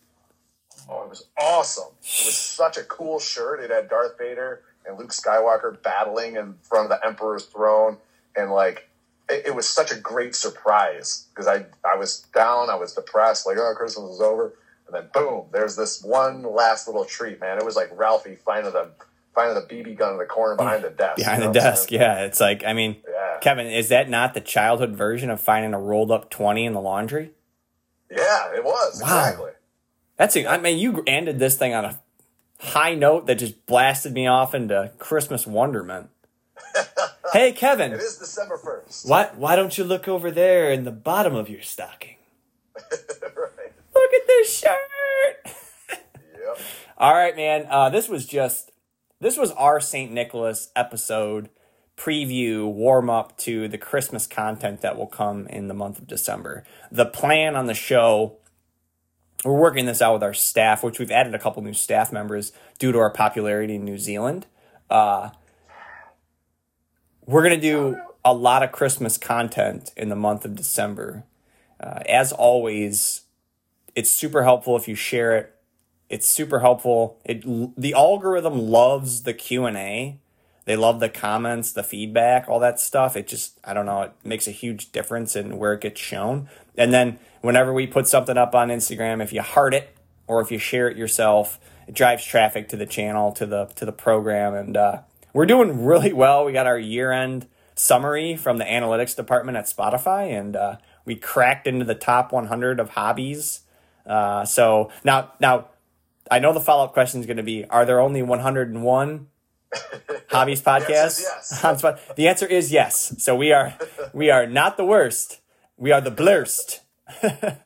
Oh, 0.88 1.04
it 1.04 1.10
was 1.10 1.26
awesome. 1.38 1.92
It 2.00 2.26
was 2.26 2.36
such 2.36 2.76
a 2.76 2.82
cool 2.84 3.18
shirt. 3.18 3.60
It 3.60 3.70
had 3.70 3.88
Darth 3.88 4.18
Vader 4.18 4.62
and 4.86 4.98
Luke 4.98 5.12
Skywalker 5.12 5.82
battling 5.82 6.36
in 6.36 6.54
front 6.62 6.90
of 6.90 6.98
the 6.98 7.06
Emperor's 7.06 7.44
throne. 7.44 7.98
And 8.36 8.50
like, 8.50 8.88
it, 9.28 9.46
it 9.46 9.54
was 9.54 9.68
such 9.68 9.90
a 9.90 9.96
great 9.96 10.34
surprise 10.34 11.26
because 11.30 11.46
I, 11.46 11.66
I 11.84 11.96
was 11.96 12.26
down, 12.34 12.70
I 12.70 12.74
was 12.74 12.92
depressed, 12.92 13.46
like, 13.46 13.56
oh, 13.58 13.74
Christmas 13.76 14.14
is 14.14 14.20
over. 14.20 14.54
And 14.86 14.94
then 14.94 15.08
boom, 15.14 15.46
there's 15.52 15.76
this 15.76 16.02
one 16.02 16.42
last 16.42 16.86
little 16.86 17.04
treat, 17.04 17.40
man. 17.40 17.58
It 17.58 17.64
was 17.64 17.76
like 17.76 17.90
Ralphie 17.96 18.36
finding 18.36 18.72
the, 18.72 18.90
finding 19.34 19.54
the 19.54 19.62
BB 19.74 19.96
gun 19.96 20.12
in 20.12 20.18
the 20.18 20.26
corner 20.26 20.56
behind 20.56 20.84
the 20.84 20.90
desk. 20.90 21.16
Behind 21.16 21.40
you 21.42 21.46
know 21.48 21.52
the 21.52 21.58
desk, 21.60 21.88
saying? 21.88 22.02
yeah. 22.02 22.24
It's 22.24 22.40
like, 22.40 22.64
I 22.64 22.72
mean, 22.72 22.96
Yeah. 23.08 23.38
Kevin, 23.40 23.66
is 23.66 23.88
that 23.88 24.08
not 24.08 24.34
the 24.34 24.40
childhood 24.40 24.94
version 24.94 25.30
of 25.30 25.40
finding 25.40 25.74
a 25.74 25.80
rolled 25.80 26.10
up 26.10 26.30
20 26.30 26.64
in 26.66 26.72
the 26.72 26.80
laundry? 26.80 27.32
Yeah, 28.10 28.54
it 28.54 28.62
was. 28.62 29.02
Wow. 29.02 29.18
Exactly. 29.18 29.50
That's. 30.16 30.36
I 30.36 30.58
mean, 30.58 30.78
you 30.78 31.02
ended 31.06 31.38
this 31.40 31.56
thing 31.56 31.74
on 31.74 31.84
a 31.84 31.98
high 32.60 32.94
note 32.94 33.26
that 33.26 33.36
just 33.36 33.66
blasted 33.66 34.12
me 34.12 34.26
off 34.26 34.54
into 34.54 34.92
Christmas 34.98 35.46
wonderment. 35.46 36.10
hey, 37.34 37.52
Kevin, 37.52 37.92
It 37.92 38.00
is 38.00 38.16
December 38.16 38.56
1st. 38.56 39.08
why 39.08 39.30
why 39.36 39.56
don't 39.56 39.76
you 39.76 39.84
look 39.84 40.08
over 40.08 40.30
there 40.30 40.72
in 40.72 40.84
the 40.84 40.90
bottom 40.92 41.34
of 41.34 41.48
your 41.50 41.60
stocking? 41.62 42.16
right. 42.76 43.72
Look 43.94 44.12
at 44.14 44.26
this 44.26 44.58
shirt. 44.58 45.56
Yep. 45.90 46.58
All 46.98 47.12
right, 47.12 47.36
man. 47.36 47.66
Uh, 47.68 47.90
this 47.90 48.08
was 48.08 48.26
just 48.26 48.72
this 49.20 49.36
was 49.36 49.50
our 49.52 49.80
St. 49.80 50.10
Nicholas 50.12 50.70
episode 50.74 51.50
preview 51.96 52.70
warm 52.70 53.08
up 53.08 53.38
to 53.38 53.68
the 53.68 53.78
Christmas 53.78 54.26
content 54.26 54.80
that 54.80 54.96
will 54.96 55.06
come 55.06 55.46
in 55.46 55.68
the 55.68 55.74
month 55.74 55.98
of 55.98 56.06
December. 56.06 56.64
The 56.90 57.06
plan 57.06 57.54
on 57.56 57.66
the 57.66 57.74
show. 57.74 58.38
We're 59.44 59.60
working 59.60 59.84
this 59.84 60.00
out 60.00 60.14
with 60.14 60.22
our 60.22 60.32
staff, 60.32 60.82
which 60.82 60.98
we've 60.98 61.10
added 61.10 61.34
a 61.34 61.38
couple 61.38 61.62
new 61.62 61.74
staff 61.74 62.10
members 62.10 62.52
due 62.78 62.92
to 62.92 62.98
our 62.98 63.10
popularity 63.10 63.74
in 63.74 63.84
New 63.84 63.98
Zealand. 63.98 64.46
Uh, 64.88 65.30
we're 67.26 67.42
going 67.42 67.58
to 67.58 67.60
do 67.60 67.98
a 68.24 68.32
lot 68.32 68.62
of 68.62 68.72
Christmas 68.72 69.18
content 69.18 69.92
in 69.96 70.08
the 70.08 70.16
month 70.16 70.44
of 70.44 70.54
December. 70.54 71.24
Uh, 71.80 72.00
as 72.08 72.32
always, 72.32 73.22
it's 73.94 74.10
super 74.10 74.44
helpful 74.44 74.76
if 74.76 74.88
you 74.88 74.94
share 74.94 75.36
it. 75.36 75.54
It's 76.08 76.28
super 76.28 76.60
helpful. 76.60 77.18
It 77.24 77.44
the 77.76 77.94
algorithm 77.94 78.58
loves 78.58 79.22
the 79.22 79.34
q&a 79.34 80.18
they 80.66 80.76
love 80.76 81.00
the 81.00 81.08
comments 81.08 81.72
the 81.72 81.82
feedback 81.82 82.48
all 82.48 82.60
that 82.60 82.78
stuff. 82.78 83.16
It 83.16 83.26
just 83.26 83.58
i 83.64 83.74
don't 83.74 83.86
know 83.86 84.02
it 84.02 84.12
makes 84.22 84.46
a 84.46 84.50
huge 84.50 84.92
difference 84.92 85.34
in 85.34 85.58
where 85.58 85.72
it 85.72 85.80
gets 85.80 86.00
shown. 86.00 86.48
And 86.76 86.92
then 86.92 87.18
whenever 87.40 87.72
we 87.72 87.86
put 87.86 88.06
something 88.06 88.36
up 88.36 88.54
on 88.54 88.68
instagram 88.68 89.22
if 89.22 89.32
you 89.32 89.40
heart 89.40 89.74
it 89.74 89.96
or 90.26 90.40
if 90.40 90.52
you 90.52 90.58
share 90.58 90.88
it 90.88 90.96
yourself 90.96 91.58
it 91.86 91.94
drives 91.94 92.24
traffic 92.24 92.68
to 92.68 92.76
the 92.76 92.86
channel 92.86 93.32
to 93.32 93.46
the 93.46 93.66
to 93.76 93.84
the 93.84 93.92
program. 93.92 94.54
And 94.54 94.76
uh, 94.76 94.98
we're 95.34 95.44
doing 95.44 95.84
really 95.84 96.12
well 96.14 96.46
we 96.46 96.52
got 96.52 96.66
our 96.66 96.78
year 96.78 97.12
end 97.12 97.46
summary 97.74 98.34
from 98.36 98.56
the 98.56 98.64
analytics 98.64 99.14
department 99.14 99.58
at 99.58 99.66
spotify 99.66 100.36
and 100.38 100.56
uh, 100.56 100.76
we 101.04 101.14
cracked 101.14 101.66
into 101.66 101.84
the 101.84 101.94
top 101.94 102.32
100 102.32 102.80
of 102.80 102.90
hobbies 102.90 103.60
uh, 104.06 104.44
so 104.44 104.90
now 105.04 105.32
now 105.40 105.66
I 106.30 106.38
know 106.38 106.52
the 106.52 106.60
follow 106.60 106.84
up 106.84 106.92
question 106.92 107.20
is 107.20 107.26
going 107.26 107.36
to 107.36 107.42
be: 107.42 107.64
Are 107.66 107.84
there 107.84 108.00
only 108.00 108.22
101 108.22 109.26
hobbies 110.30 110.62
podcasts 110.62 111.22
yes. 111.22 111.64
on 111.64 111.78
Spot? 111.78 112.16
The 112.16 112.28
answer 112.28 112.46
is 112.46 112.72
yes. 112.72 113.14
So 113.18 113.36
we 113.36 113.52
are 113.52 113.74
we 114.12 114.30
are 114.30 114.46
not 114.46 114.76
the 114.76 114.84
worst. 114.84 115.40
We 115.76 115.92
are 115.92 116.00
the 116.00 116.10
blurst. 116.10 116.80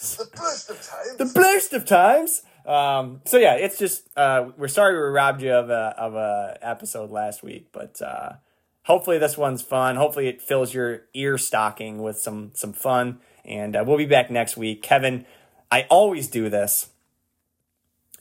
The 0.00 0.28
best 0.32 0.70
of 0.70 0.80
times. 0.80 1.16
The 1.18 1.24
blurst 1.24 1.72
of 1.72 1.84
times. 1.84 2.42
Um, 2.68 3.22
so 3.24 3.38
yeah, 3.38 3.54
it's 3.54 3.78
just 3.78 4.10
uh, 4.14 4.50
we're 4.58 4.68
sorry 4.68 4.92
we 4.92 5.00
robbed 5.00 5.40
you 5.40 5.52
of 5.54 5.70
a 5.70 5.94
of 5.96 6.14
a 6.14 6.58
episode 6.60 7.10
last 7.10 7.42
week, 7.42 7.68
but 7.72 8.00
uh, 8.02 8.34
hopefully 8.82 9.16
this 9.16 9.38
one's 9.38 9.62
fun. 9.62 9.96
Hopefully 9.96 10.28
it 10.28 10.42
fills 10.42 10.74
your 10.74 11.04
ear 11.14 11.38
stocking 11.38 12.02
with 12.02 12.18
some 12.18 12.50
some 12.54 12.74
fun, 12.74 13.20
and 13.42 13.74
uh, 13.74 13.84
we'll 13.86 13.96
be 13.96 14.04
back 14.04 14.30
next 14.30 14.58
week. 14.58 14.82
Kevin, 14.82 15.24
I 15.72 15.86
always 15.88 16.28
do 16.28 16.50
this 16.50 16.90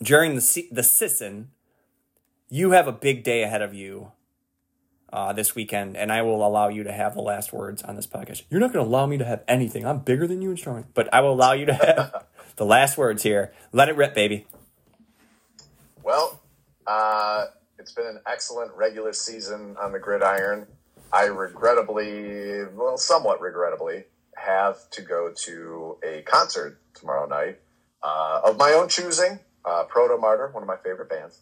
during 0.02 0.36
the 0.36 0.68
the 0.72 0.84
season. 0.84 1.52
You 2.50 2.72
have 2.72 2.88
a 2.88 2.93
big 2.93 3.26
day 3.26 3.43
ahead 3.43 3.62
of 3.62 3.74
you 3.74 4.14
uh, 5.12 5.34
this 5.34 5.56
weekend, 5.56 5.98
and 5.98 6.10
I 6.10 6.22
will 6.22 6.48
allow 6.48 6.70
you 6.70 6.84
to 6.84 6.91
have 6.93 7.16
the 7.16 7.22
last 7.22 7.52
words 7.52 7.84
on 7.84 7.98
this 7.98 8.08
podcast. 8.08 8.43
You're 8.50 8.62
not 8.62 8.72
going 8.72 8.86
to 8.86 8.89
allow 8.89 9.06
me 9.08 9.18
to 9.18 9.26
have 9.26 9.43
anything. 9.45 9.86
I'm 9.86 10.00
bigger 10.00 10.26
than 10.26 10.41
you 10.41 10.52
and 10.52 10.58
stronger, 10.58 10.88
but 10.93 11.14
I 11.14 11.20
will 11.20 11.34
allow 11.34 11.52
you 11.52 11.66
to 11.66 11.74
have 11.74 12.26
the 12.58 12.66
last 12.66 12.97
words 12.97 13.24
here. 13.24 13.53
Let 13.72 13.88
it 13.88 13.95
rip, 13.95 14.14
baby. 14.14 14.45
Well, 16.03 16.41
uh, 16.86 17.45
it's 17.80 17.93
been 17.93 18.08
an 18.08 18.20
excellent 18.28 18.72
regular 18.76 19.14
season 19.14 19.78
on 19.80 19.93
the 19.93 19.99
gridiron. 19.99 20.68
I 21.12 21.26
regrettably, 21.26 22.66
well, 22.76 22.97
somewhat 22.97 23.39
regrettably, 23.39 24.03
have 24.36 24.89
to 24.91 25.01
go 25.01 25.32
to 25.45 25.97
a 26.03 26.22
concert 26.24 26.80
tomorrow 26.93 27.28
night 27.28 27.60
uh, 28.03 28.41
of 28.43 28.58
my 28.58 28.72
own 28.72 28.89
choosing. 28.89 29.39
Uh, 29.64 29.84
Protomartyr, 29.86 30.53
one 30.53 30.64
of 30.64 30.68
my 30.68 30.78
favorite 30.78 31.10
bands, 31.10 31.41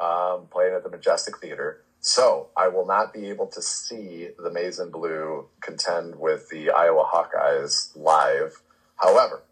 um, 0.00 0.46
playing 0.50 0.74
at 0.74 0.82
the 0.82 0.90
Majestic 0.90 1.38
Theater. 1.38 1.82
So 2.00 2.48
I 2.56 2.68
will 2.68 2.86
not 2.86 3.14
be 3.14 3.30
able 3.30 3.46
to 3.46 3.62
see 3.62 4.28
the 4.38 4.50
Maize 4.50 4.78
and 4.78 4.92
Blue 4.92 5.46
contend 5.62 6.16
with 6.16 6.50
the 6.50 6.70
Iowa 6.70 7.04
Hawkeyes 7.10 7.96
live. 7.96 8.60
However, 8.96 9.42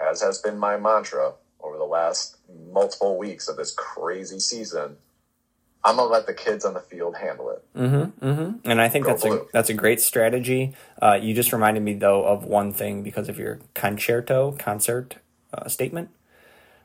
as 0.00 0.22
has 0.22 0.38
been 0.38 0.58
my 0.58 0.76
mantra 0.76 1.32
over 1.60 1.76
the 1.76 1.84
last 1.84 2.36
multiple 2.72 3.18
weeks 3.18 3.48
of 3.48 3.56
this 3.56 3.72
crazy 3.72 4.38
season, 4.40 4.96
I'm 5.84 5.96
gonna 5.96 6.10
let 6.10 6.26
the 6.26 6.34
kids 6.34 6.64
on 6.64 6.74
the 6.74 6.80
field 6.80 7.16
handle 7.16 7.50
it. 7.50 7.64
And 8.64 8.80
I 8.80 8.88
think 8.88 9.04
Go 9.04 9.12
that's 9.12 9.24
a 9.24 9.44
that's 9.52 9.70
a 9.70 9.74
great 9.74 10.00
strategy. 10.00 10.74
Uh, 11.00 11.18
you 11.20 11.34
just 11.34 11.52
reminded 11.52 11.82
me 11.82 11.94
though 11.94 12.24
of 12.24 12.44
one 12.44 12.72
thing 12.72 13.02
because 13.02 13.28
of 13.28 13.38
your 13.38 13.60
concerto 13.74 14.52
concert 14.52 15.16
uh, 15.52 15.68
statement. 15.68 16.10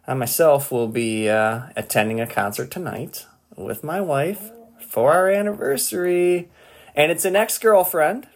I 0.05 0.15
myself 0.15 0.71
will 0.71 0.87
be 0.87 1.29
uh, 1.29 1.67
attending 1.75 2.19
a 2.19 2.27
concert 2.27 2.71
tonight 2.71 3.25
with 3.55 3.83
my 3.83 4.01
wife 4.01 4.51
for 4.79 5.13
our 5.13 5.29
anniversary, 5.29 6.49
and 6.95 7.11
it's 7.11 7.25
an 7.25 7.35
ex 7.35 7.57
girlfriend. 7.57 8.27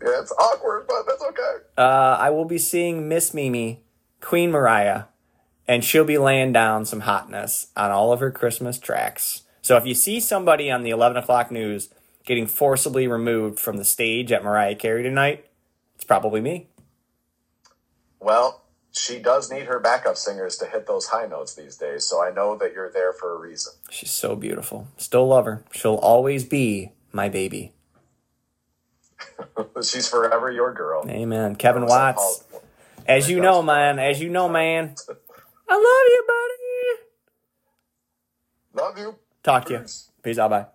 Yeah, 0.00 0.20
it's 0.20 0.32
awkward, 0.32 0.86
but 0.86 1.06
that's 1.06 1.22
okay. 1.22 1.64
Uh, 1.76 2.16
I 2.20 2.30
will 2.30 2.44
be 2.44 2.58
seeing 2.58 3.08
Miss 3.08 3.34
Mimi, 3.34 3.82
Queen 4.20 4.50
Mariah, 4.50 5.04
and 5.66 5.84
she'll 5.84 6.04
be 6.04 6.18
laying 6.18 6.52
down 6.52 6.84
some 6.84 7.00
hotness 7.00 7.68
on 7.76 7.90
all 7.90 8.12
of 8.12 8.20
her 8.20 8.30
Christmas 8.30 8.78
tracks. 8.78 9.42
So 9.60 9.76
if 9.76 9.86
you 9.86 9.94
see 9.94 10.20
somebody 10.20 10.70
on 10.70 10.82
the 10.82 10.90
11 10.90 11.16
o'clock 11.16 11.50
news 11.50 11.90
getting 12.24 12.46
forcibly 12.46 13.06
removed 13.06 13.58
from 13.58 13.76
the 13.76 13.84
stage 13.84 14.30
at 14.32 14.44
Mariah 14.44 14.76
Carey 14.76 15.02
tonight, 15.02 15.46
it's 15.94 16.04
probably 16.04 16.40
me. 16.40 16.68
Well, 18.20 18.64
she 18.92 19.18
does 19.18 19.50
need 19.50 19.66
her 19.66 19.78
backup 19.78 20.16
singers 20.16 20.56
to 20.58 20.66
hit 20.66 20.86
those 20.86 21.06
high 21.06 21.26
notes 21.26 21.54
these 21.54 21.76
days, 21.76 22.04
so 22.04 22.22
I 22.22 22.30
know 22.30 22.56
that 22.56 22.72
you're 22.72 22.90
there 22.90 23.12
for 23.12 23.34
a 23.34 23.38
reason. 23.38 23.72
She's 23.90 24.10
so 24.10 24.36
beautiful. 24.36 24.88
Still 24.96 25.26
love 25.28 25.44
her. 25.44 25.64
She'll 25.72 25.96
always 25.96 26.44
be 26.44 26.92
my 27.12 27.28
baby. 27.28 27.72
She's 29.82 30.08
forever 30.08 30.50
your 30.50 30.72
girl. 30.72 31.04
Amen. 31.08 31.56
Kevin 31.56 31.86
Watts. 31.86 32.44
As 33.06 33.30
you 33.30 33.40
know, 33.40 33.62
man. 33.62 33.98
As 33.98 34.20
you 34.20 34.28
know, 34.28 34.48
man. 34.48 34.94
I 35.68 35.74
love 35.74 36.06
you, 36.08 36.24
buddy. 36.26 36.58
Love 38.82 38.98
you. 38.98 39.16
Talk 39.42 39.66
to 39.66 39.72
you. 39.74 39.84
Peace 40.22 40.38
out. 40.38 40.50
Bye. 40.50 40.66